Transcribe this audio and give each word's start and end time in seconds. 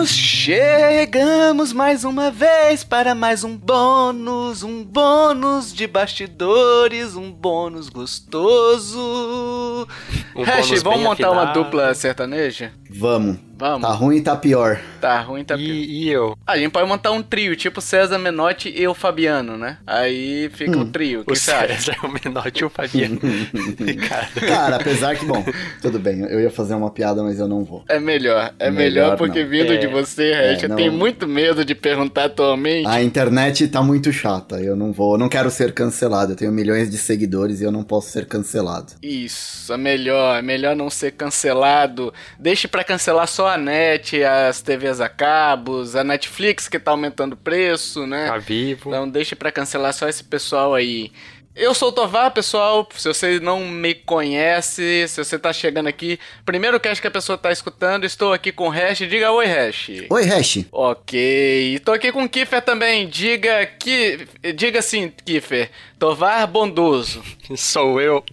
amiguinhos, 0.00 0.10
chegamos 0.10 1.72
mais 1.72 2.04
uma 2.04 2.30
vez 2.30 2.82
para 2.82 3.14
mais 3.14 3.44
um 3.44 3.56
bônus, 3.56 4.62
um 4.62 4.82
bônus 4.82 5.72
de 5.72 5.86
bastidores, 5.86 7.14
um 7.16 7.30
bônus 7.30 7.88
gostoso. 7.88 9.86
Um 10.34 10.42
Hash, 10.42 10.82
vamos 10.82 11.00
montar 11.00 11.28
afinado. 11.28 11.32
uma 11.32 11.52
dupla 11.52 11.94
sertaneja? 11.94 12.72
Vamos. 12.88 13.49
Vamos. 13.60 13.86
Tá 13.86 13.94
ruim 13.94 14.16
e 14.16 14.20
tá 14.22 14.34
pior. 14.34 14.80
Tá 15.02 15.20
ruim 15.20 15.42
e 15.42 15.44
tá 15.44 15.54
pior. 15.54 15.66
E, 15.66 16.04
e 16.04 16.08
eu? 16.08 16.34
a 16.46 16.56
gente 16.56 16.70
pode 16.70 16.88
montar 16.88 17.10
um 17.10 17.22
trio, 17.22 17.54
tipo 17.54 17.78
César 17.82 18.18
Menotti 18.18 18.72
e 18.74 18.88
o 18.88 18.94
Fabiano, 18.94 19.58
né? 19.58 19.76
Aí 19.86 20.48
fica 20.54 20.78
hum. 20.78 20.80
o 20.80 20.84
trio. 20.86 21.24
O, 21.26 21.32
o 21.32 21.36
César, 21.36 21.94
o 22.02 22.08
Menotti 22.08 22.62
e 22.62 22.64
o 22.64 22.70
Fabiano. 22.70 23.20
cara. 24.08 24.28
cara, 24.48 24.76
apesar 24.76 25.14
que, 25.14 25.26
bom, 25.26 25.44
tudo 25.82 25.98
bem, 25.98 26.20
eu 26.20 26.40
ia 26.40 26.50
fazer 26.50 26.74
uma 26.74 26.90
piada, 26.90 27.22
mas 27.22 27.38
eu 27.38 27.46
não 27.46 27.62
vou. 27.62 27.84
É 27.86 28.00
melhor, 28.00 28.54
é 28.58 28.70
melhor, 28.70 29.10
melhor 29.10 29.16
porque 29.18 29.42
não. 29.42 29.50
vindo 29.50 29.74
é, 29.74 29.76
de 29.76 29.86
você, 29.88 30.32
Rex, 30.32 30.62
é, 30.62 30.66
eu 30.66 30.74
tenho 30.74 30.92
muito 30.92 31.28
medo 31.28 31.62
de 31.62 31.74
perguntar 31.74 32.24
atualmente. 32.24 32.88
A 32.88 33.02
internet 33.02 33.68
tá 33.68 33.82
muito 33.82 34.10
chata, 34.10 34.58
eu 34.58 34.74
não 34.74 34.90
vou, 34.90 35.16
eu 35.16 35.18
não 35.18 35.28
quero 35.28 35.50
ser 35.50 35.74
cancelado, 35.74 36.32
eu 36.32 36.36
tenho 36.36 36.50
milhões 36.50 36.90
de 36.90 36.96
seguidores 36.96 37.60
e 37.60 37.64
eu 37.64 37.70
não 37.70 37.82
posso 37.82 38.08
ser 38.08 38.24
cancelado. 38.24 38.94
Isso, 39.02 39.70
é 39.70 39.76
melhor, 39.76 40.38
é 40.38 40.42
melhor 40.42 40.74
não 40.74 40.88
ser 40.88 41.10
cancelado. 41.12 42.10
Deixe 42.38 42.66
para 42.66 42.82
cancelar 42.82 43.28
só 43.28 43.49
a 43.50 43.58
net, 43.58 44.22
as 44.22 44.62
TVs 44.62 45.00
a 45.00 45.08
cabos, 45.08 45.96
a 45.96 46.02
Netflix 46.02 46.68
que 46.68 46.78
tá 46.78 46.90
aumentando 46.90 47.34
o 47.34 47.36
preço, 47.36 48.06
né? 48.06 48.26
Tá 48.26 48.38
vivo. 48.38 48.90
Então 48.90 49.08
deixe 49.08 49.34
para 49.34 49.52
cancelar 49.52 49.92
só 49.92 50.08
esse 50.08 50.24
pessoal 50.24 50.74
aí. 50.74 51.10
Eu 51.54 51.74
sou 51.74 51.88
o 51.88 51.92
Tovar, 51.92 52.30
pessoal. 52.30 52.88
Se 52.94 53.08
você 53.08 53.40
não 53.40 53.60
me 53.60 53.92
conhece, 53.92 55.06
se 55.08 55.22
você 55.22 55.38
tá 55.38 55.52
chegando 55.52 55.88
aqui, 55.88 56.18
primeiro 56.44 56.78
cast 56.78 57.02
que 57.02 57.08
a 57.08 57.10
pessoa 57.10 57.36
tá 57.36 57.50
escutando, 57.50 58.04
estou 58.04 58.32
aqui 58.32 58.52
com 58.52 58.68
o 58.68 58.70
Hash. 58.70 58.98
Diga 58.98 59.32
oi, 59.32 59.46
Hash. 59.46 59.90
Oi, 60.08 60.24
Hash. 60.24 60.64
Ok. 60.70 61.74
E 61.74 61.78
tô 61.80 61.92
aqui 61.92 62.12
com 62.12 62.22
o 62.22 62.28
Kiffer 62.28 62.62
também. 62.62 63.08
Diga 63.08 63.66
que. 63.66 64.26
Diga 64.54 64.78
assim, 64.78 65.12
Kiffer. 65.24 65.70
Tovar 66.00 66.46
bondoso. 66.46 67.22
Sou 67.58 68.00
eu. 68.00 68.24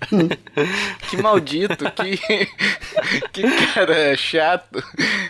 que 1.09 1.17
maldito, 1.17 1.83
que. 1.91 2.15
que 3.33 3.43
cara 3.73 4.15
chato. 4.15 4.81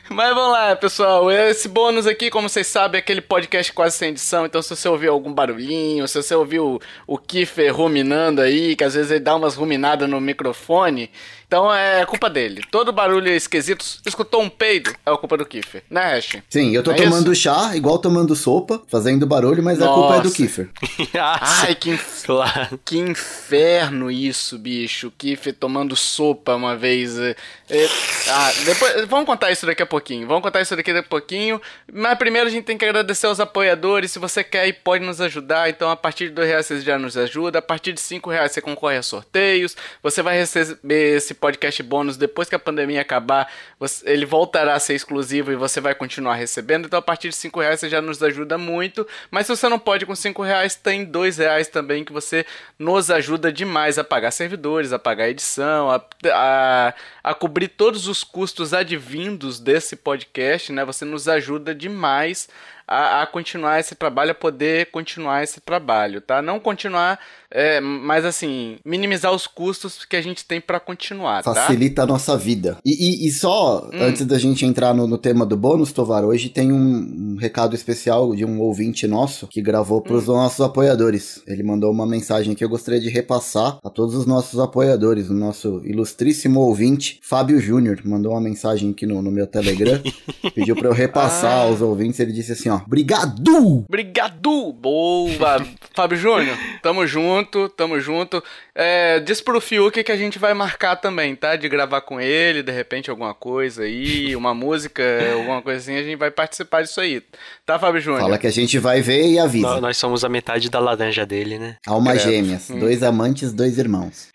Mas 0.08 0.36
vamos 0.36 0.52
lá, 0.52 0.76
pessoal. 0.76 1.32
Esse 1.32 1.68
bônus 1.68 2.06
aqui, 2.06 2.30
como 2.30 2.48
vocês 2.48 2.68
sabem, 2.68 3.00
é 3.00 3.02
aquele 3.02 3.22
podcast 3.22 3.74
quase 3.74 3.98
sem 3.98 4.10
edição. 4.10 4.46
Então, 4.46 4.62
se 4.62 4.70
você 4.76 4.88
ouviu 4.88 5.14
algum 5.14 5.34
barulhinho, 5.34 6.08
se 6.08 6.22
você 6.22 6.36
ouviu 6.36 6.80
o 7.08 7.18
Kiffer 7.18 7.76
ruminando 7.76 8.40
aí, 8.40 8.76
que 8.76 8.84
às 8.84 8.94
vezes 8.94 9.10
ele 9.10 9.20
dá 9.20 9.36
umas 9.36 9.56
ruminadas 9.56 10.08
no 10.08 10.22
microfone, 10.22 11.10
então 11.48 11.74
é 11.74 12.06
culpa 12.06 12.30
dele. 12.30 12.62
Todo 12.70 12.92
barulho 12.92 13.30
esquisito. 13.30 13.86
Escutou 14.06 14.42
um 14.42 14.50
peido, 14.50 14.94
é 15.06 15.12
a 15.12 15.18
culpa 15.18 15.38
do 15.38 15.46
Kiffer, 15.46 15.82
né, 15.90 16.18
Ash? 16.18 16.38
Sim, 16.50 16.76
eu 16.76 16.84
tô 16.84 16.92
é 16.92 16.96
tomando 16.96 17.32
isso? 17.32 17.44
chá, 17.44 17.72
igual 17.74 17.98
tomando 18.00 18.36
sopa, 18.36 18.82
fazendo 18.90 19.26
barulho, 19.26 19.64
mas 19.64 19.80
Nossa. 19.80 19.92
a 19.92 19.96
culpa 19.96 20.16
é 20.18 20.22
do 20.22 20.32
Kiffer. 20.32 20.70
Ai, 21.16 21.74
que, 21.74 21.92
inf... 21.92 22.26
claro. 22.26 22.78
que 22.84 22.98
inferno 22.98 24.12
isso, 24.12 24.60
bicho. 24.60 25.12
Kiffer 25.18 25.54
tomando 25.54 25.96
sopa 25.96 26.54
uma 26.54 26.76
vez. 26.76 27.18
É... 27.18 27.36
é 27.70 27.88
ah, 28.30 28.52
depois, 28.66 29.06
vamos 29.06 29.26
contar 29.26 29.50
isso 29.50 29.66
daqui 29.66 29.82
a 29.82 29.86
pouquinho. 29.86 30.28
Vamos 30.28 30.44
contar 30.44 30.60
isso 30.60 30.76
daqui 30.76 30.92
a 30.92 31.02
pouquinho. 31.02 31.62
Mas 31.94 32.18
primeiro 32.18 32.48
a 32.48 32.52
gente 32.52 32.66
tem 32.66 32.78
que 32.78 32.84
agradecer 32.84 33.26
aos 33.26 33.40
apoiadores. 33.40 34.12
Se 34.12 34.20
você 34.20 34.44
quer 34.44 34.68
e 34.68 34.74
pode 34.74 35.06
nos 35.06 35.22
ajudar, 35.22 35.70
então 35.70 35.90
a 35.90 35.96
partir 35.96 36.28
de 36.28 36.32
dois 36.32 36.50
reais 36.50 36.66
você 36.66 36.82
já 36.82 37.00
nos 37.00 37.16
ajuda. 37.16 37.60
A 37.60 37.62
partir 37.62 37.94
de 37.94 38.02
cinco 38.02 38.30
reais 38.30 38.52
você 38.52 38.60
concorre 38.60 38.98
a 38.98 39.02
sorteios. 39.02 39.78
Você 40.04 40.22
vai 40.22 40.38
receber 40.38 41.16
esse 41.16 41.37
podcast 41.38 41.82
bônus 41.84 42.18
depois 42.18 42.50
que 42.50 42.56
a 42.56 42.60
pandemia 42.60 43.02
acabar, 43.02 43.52
você, 43.80 44.10
ele 44.10 44.26
voltará 44.26 44.74
a 44.74 44.80
ser 44.80 44.96
exclusivo 44.96 45.52
e 45.52 45.56
você 45.56 45.80
vai 45.80 45.96
continuar 45.96 46.36
recebendo. 46.36 46.86
Então, 46.86 47.00
a 47.00 47.02
partir 47.02 47.30
de 47.30 47.36
5 47.36 47.60
reais 47.60 47.80
você 47.80 47.90
já 47.90 48.02
nos 48.02 48.22
ajuda 48.22 48.58
muito. 48.58 49.08
Mas 49.32 49.46
se 49.46 49.56
você 49.56 49.70
não 49.70 49.80
pode 49.80 50.06
com 50.06 50.16
5 50.16 50.42
reais, 50.44 50.76
tem 50.76 51.06
2 51.06 51.38
reais 51.38 51.68
também 51.68 52.04
que 52.04 52.12
você 52.12 52.46
nos 52.78 53.10
ajuda 53.10 53.52
demais 53.52 53.98
a 53.98 54.04
pagar 54.04 54.32
servidores, 54.32 54.92
a 54.92 55.00
pagar 55.00 55.30
edição, 55.30 55.90
a, 55.90 56.04
a, 56.34 56.94
a 57.30 57.34
cobrir 57.34 57.68
todos 57.68 58.08
os 58.08 58.24
custos 58.24 58.74
advindos 58.74 59.60
desse 59.60 59.96
podcast, 59.96 60.72
né? 60.72 60.86
Você 60.86 61.04
nos 61.04 61.28
ajuda 61.28 61.76
demais 61.76 62.48
a, 62.88 63.22
a, 63.22 63.28
continuar 63.28 63.80
esse 63.80 63.94
trabalho, 63.96 64.32
a 64.32 64.36
poder 64.36 64.90
continuar 64.92 65.44
esse 65.44 65.60
trabalho, 65.60 66.22
tá? 66.22 66.42
Não 66.42 66.58
continuar, 66.58 67.20
é, 67.52 67.82
mas 67.82 68.24
assim, 68.24 68.78
minimizar 68.86 69.34
os 69.34 69.46
custos 69.46 70.06
que 70.06 70.16
a 70.16 70.22
gente 70.22 70.46
tem 70.46 70.62
para 70.62 70.80
continuar, 70.80 71.44
tá? 71.44 71.54
Facilita 71.54 72.04
a 72.04 72.06
nossa 72.06 72.38
vida. 72.38 72.78
E, 72.86 73.26
e, 73.26 73.28
e 73.28 73.32
só, 73.32 73.86
hum. 73.86 73.90
antes 74.00 74.26
da 74.26 74.40
gente 74.40 74.66
entrar 74.66 74.94
no, 74.94 75.06
no, 75.06 75.18
tema 75.18 75.46
do 75.46 75.58
bônus, 75.58 75.92
Tovar, 75.92 76.24
hoje 76.24 76.48
tem 76.48 76.72
um, 76.72 77.34
um, 77.34 77.38
recado 77.38 77.76
especial 77.76 78.34
de 78.34 78.46
um 78.46 78.62
ouvinte 78.62 79.06
nosso 79.06 79.48
que 79.48 79.62
gravou 79.62 80.02
para 80.02 80.14
os 80.14 80.30
hum. 80.30 80.34
nossos 80.34 80.62
apoiadores. 80.62 81.44
Ele 81.46 81.64
mandou 81.64 81.92
uma 81.92 82.08
mensagem 82.08 82.56
que 82.56 82.64
eu 82.64 82.70
gostaria 82.70 83.02
de 83.02 83.10
repassar 83.10 83.80
a 83.84 83.90
todos 83.90 84.16
os 84.16 84.26
nossos 84.26 84.60
apoiadores. 84.62 85.30
O 85.30 85.34
nosso 85.34 85.82
ilustríssimo 85.84 86.62
ouvinte, 86.62 87.17
Fábio 87.22 87.60
Júnior, 87.60 88.00
mandou 88.04 88.32
uma 88.32 88.42
mensagem 88.42 88.92
aqui 88.92 89.06
no, 89.06 89.22
no 89.22 89.32
meu 89.32 89.48
Telegram, 89.48 90.02
pediu 90.56 90.76
para 90.76 90.88
eu 90.88 90.94
repassar 90.94 91.52
ah. 91.52 91.62
aos 91.64 91.82
ouvintes. 91.82 92.20
Ele 92.20 92.32
disse 92.32 92.52
assim, 92.52 92.70
ó, 92.70 92.78
Obrigado! 92.86 93.86
Obrigado! 93.88 94.74
Boa! 94.74 95.66
Fábio 95.96 96.18
Júnior, 96.18 96.58
tamo 96.82 97.08
junto, 97.08 97.70
tamo 97.70 98.00
junto. 98.00 98.44
É, 98.76 99.20
diz 99.20 99.42
pro 99.42 99.60
Fiuk 99.60 100.04
que 100.04 100.12
a 100.12 100.16
gente 100.16 100.38
vai 100.38 100.54
marcar 100.54 100.96
também, 100.96 101.36
tá? 101.36 101.56
De 101.56 101.68
gravar 101.68 102.02
com 102.02 102.22
ele, 102.22 102.62
de 102.62 102.72
repente 102.72 103.10
alguma 103.10 103.34
coisa 103.34 103.84
aí, 103.84 104.36
uma 104.36 104.54
música, 104.54 105.04
alguma 105.34 105.62
coisa 105.62 105.80
assim, 105.80 105.96
a 105.96 106.04
gente 106.04 106.16
vai 106.16 106.30
participar 106.30 106.84
disso 106.84 107.02
aí. 107.02 107.24
Tá, 107.66 107.80
Fábio 107.80 108.00
Júnior? 108.00 108.22
Fala 108.22 108.38
que 108.38 108.48
a 108.48 108.52
gente 108.52 108.78
vai 108.78 109.02
ver 109.02 109.28
e 109.28 109.40
avisa. 109.40 109.68
Nós, 109.68 109.82
nós 109.82 109.98
somos 109.98 110.24
a 110.24 110.30
metade 110.30 110.70
da 110.70 110.80
laranja 110.80 111.26
dele, 111.26 111.58
né? 111.58 111.78
Alma 111.86 112.16
gêmeas, 112.18 112.70
hum. 112.70 112.80
dois 112.80 113.02
amantes, 113.02 113.52
dois 113.52 113.78
irmãos. 113.78 114.28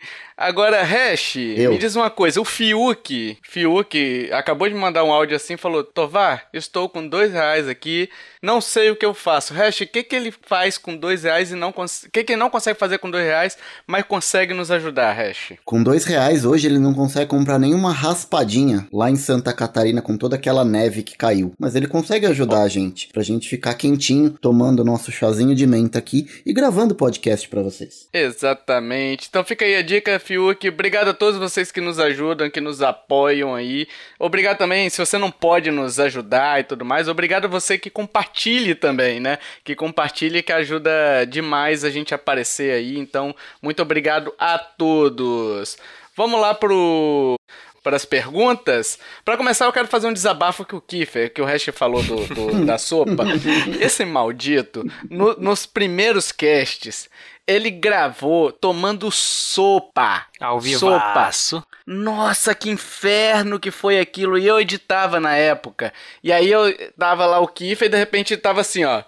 Agora, 0.43 0.83
Hash, 0.83 1.37
me 1.37 1.79
diz 1.79 1.95
uma 1.95 2.11
coisa. 2.11 2.41
O 2.41 2.45
Fiuk, 2.45 3.39
Fiuk, 3.43 4.29
acabou 4.33 4.69
de 4.69 4.75
mandar 4.75 5.05
um 5.05 5.13
áudio 5.13 5.37
assim, 5.37 5.57
falou, 5.57 5.85
Tovar, 5.85 6.49
estou 6.53 6.89
com 6.89 7.07
dois 7.07 7.33
reais 7.33 7.69
aqui, 7.69 8.11
não 8.43 8.61
sei 8.61 8.91
o 8.91 8.97
que 8.97 9.07
eu 9.07 9.15
faço. 9.15 9.55
Hash, 9.55 9.83
o 9.83 9.87
que, 9.87 10.03
que 10.03 10.17
ele 10.17 10.35
faz 10.43 10.77
com 10.77 10.97
dois 10.97 11.23
reais 11.23 11.53
e 11.53 11.55
não 11.55 11.71
consegue... 11.71 12.09
O 12.09 12.11
que, 12.11 12.25
que 12.25 12.33
ele 12.33 12.41
não 12.41 12.51
consegue 12.51 12.79
fazer 12.79 12.99
com 12.99 13.11
dois 13.11 13.25
reais, 13.25 13.57
mas 13.87 14.05
consegue 14.05 14.53
nos 14.53 14.71
ajudar, 14.71 15.13
Hash? 15.13 15.53
Com 15.65 15.83
dois 15.83 16.05
reais, 16.05 16.45
hoje 16.45 16.67
ele 16.67 16.79
não 16.79 16.93
consegue 16.93 17.31
comprar 17.31 17.59
nenhuma 17.59 17.93
raspadinha 17.93 18.89
lá 18.93 19.09
em 19.09 19.17
Santa 19.17 19.53
Catarina 19.53 20.03
com 20.03 20.17
toda 20.17 20.35
aquela 20.35 20.65
neve 20.65 21.03
que 21.03 21.17
caiu. 21.17 21.55
Mas 21.59 21.77
ele 21.77 21.87
consegue 21.87 22.27
ajudar 22.27 22.63
a 22.63 22.69
gente, 22.69 23.09
pra 23.13 23.23
gente 23.23 23.49
ficar 23.49 23.75
quentinho, 23.75 24.31
tomando 24.31 24.85
nosso 24.85 25.13
chazinho 25.13 25.55
de 25.55 25.67
menta 25.67 25.99
aqui 25.99 26.29
e 26.45 26.53
gravando 26.53 26.95
podcast 26.95 27.49
para 27.49 27.63
vocês. 27.63 28.09
Exatamente. 28.13 29.29
Então 29.29 29.45
fica 29.45 29.65
aí 29.65 29.77
a 29.77 29.83
dica, 29.83 30.19
Fiuk. 30.19 30.69
Obrigado 30.69 31.09
a 31.09 31.15
todos 31.15 31.39
vocês 31.39 31.71
que 31.71 31.81
nos 31.81 32.01
ajudam, 32.01 32.51
que 32.51 32.61
nos 32.61 32.83
apoiam 32.83 33.55
aí. 33.55 33.87
Obrigado 34.19 34.59
também, 34.59 34.91
se 34.91 34.99
você 34.99 35.17
não 35.17 35.31
pode 35.31 35.71
nos 35.71 36.01
ajudar 36.01 36.61
e 36.61 36.65
tudo 36.65 36.85
mais, 36.85 37.09
obrigado 37.09 37.45
a 37.45 37.49
você 37.49 37.79
que 37.79 37.91
compartilhe 38.33 38.75
também, 38.75 39.21
né? 39.21 39.39
Que 39.63 39.75
compartilhe, 39.75 40.43
que 40.43 40.53
ajuda 40.53 40.91
demais 41.29 41.85
a 41.85 41.91
gente 41.91 42.15
a 42.15 42.17
aparecer 42.17 42.73
aí. 42.73 42.99
Então, 42.99 43.35
muito 43.61 43.83
obrigado 43.83 44.33
a 44.39 44.59
todos. 44.59 45.77
Vamos 46.17 46.41
lá 46.41 46.55
pro 46.55 47.37
para 47.83 47.97
as 47.97 48.05
perguntas. 48.05 48.97
Para 49.25 49.37
começar, 49.37 49.65
eu 49.65 49.73
quero 49.73 49.89
fazer 49.89 50.07
um 50.07 50.13
desabafo 50.13 50.65
que 50.65 50.77
o 50.77 50.81
Kiffer, 50.81 51.33
que 51.35 51.43
o 51.43 51.45
Hash 51.45 51.69
falou 51.73 52.01
do, 52.01 52.27
do 52.29 52.65
da 52.65 52.79
sopa. 52.79 53.25
Esse 53.81 54.05
maldito, 54.05 54.85
no, 55.11 55.35
nos 55.35 55.67
primeiros 55.67 56.31
casts, 56.31 57.11
ele 57.47 57.71
gravou 57.71 58.53
tomando 58.53 59.11
sopa. 59.11 60.27
Ao 60.41 60.61
vivaço. 60.61 61.57
Sopa. 61.57 61.67
Nossa, 61.87 62.55
que 62.55 62.71
inferno 62.71 63.59
que 63.59 63.71
foi 63.71 63.99
aquilo. 63.99 64.39
E 64.39 64.47
eu 64.47 64.61
editava 64.61 65.19
na 65.19 65.35
época. 65.35 65.93
E 66.23 66.33
aí 66.33 66.51
eu 66.51 66.73
tava 66.99 67.27
lá 67.27 67.41
o 67.41 67.49
Kiff 67.49 67.85
e 67.85 67.89
de 67.89 67.97
repente 67.97 68.37
tava 68.37 68.61
assim, 68.61 68.85
ó. 68.85 69.03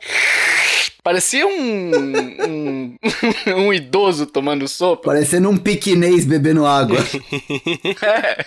Parecia 1.02 1.46
um, 1.46 1.90
um, 1.94 2.96
um, 3.56 3.72
idoso 3.74 4.24
tomando 4.26 4.66
sopa. 4.66 5.04
Parecendo 5.04 5.50
um 5.50 5.58
piquinês 5.58 6.24
bebendo 6.24 6.64
água. 6.64 6.98
é. 8.02 8.44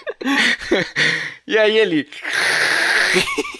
E 1.45 1.57
aí 1.57 1.77
ele. 1.77 2.09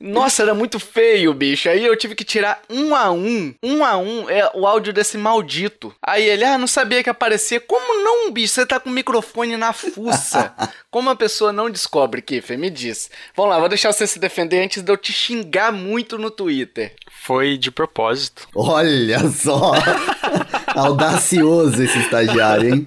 Nossa, 0.00 0.42
era 0.42 0.54
muito 0.54 0.80
feio, 0.80 1.34
bicho. 1.34 1.68
Aí 1.68 1.84
eu 1.84 1.94
tive 1.94 2.14
que 2.14 2.24
tirar 2.24 2.62
um 2.70 2.94
a 2.96 3.10
um, 3.10 3.54
um 3.62 3.84
a 3.84 3.98
um, 3.98 4.30
é 4.30 4.50
o 4.54 4.66
áudio 4.66 4.94
desse 4.94 5.18
maldito. 5.18 5.94
Aí 6.02 6.26
ele, 6.26 6.42
ah, 6.42 6.56
não 6.56 6.66
sabia 6.66 7.02
que 7.02 7.10
aparecia. 7.10 7.60
Como 7.60 8.02
não, 8.02 8.32
bicho? 8.32 8.54
Você 8.54 8.64
tá 8.64 8.80
com 8.80 8.88
o 8.88 8.92
microfone 8.92 9.58
na 9.58 9.74
fuça. 9.74 10.54
Como 10.90 11.08
a 11.08 11.14
pessoa 11.14 11.52
não 11.52 11.70
descobre, 11.70 12.22
Kiffer? 12.22 12.58
Me 12.58 12.68
diz. 12.68 13.10
Vamos 13.36 13.52
lá, 13.52 13.60
vou 13.60 13.68
deixar 13.68 13.92
você 13.92 14.06
se 14.06 14.18
defender 14.18 14.64
antes 14.64 14.82
de 14.82 14.90
eu 14.90 14.96
te 14.96 15.12
xingar 15.12 15.70
muito 15.70 16.18
no 16.18 16.30
Twitter. 16.30 16.94
Foi 17.22 17.56
de 17.56 17.70
propósito. 17.70 18.48
Olha 18.54 19.20
só! 19.28 19.72
Audacioso 20.74 21.82
esse 21.82 21.98
estagiário, 21.98 22.74
hein? 22.74 22.86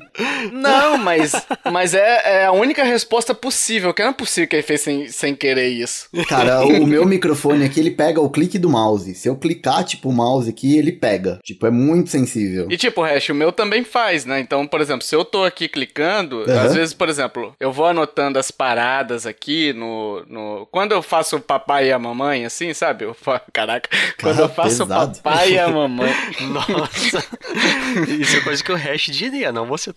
Não, 0.52 0.98
mas, 0.98 1.34
mas 1.72 1.94
é, 1.94 2.42
é 2.42 2.46
a 2.46 2.52
única 2.52 2.84
resposta 2.84 3.34
possível, 3.34 3.94
que 3.94 4.02
não 4.02 4.10
é 4.10 4.14
possível 4.14 4.50
que 4.50 4.56
ele 4.56 4.64
fez 4.64 4.82
sem, 4.82 5.08
sem 5.10 5.36
querer 5.36 5.70
isso. 5.70 6.08
Cara, 6.28 6.66
o 6.66 6.86
meu 6.86 7.03
microfone 7.06 7.66
aqui, 7.66 7.80
ele 7.80 7.92
pega 7.92 8.20
o 8.22 8.30
clique 8.30 8.58
do 8.58 8.70
mouse. 8.70 9.14
Se 9.16 9.28
eu 9.28 9.36
clicar, 9.36 9.84
tipo, 9.84 10.10
o 10.10 10.14
mouse 10.14 10.50
aqui, 10.50 10.78
ele 10.78 10.92
pega. 10.92 11.40
Tipo, 11.44 11.68
é 11.68 11.72
muito 11.72 12.10
sensível. 12.10 12.68
E 12.70 12.78
tipo, 12.78 13.02
o 13.02 13.04
Hash, 13.04 13.30
o 13.30 13.36
meu 13.36 13.52
também 13.52 13.84
faz, 13.84 14.26
né? 14.26 14.40
Então, 14.40 14.66
por 14.68 14.82
exemplo, 14.82 15.04
se 15.06 15.16
eu 15.16 15.24
tô 15.26 15.44
aqui 15.44 15.68
clicando, 15.68 16.38
Uhum. 16.48 16.60
às 16.60 16.74
vezes, 16.74 16.94
por 16.94 17.10
exemplo, 17.10 17.56
eu 17.60 17.72
vou 17.72 17.86
anotando 17.86 18.38
as 18.40 18.52
paradas 18.52 19.26
aqui 19.26 19.74
no. 19.74 20.24
no... 20.28 20.68
Quando 20.72 20.92
eu 20.94 21.02
faço 21.02 21.38
o 21.38 21.42
papai 21.42 21.88
e 21.88 21.92
a 21.92 22.00
mamãe, 22.00 22.46
assim, 22.46 22.74
sabe? 22.74 23.06
Eu. 23.06 23.16
Caraca, 23.54 23.90
quando 24.22 24.40
eu 24.40 24.50
faço 24.50 24.84
o 24.84 24.88
papai 24.88 25.54
e 25.54 25.60
a 25.60 25.68
mamãe. 25.70 26.12
Nossa. 26.50 27.24
Isso 28.20 28.38
é 28.38 28.42
coisa 28.42 28.64
que 28.64 28.72
o 28.72 28.76
Hash 28.76 29.06
diria, 29.08 29.52
não 29.52 29.66
você, 29.66 29.92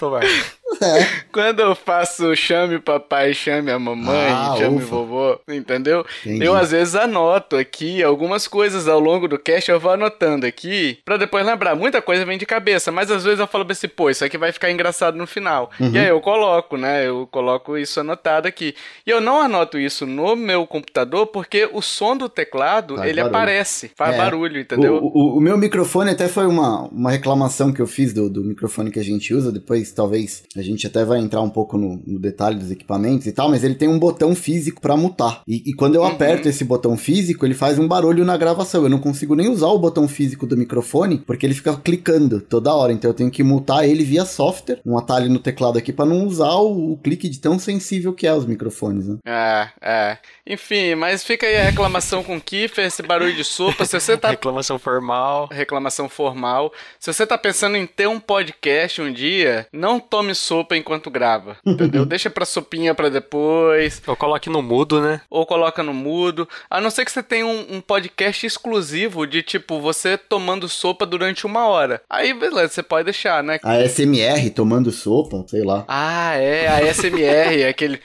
Tovar. 0.70 1.24
Quando 1.32 1.60
eu 1.60 1.74
faço 1.74 2.34
chame 2.34 2.78
papai, 2.78 3.32
chame 3.34 3.70
a 3.70 3.78
mamãe, 3.78 4.28
Ah, 4.30 4.54
chame 4.58 4.76
ufa. 4.78 4.86
vovô, 4.86 5.40
entendeu? 5.48 6.04
Entendi. 6.24 6.44
Eu 6.44 6.54
às 6.54 6.70
vezes 6.70 6.94
anoto 6.94 7.56
aqui 7.56 8.02
algumas 8.02 8.48
coisas 8.48 8.88
ao 8.88 8.98
longo 8.98 9.28
do 9.28 9.38
cast, 9.38 9.70
eu 9.70 9.78
vou 9.80 9.92
anotando 9.92 10.46
aqui 10.46 10.98
pra 11.04 11.16
depois 11.16 11.44
lembrar. 11.46 11.74
Muita 11.76 12.02
coisa 12.02 12.24
vem 12.24 12.38
de 12.38 12.46
cabeça, 12.46 12.90
mas 12.90 13.10
às 13.10 13.24
vezes 13.24 13.38
eu 13.38 13.46
falo 13.46 13.66
assim, 13.70 13.88
pô, 13.88 14.10
isso 14.10 14.24
aqui 14.24 14.36
vai 14.38 14.52
ficar 14.52 14.70
engraçado 14.70 15.16
no 15.16 15.26
final. 15.26 15.70
Uhum. 15.78 15.90
E 15.92 15.98
aí 15.98 16.08
eu 16.08 16.20
coloco, 16.20 16.76
né? 16.76 17.06
Eu 17.06 17.28
coloco 17.30 17.76
isso 17.78 18.00
anotado 18.00 18.48
aqui. 18.48 18.74
E 19.06 19.10
eu 19.10 19.20
não 19.20 19.40
anoto 19.40 19.78
isso 19.78 20.06
no 20.06 20.34
meu 20.36 20.66
computador 20.66 21.26
porque 21.28 21.68
o 21.72 21.80
som 21.82 22.16
do 22.16 22.28
teclado, 22.28 22.96
Faz 22.96 23.08
ele 23.08 23.20
barulho. 23.22 23.36
aparece, 23.36 23.90
faz 23.96 24.14
É. 24.14 24.18
barulho, 24.18 24.60
entendeu? 24.60 24.96
O, 24.96 25.06
o- 25.34 25.36
o 25.38 25.40
meu 25.40 25.56
microfone 25.56 26.10
até 26.10 26.28
foi 26.28 26.46
uma, 26.46 26.82
uma 26.88 27.10
reclamação 27.10 27.72
que 27.72 27.80
eu 27.80 27.86
fiz 27.86 28.12
do, 28.12 28.28
do 28.28 28.42
microfone 28.42 28.90
que 28.90 28.98
a 28.98 29.04
gente 29.04 29.32
usa. 29.34 29.52
Depois, 29.52 29.92
talvez, 29.92 30.42
a 30.58 30.62
gente 30.62 30.86
até 30.86 31.04
vai 31.04 31.18
entrar 31.20 31.40
um 31.42 31.50
pouco 31.50 31.76
no, 31.76 32.00
no 32.06 32.18
detalhe 32.18 32.56
dos 32.58 32.70
equipamentos 32.70 33.26
e 33.26 33.32
tal, 33.32 33.48
mas 33.48 33.62
ele 33.64 33.74
tem 33.74 33.88
um 33.88 33.98
botão 33.98 34.34
físico 34.34 34.80
pra 34.80 34.96
mutar. 34.96 35.42
E, 35.46 35.62
e 35.70 35.74
quando 35.74 35.94
eu 35.96 36.02
Uhum. 36.02 36.08
aperto 36.08 36.48
esse 36.48 36.64
botão 36.64 36.96
físico, 36.96 37.44
ele 37.44 37.54
faz 37.54 37.78
um 37.78 37.88
barulho 37.88 38.24
na 38.24 38.36
gravação. 38.36 38.82
Eu 38.84 38.88
não 38.88 38.98
consigo 38.98 39.34
nem 39.34 39.48
usar 39.48 39.66
o 39.68 39.78
botão 39.78 40.06
físico 40.08 40.46
do 40.46 40.56
microfone, 40.56 41.18
porque 41.18 41.44
ele 41.44 41.54
fica 41.54 41.76
clicando 41.76 42.40
toda 42.40 42.74
hora. 42.74 42.92
Então 42.92 43.10
eu 43.10 43.14
tenho 43.14 43.30
que 43.30 43.42
mutar 43.42 43.86
ele 43.88 44.04
via 44.04 44.24
software, 44.24 44.80
um 44.86 44.96
atalho 44.96 45.28
no 45.28 45.38
teclado 45.38 45.78
aqui, 45.78 45.92
pra 45.92 46.06
não 46.06 46.24
usar 46.26 46.52
o, 46.54 46.92
o 46.92 46.96
clique 46.98 47.28
de 47.28 47.38
tão 47.40 47.58
sensível 47.58 48.12
que 48.12 48.26
é 48.26 48.32
os 48.34 48.46
microfones, 48.46 49.06
né? 49.08 49.16
É, 49.26 49.68
é. 49.82 50.18
Enfim, 50.46 50.94
mas 50.94 51.24
fica 51.24 51.46
aí 51.46 51.56
a 51.56 51.64
reclamação 51.64 52.22
com 52.22 52.36
o 52.36 52.40
Kiffer, 52.40 52.84
esse 52.86 53.02
barulho 53.02 53.34
de 53.34 53.44
sopa. 53.44 53.84
Se 53.84 53.98
você 53.98 54.16
tá 54.16 54.30
Reclamação 54.36 54.78
formal. 54.78 55.48
reclamação 55.50 56.08
formal. 56.08 56.72
Se 57.00 57.12
você 57.12 57.26
tá 57.26 57.36
pensando 57.36 57.76
em 57.76 57.86
ter 57.86 58.06
um 58.06 58.20
podcast 58.20 59.00
um 59.02 59.12
dia, 59.12 59.66
não 59.72 59.98
tome 59.98 60.34
sopa 60.34 60.45
enquanto 60.72 61.10
grava, 61.10 61.56
entendeu? 61.64 62.04
Deixa 62.06 62.28
pra 62.30 62.44
sopinha 62.44 62.94
pra 62.94 63.08
depois, 63.08 64.02
Ou 64.06 64.16
coloque 64.16 64.48
no 64.48 64.62
mudo, 64.62 65.00
né? 65.00 65.20
ou 65.30 65.44
coloca 65.46 65.82
no 65.82 65.92
mudo. 65.94 66.48
A 66.70 66.80
não 66.80 66.90
ser 66.90 67.04
que 67.04 67.12
você 67.12 67.22
tenha 67.22 67.46
um, 67.46 67.76
um 67.76 67.80
podcast 67.80 68.46
exclusivo 68.46 69.26
de 69.26 69.42
tipo 69.42 69.80
você 69.80 70.16
tomando 70.16 70.68
sopa 70.68 71.04
durante 71.06 71.46
uma 71.46 71.66
hora. 71.66 72.00
Aí 72.08 72.32
beleza, 72.34 72.68
você 72.74 72.82
pode 72.82 73.04
deixar, 73.04 73.42
né? 73.42 73.58
A 73.62 73.76
SMR 73.88 74.50
tomando 74.50 74.90
sopa, 74.90 75.44
sei 75.48 75.62
lá. 75.64 75.84
Ah, 75.88 76.34
é, 76.36 76.68
a 76.68 76.92
SMR, 76.94 77.64
aquele. 77.68 78.00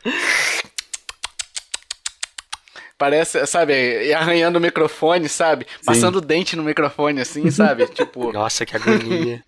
Parece, 2.97 3.47
sabe, 3.47 3.73
e 3.73 4.13
arranhando 4.13 4.59
o 4.59 4.61
microfone, 4.61 5.27
sabe? 5.27 5.65
Passando 5.83 6.17
o 6.17 6.21
dente 6.21 6.55
no 6.55 6.61
microfone, 6.61 7.19
assim, 7.19 7.49
sabe? 7.49 7.87
tipo. 7.93 8.31
Nossa, 8.31 8.63
que 8.63 8.75
agonia. 8.75 9.43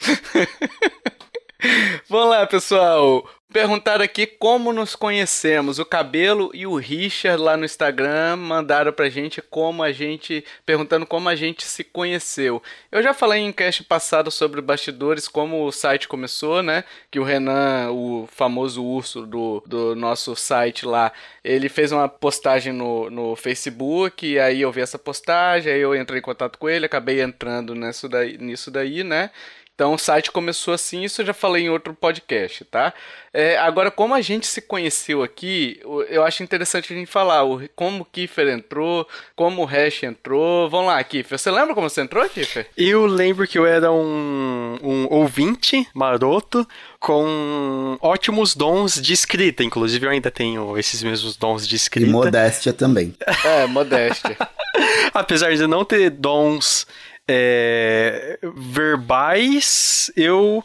Vamos 2.09 2.29
lá, 2.29 2.45
pessoal. 2.45 3.27
Perguntaram 3.51 4.03
aqui 4.03 4.25
como 4.25 4.73
nos 4.73 4.95
conhecemos. 4.95 5.77
O 5.77 5.85
Cabelo 5.85 6.49
e 6.55 6.65
o 6.65 6.75
Richard 6.75 7.39
lá 7.41 7.55
no 7.55 7.63
Instagram 7.63 8.35
mandaram 8.35 8.91
pra 8.91 9.09
gente 9.09 9.41
como 9.43 9.83
a 9.83 9.91
gente. 9.91 10.43
perguntando 10.65 11.05
como 11.05 11.29
a 11.29 11.35
gente 11.35 11.63
se 11.63 11.83
conheceu. 11.83 12.61
Eu 12.91 13.03
já 13.03 13.13
falei 13.13 13.41
em 13.41 13.53
cast 13.53 13.83
passado 13.83 14.31
sobre 14.31 14.59
bastidores, 14.59 15.27
como 15.27 15.65
o 15.65 15.71
site 15.71 16.07
começou, 16.07 16.63
né? 16.63 16.83
Que 17.11 17.19
o 17.19 17.23
Renan, 17.23 17.91
o 17.91 18.27
famoso 18.31 18.83
urso 18.83 19.25
do, 19.25 19.63
do 19.67 19.95
nosso 19.95 20.35
site 20.35 20.85
lá, 20.85 21.13
ele 21.43 21.69
fez 21.69 21.91
uma 21.91 22.09
postagem 22.09 22.73
no, 22.73 23.09
no 23.11 23.35
Facebook, 23.35 24.25
e 24.25 24.39
aí 24.39 24.61
eu 24.61 24.71
vi 24.71 24.81
essa 24.81 24.97
postagem, 24.97 25.71
aí 25.71 25.79
eu 25.79 25.95
entrei 25.95 26.19
em 26.19 26.23
contato 26.23 26.57
com 26.57 26.67
ele, 26.67 26.87
acabei 26.87 27.21
entrando 27.21 27.75
nisso 27.75 28.09
daí, 28.09 28.37
nisso 28.39 28.71
daí 28.71 29.03
né? 29.03 29.29
Então 29.75 29.93
o 29.93 29.97
site 29.97 30.31
começou 30.31 30.71
assim, 30.71 31.03
isso 31.03 31.21
eu 31.21 31.25
já 31.25 31.33
falei 31.33 31.63
em 31.63 31.69
outro 31.69 31.95
podcast, 31.95 32.63
tá? 32.65 32.93
É, 33.33 33.57
agora, 33.57 33.89
como 33.89 34.13
a 34.13 34.21
gente 34.21 34.45
se 34.45 34.61
conheceu 34.61 35.23
aqui, 35.23 35.79
eu 36.09 36.23
acho 36.23 36.43
interessante 36.43 36.93
a 36.93 36.95
gente 36.95 37.09
falar 37.09 37.43
o, 37.43 37.67
como 37.75 38.03
o 38.03 38.05
Kiefer 38.05 38.47
entrou, 38.49 39.07
como 39.35 39.63
o 39.63 39.65
Hash 39.65 40.03
entrou. 40.03 40.69
Vamos 40.69 40.87
lá, 40.87 41.03
Kiefer. 41.03 41.39
Você 41.39 41.49
lembra 41.49 41.73
como 41.73 41.89
você 41.89 42.01
entrou, 42.01 42.29
Kiefer? 42.29 42.67
Eu 42.77 43.07
lembro 43.07 43.47
que 43.47 43.57
eu 43.57 43.65
era 43.65 43.91
um, 43.91 44.77
um 44.83 45.07
ouvinte 45.09 45.87
maroto 45.95 46.67
com 46.99 47.97
ótimos 47.99 48.53
dons 48.55 49.01
de 49.01 49.11
escrita. 49.13 49.63
Inclusive, 49.63 50.05
eu 50.05 50.11
ainda 50.11 50.29
tenho 50.29 50.77
esses 50.77 51.01
mesmos 51.01 51.35
dons 51.35 51.67
de 51.67 51.73
E 51.73 51.77
escrita. 51.77 52.11
modéstia 52.11 52.71
também. 52.73 53.15
É, 53.43 53.65
modéstia. 53.65 54.37
Apesar 55.11 55.55
de 55.55 55.65
não 55.65 55.83
ter 55.83 56.11
dons 56.11 56.85
é, 57.27 58.39
verbais, 58.55 60.11
eu 60.15 60.63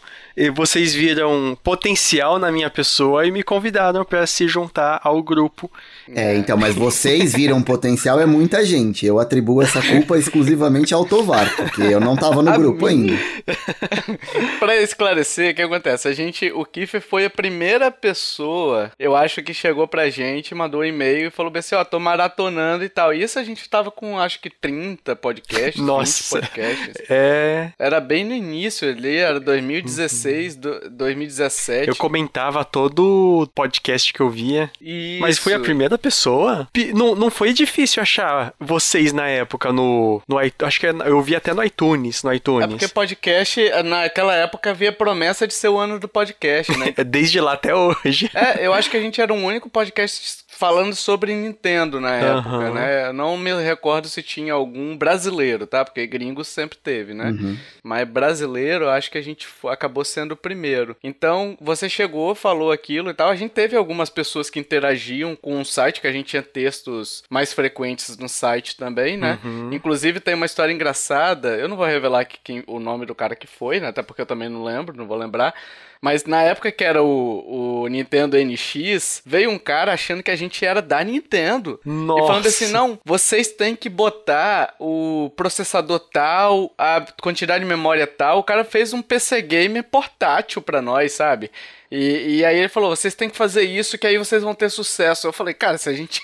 vocês 0.55 0.95
viram 0.95 1.59
potencial 1.65 2.39
na 2.39 2.53
minha 2.53 2.71
pessoa 2.71 3.27
e 3.27 3.31
me 3.33 3.43
convidaram 3.43 4.05
para 4.05 4.25
se 4.25 4.47
juntar 4.47 5.01
ao 5.03 5.21
grupo. 5.21 5.71
É, 6.15 6.37
então, 6.37 6.57
mas 6.57 6.75
vocês 6.75 7.33
viram 7.35 7.63
potencial 7.63 8.21
é 8.21 8.27
muita 8.27 8.65
gente. 8.65 9.05
Eu 9.07 9.19
atribuo 9.19 9.63
essa 9.63 9.81
culpa 9.83 10.17
exclusivamente 10.19 10.95
ao 10.95 11.05
Tovar, 11.05 11.55
porque 11.57 11.83
eu 11.83 12.01
não 12.01 12.17
tava 12.17 12.43
no 12.43 12.51
A 12.51 12.57
grupo 12.57 12.87
mim? 12.87 13.11
ainda. 13.11 13.19
pra 14.59 14.77
esclarecer, 14.77 15.53
o 15.53 15.55
que 15.55 15.63
acontece? 15.63 16.09
A 16.09 16.13
gente, 16.13 16.51
o 16.53 16.65
Kiefer 16.65 17.01
foi 17.01 17.25
a 17.25 17.31
primeira 17.31 17.91
pessoa, 17.91 18.91
eu 18.99 19.15
acho 19.17 19.43
que 19.43 19.53
chegou 19.55 19.87
pra 19.87 20.09
gente, 20.11 20.55
mandou 20.55 20.81
um 20.81 20.85
e-mail 20.85 21.29
e 21.29 21.31
falou 21.31 21.53
assim, 21.57 21.75
ó, 21.75 21.85
tô 21.85 21.99
maratonando 21.99 22.85
e 22.85 22.89
tal. 22.89 23.13
Isso 23.13 23.39
a 23.39 23.45
gente 23.45 23.69
tava 23.69 23.91
com, 23.91 24.19
acho 24.19 24.41
que 24.41 24.51
30 24.51 25.17
podcasts, 25.17 25.83
Nossa. 25.83 26.41
20 26.41 26.43
podcasts. 26.49 27.03
É, 27.11 27.71
Era 27.79 28.01
bem 28.01 28.25
no 28.25 28.35
início 28.35 28.89
ali, 28.89 29.17
era 29.17 29.41
2016, 29.41 30.57
do- 30.57 30.91
2017. 30.91 31.89
eu 31.89 31.97
comentava 31.97 32.65
todo 32.65 33.49
podcast 33.55 34.13
que 34.13 34.21
eu 34.21 34.31
via. 34.31 34.71
Isso. 34.81 35.21
Mas 35.21 35.39
foi 35.39 35.55
a 35.55 35.61
primeira 35.61 35.98
pessoa? 35.99 36.69
Pi- 36.73 36.93
Não, 36.95 37.15
não 37.15 37.31
foi 37.31 37.53
difícil 37.53 38.03
achar 38.03 38.55
vocês 38.59 39.13
na 39.13 39.27
época 39.29 39.73
no, 39.73 40.23
no 40.29 40.39
acho 40.39 40.81
que 40.81 40.87
é- 40.87 40.95
eu 41.05 41.21
vi 41.21 41.35
até 41.37 41.53
no 41.53 41.63
iTunes, 41.65 42.23
no 42.23 42.33
É 42.33 42.37
iTunes. 42.37 42.69
porque 42.69 42.89
podcast, 42.89 43.61
naquela 43.85 44.35
época 44.35 44.71
havia 44.71 44.93
promessa 44.93 45.47
de 45.47 45.55
ser 45.55 45.69
o 45.69 45.79
ano 45.79 45.99
do 45.99 46.09
podcast, 46.09 46.77
né? 46.79 46.95
É 46.97 47.05
desde 47.05 47.41
lá 47.41 47.53
até 47.53 47.75
hoje. 47.75 48.31
É, 48.35 48.67
eu 48.67 48.73
acho 48.73 48.91
que 48.91 48.97
a 48.97 49.01
gente 49.01 49.21
era 49.21 49.33
o 49.33 49.37
único 49.37 49.69
podcast 49.69 50.39
falando 50.59 50.93
sobre 50.97 51.33
Nintendo 51.33 52.01
na 52.01 52.17
época, 52.17 52.49
Aham. 52.49 52.75
né? 52.75 53.07
Eu 53.07 53.13
não 53.13 53.39
me 53.39 53.55
recordo 53.63 54.09
se 54.09 54.25
tinha 54.25 54.53
algum 54.53 54.97
brasileiro, 54.97 55.69
tá? 55.69 55.85
Porque 55.85 56.05
gringo 56.05 56.43
sempre 56.43 56.77
teve, 56.77 57.15
né? 57.15 57.31
Uhum. 57.31 57.57
Mas 57.81 58.09
brasileiro, 58.09 58.89
acho 58.89 59.09
que 59.09 59.19
a 59.19 59.23
gente 59.23 59.47
acabou 59.69 60.05
sendo 60.05 60.33
o 60.33 60.37
primeiro. 60.37 60.97
Então, 61.03 61.57
você 61.61 61.89
chegou, 61.89 62.35
falou 62.35 62.73
aquilo 62.73 63.09
e 63.09 63.15
tal. 63.15 63.31
A 63.31 63.37
gente 63.37 63.53
teve 63.53 63.77
algumas 63.77 64.11
pessoas 64.11 64.51
que 64.51 64.59
interagiam 64.59 65.37
com 65.37 65.61
o 65.61 65.65
site, 65.65 66.01
que 66.01 66.09
a 66.09 66.13
gente 66.13 66.27
tinha 66.27 66.43
textos 66.43 67.23
mais 67.31 67.53
frequentes 67.53 68.19
no 68.19 68.29
site 68.29 68.77
também, 68.77 69.17
né? 69.17 69.39
Uhum. 69.45 69.73
Inclusive, 69.73 70.19
tem 70.19 70.35
uma 70.35 70.47
história 70.47 70.73
engraçada. 70.73 71.51
Eu 71.57 71.69
não 71.69 71.77
vou 71.77 71.87
revelar 71.87 72.25
quem, 72.25 72.65
o 72.67 72.81
nome 72.81 73.07
do 73.07 73.15
cara 73.15 73.37
que 73.37 73.47
foi, 73.47 73.79
né? 73.79 73.89
Até 73.89 74.03
porque 74.03 74.23
eu 74.23 74.27
também 74.27 74.49
não 74.49 74.65
lembro, 74.65 74.97
não 74.97 75.07
vou 75.07 75.17
lembrar. 75.17 75.55
Mas 76.01 76.25
na 76.25 76.43
época 76.43 76.71
que 76.71 76.85
era 76.85 77.03
o, 77.03 77.83
o 77.83 77.89
Nintendo 77.89 78.37
NX, 78.37 79.23
veio 79.25 79.51
um 79.51 79.59
cara 79.59 79.93
achando 79.93 80.23
que 80.23 80.31
a 80.31 80.37
gente 80.37 80.65
era 80.65 80.81
da 80.81 81.03
Nintendo. 81.03 81.81
Nossa. 81.85 82.23
E 82.23 82.27
falando 82.27 82.47
assim, 82.47 82.69
não, 82.69 82.99
vocês 83.05 83.49
têm 83.49 83.75
que 83.75 83.89
botar 83.89 84.75
o 84.79 85.31
processador 85.37 85.99
tal, 85.99 86.73
a 86.79 87.05
quantidade 87.21 87.65
de 87.65 87.69
memória 87.69 88.07
tal. 88.07 88.39
O 88.39 88.45
cara 88.45 88.65
fez 88.65 88.93
um 88.93 89.03
PC 89.03 89.43
Gamer 89.43 89.85
portátil 89.85 90.63
pra 90.63 90.81
nós, 90.81 91.13
sabe? 91.13 91.51
E, 91.91 92.39
e 92.39 92.45
aí 92.45 92.59
ele 92.59 92.69
falou, 92.69 92.95
vocês 92.95 93.15
têm 93.15 93.31
que 93.31 93.37
fazer 93.37 93.63
isso 93.63 93.97
que 93.97 94.07
aí 94.07 94.19
vocês 94.19 94.43
vão 94.43 94.55
ter 94.55 94.71
sucesso. 94.71 95.27
Eu 95.27 95.33
falei, 95.33 95.55
cara, 95.55 95.79
se 95.79 95.89
a 95.89 95.93
gente... 95.93 96.21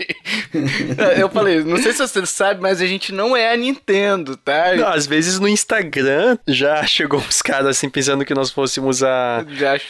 eu 1.19 1.29
falei, 1.31 1.65
não 1.65 1.79
sei 1.79 1.93
se 1.93 1.99
você 1.99 2.27
sabe, 2.27 2.61
mas 2.61 2.83
a 2.83 2.87
gente 2.87 3.13
não 3.13 3.37
é 3.37 3.53
a 3.53 3.57
Nintendo, 3.57 4.37
tá? 4.37 4.75
Não, 4.75 4.89
às 4.89 5.07
vezes 5.07 5.39
no 5.41 5.49
Instagram 5.49 6.37
já 6.47 6.85
chegou 6.87 7.19
uns 7.21 7.41
caras 7.41 7.69
assim 7.69 7.89
pensando 7.89 8.25
que 8.25 8.35
nós 8.35 8.51
fôssemos 8.51 9.03
a 9.03 9.45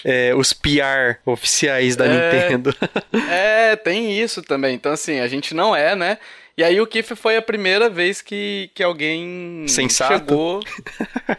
é, 0.04 0.34
os 0.34 0.52
PR 0.52 1.18
oficiais 1.26 1.96
da 1.96 2.06
É. 2.06 2.48
Nintendo. 2.48 2.74
É, 3.30 3.76
tem 3.76 4.18
isso 4.18 4.42
também. 4.42 4.74
Então, 4.74 4.92
assim, 4.92 5.20
a 5.20 5.26
gente 5.26 5.54
não 5.54 5.74
é, 5.74 5.96
né? 5.96 6.18
E 6.56 6.62
aí 6.62 6.80
o 6.80 6.86
Kiff 6.86 7.16
foi 7.16 7.36
a 7.36 7.42
primeira 7.42 7.90
vez 7.90 8.22
que, 8.22 8.70
que 8.74 8.82
alguém 8.82 9.64
sensato. 9.68 10.14
chegou. 10.14 10.60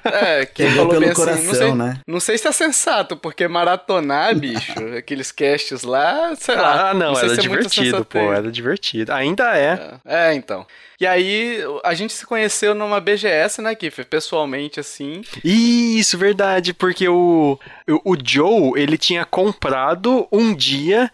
É, 0.03 0.45
que 0.45 0.63
Pegou 0.63 0.75
falou 0.75 0.89
pelo 0.89 1.01
bem 1.01 1.09
assim, 1.09 1.21
coração, 1.21 1.45
não 1.45 1.53
sei, 1.53 1.73
né? 1.73 1.99
não 2.07 2.19
sei 2.19 2.37
se 2.37 2.47
é 2.47 2.51
sensato, 2.51 3.17
porque 3.17 3.47
maratonar, 3.47 4.33
bicho, 4.37 4.73
aqueles 4.97 5.31
casts 5.31 5.83
lá, 5.83 6.35
sei 6.35 6.55
lá. 6.55 6.89
Ah, 6.89 6.93
não, 6.93 7.13
sei 7.15 7.25
era 7.25 7.33
se 7.33 7.39
é 7.39 7.43
divertido, 7.43 8.05
pô, 8.05 8.33
era 8.33 8.51
divertido. 8.51 9.11
Ainda 9.11 9.57
é. 9.57 9.99
É, 10.05 10.33
então. 10.33 10.65
E 10.99 11.05
aí, 11.05 11.59
a 11.83 11.93
gente 11.93 12.13
se 12.13 12.25
conheceu 12.25 12.73
numa 12.73 13.01
BGS, 13.01 13.61
né, 13.61 13.75
Kiffer? 13.75 14.05
Pessoalmente, 14.05 14.79
assim. 14.79 15.21
Isso, 15.43 16.17
verdade, 16.17 16.73
porque 16.73 17.07
o, 17.07 17.59
o, 17.89 18.13
o 18.13 18.17
Joe, 18.23 18.79
ele 18.79 18.97
tinha 18.97 19.25
comprado 19.25 20.27
um 20.31 20.53
dia, 20.55 21.11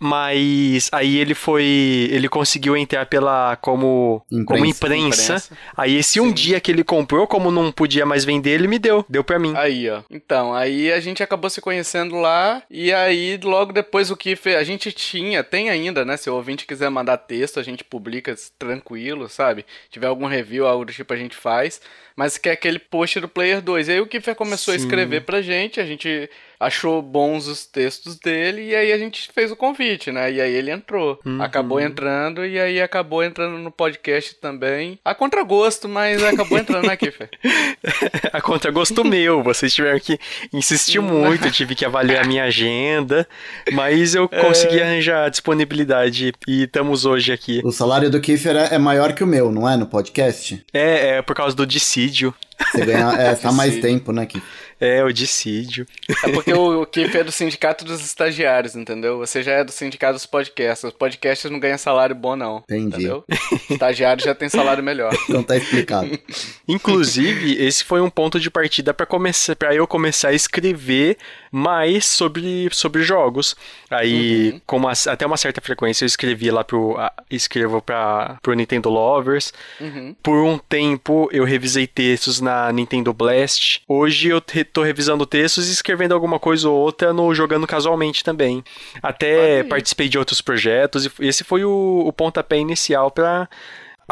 mas 0.00 0.88
aí 0.90 1.18
ele 1.18 1.34
foi, 1.34 2.08
ele 2.10 2.26
conseguiu 2.26 2.74
entrar 2.74 3.04
pela 3.04 3.54
como 3.56 4.24
como 4.46 4.64
Imprensa. 4.64 4.86
imprensa. 4.86 5.22
Imprensa. 5.34 5.58
Aí 5.76 5.96
esse 5.96 6.18
um 6.20 6.28
Sim. 6.28 6.32
dia 6.32 6.60
que 6.60 6.70
ele 6.72 6.82
comprou, 6.82 7.26
como 7.26 7.50
não 7.50 7.70
podia 7.70 8.06
mais 8.06 8.24
vender, 8.24 8.52
ele 8.52 8.66
me 8.66 8.78
deu, 8.78 9.04
deu 9.08 9.22
pra 9.22 9.38
mim. 9.38 9.52
Aí, 9.54 9.90
ó. 9.90 10.02
Então, 10.10 10.54
aí 10.54 10.90
a 10.90 10.98
gente 11.00 11.22
acabou 11.22 11.50
se 11.50 11.60
conhecendo 11.60 12.16
lá. 12.16 12.62
E 12.70 12.92
aí, 12.94 13.38
logo 13.44 13.72
depois, 13.74 14.10
o 14.10 14.16
Kiffer. 14.16 14.56
A 14.56 14.64
gente 14.64 14.90
tinha, 14.90 15.44
tem 15.44 15.68
ainda, 15.68 16.02
né? 16.02 16.16
Se 16.16 16.30
o 16.30 16.34
ouvinte 16.34 16.66
quiser 16.66 16.88
mandar 16.88 17.18
texto, 17.18 17.60
a 17.60 17.62
gente 17.62 17.84
publica 17.84 18.34
tranquilo, 18.58 19.28
sabe? 19.28 19.66
Se 19.84 19.90
tiver 19.90 20.06
algum 20.06 20.26
review, 20.26 20.66
algo 20.66 20.86
do 20.86 20.92
tipo, 20.92 21.12
a 21.12 21.16
gente 21.16 21.36
faz. 21.36 21.80
Mas 22.16 22.38
que 22.38 22.48
é 22.48 22.52
aquele 22.52 22.78
post 22.78 23.20
do 23.20 23.28
Player 23.28 23.60
2. 23.60 23.88
E 23.88 23.92
aí 23.92 24.00
o 24.00 24.06
Kiffer 24.06 24.34
começou 24.34 24.72
a 24.72 24.78
Sim. 24.78 24.84
escrever 24.84 25.22
pra 25.24 25.42
gente, 25.42 25.78
a 25.78 25.84
gente 25.84 26.28
achou 26.60 27.02
bons 27.02 27.46
os 27.46 27.66
textos 27.66 28.16
dele, 28.16 28.68
e 28.68 28.74
aí 28.74 28.92
a 28.92 28.98
gente 28.98 29.30
fez 29.32 29.50
o 29.50 29.56
convite, 29.56 30.12
né? 30.12 30.30
E 30.32 30.40
aí 30.40 30.52
ele 30.52 30.70
entrou. 30.70 31.18
Uhum. 31.24 31.42
Acabou 31.42 31.80
entrando, 31.80 32.44
e 32.44 32.58
aí 32.58 32.80
acabou 32.80 33.24
entrando 33.24 33.58
no 33.58 33.70
podcast 33.70 34.34
também. 34.36 34.98
A 35.04 35.14
contragosto, 35.14 35.88
mas 35.88 36.22
acabou 36.22 36.58
entrando, 36.58 36.86
né, 36.86 36.96
Kiffer? 36.96 37.30
A 38.32 38.40
contragosto 38.40 39.04
meu, 39.04 39.42
vocês 39.42 39.74
tiveram 39.74 39.98
que 39.98 40.18
insistir 40.52 41.00
muito, 41.00 41.46
eu 41.46 41.50
tive 41.52 41.74
que 41.74 41.84
avaliar 41.84 42.24
a 42.24 42.28
minha 42.28 42.44
agenda, 42.44 43.26
mas 43.72 44.14
eu 44.14 44.28
consegui 44.28 44.80
arranjar 44.80 45.24
a 45.24 45.28
disponibilidade 45.28 46.32
e 46.46 46.62
estamos 46.62 47.04
hoje 47.04 47.32
aqui. 47.32 47.60
O 47.64 47.72
salário 47.72 48.10
do 48.10 48.20
Kiefer 48.20 48.56
é 48.56 48.70
é 48.70 48.78
maior 48.78 49.12
que 49.12 49.24
o 49.24 49.26
meu, 49.26 49.50
não 49.50 49.68
é? 49.68 49.76
No 49.76 49.86
podcast? 49.86 50.64
É, 50.72 51.16
é 51.16 51.22
por 51.22 51.34
causa 51.34 51.54
do 51.54 51.66
dissídio. 51.66 52.34
Você 52.72 52.84
ganha, 52.84 53.10
é, 53.18 53.34
tá 53.34 53.50
mais 53.52 53.78
tempo, 53.80 54.12
né, 54.12 54.26
Kiefer? 54.26 54.48
É, 54.80 55.04
o 55.04 55.12
dissídio. 55.12 55.86
É 56.24 56.32
porque 56.32 56.52
o, 56.52 56.82
o 56.82 56.88
é 56.96 57.24
do 57.24 57.30
sindicato 57.30 57.84
dos 57.84 58.04
estagiários, 58.04 58.74
entendeu? 58.74 59.18
Você 59.18 59.42
já 59.42 59.52
é 59.52 59.64
do 59.64 59.70
sindicato 59.70 60.14
dos 60.14 60.26
podcasts. 60.26 60.84
Os 60.84 60.94
podcasts 60.94 61.50
não 61.50 61.60
ganham 61.60 61.76
salário 61.76 62.14
bom, 62.14 62.34
não. 62.34 62.58
Entendi. 62.64 62.86
Entendeu? 62.86 63.24
Estagiário 63.68 64.24
já 64.24 64.34
tem 64.34 64.48
salário 64.48 64.82
melhor. 64.82 65.12
Então 65.28 65.42
tá 65.42 65.56
explicado. 65.56 66.18
Inclusive, 66.66 67.62
esse 67.62 67.84
foi 67.84 68.00
um 68.00 68.10
ponto 68.10 68.40
de 68.40 68.50
partida 68.50 68.94
para 68.94 69.06
começar, 69.06 69.54
para 69.54 69.74
eu 69.74 69.86
começar 69.86 70.28
a 70.28 70.32
escrever 70.32 71.18
mais 71.50 72.06
sobre, 72.06 72.68
sobre 72.72 73.02
jogos. 73.02 73.56
Aí, 73.90 74.60
com 74.66 74.76
uma- 74.76 74.92
até 75.08 75.26
uma 75.26 75.36
certa 75.36 75.60
frequência, 75.60 76.04
eu 76.04 76.06
escrevi 76.06 76.50
lá 76.50 76.62
pro 76.62 76.96
a- 76.98 77.12
escrevo 77.30 77.82
para 77.82 78.38
pro 78.42 78.54
Nintendo 78.54 78.88
Lovers. 78.88 79.52
Uhum. 79.80 80.14
Por 80.22 80.44
um 80.44 80.58
tempo 80.58 81.28
eu 81.32 81.44
revisei 81.44 81.86
textos 81.86 82.40
na 82.40 82.70
Nintendo 82.72 83.12
Blast. 83.12 83.82
Hoje 83.88 84.28
eu 84.28 84.40
te- 84.40 84.64
tô 84.64 84.82
revisando 84.82 85.26
textos 85.26 85.68
e 85.68 85.72
escrevendo 85.72 86.12
alguma 86.14 86.38
coisa 86.38 86.68
ou 86.68 86.76
outra 86.78 87.12
no 87.12 87.34
jogando 87.34 87.66
casualmente 87.66 88.22
também. 88.22 88.62
Até 89.02 89.64
participei 89.64 90.08
de 90.08 90.18
outros 90.18 90.40
projetos 90.40 91.06
e 91.06 91.26
esse 91.26 91.42
foi 91.44 91.64
o, 91.64 92.04
o 92.06 92.12
pontapé 92.12 92.58
inicial 92.58 93.10
para 93.10 93.48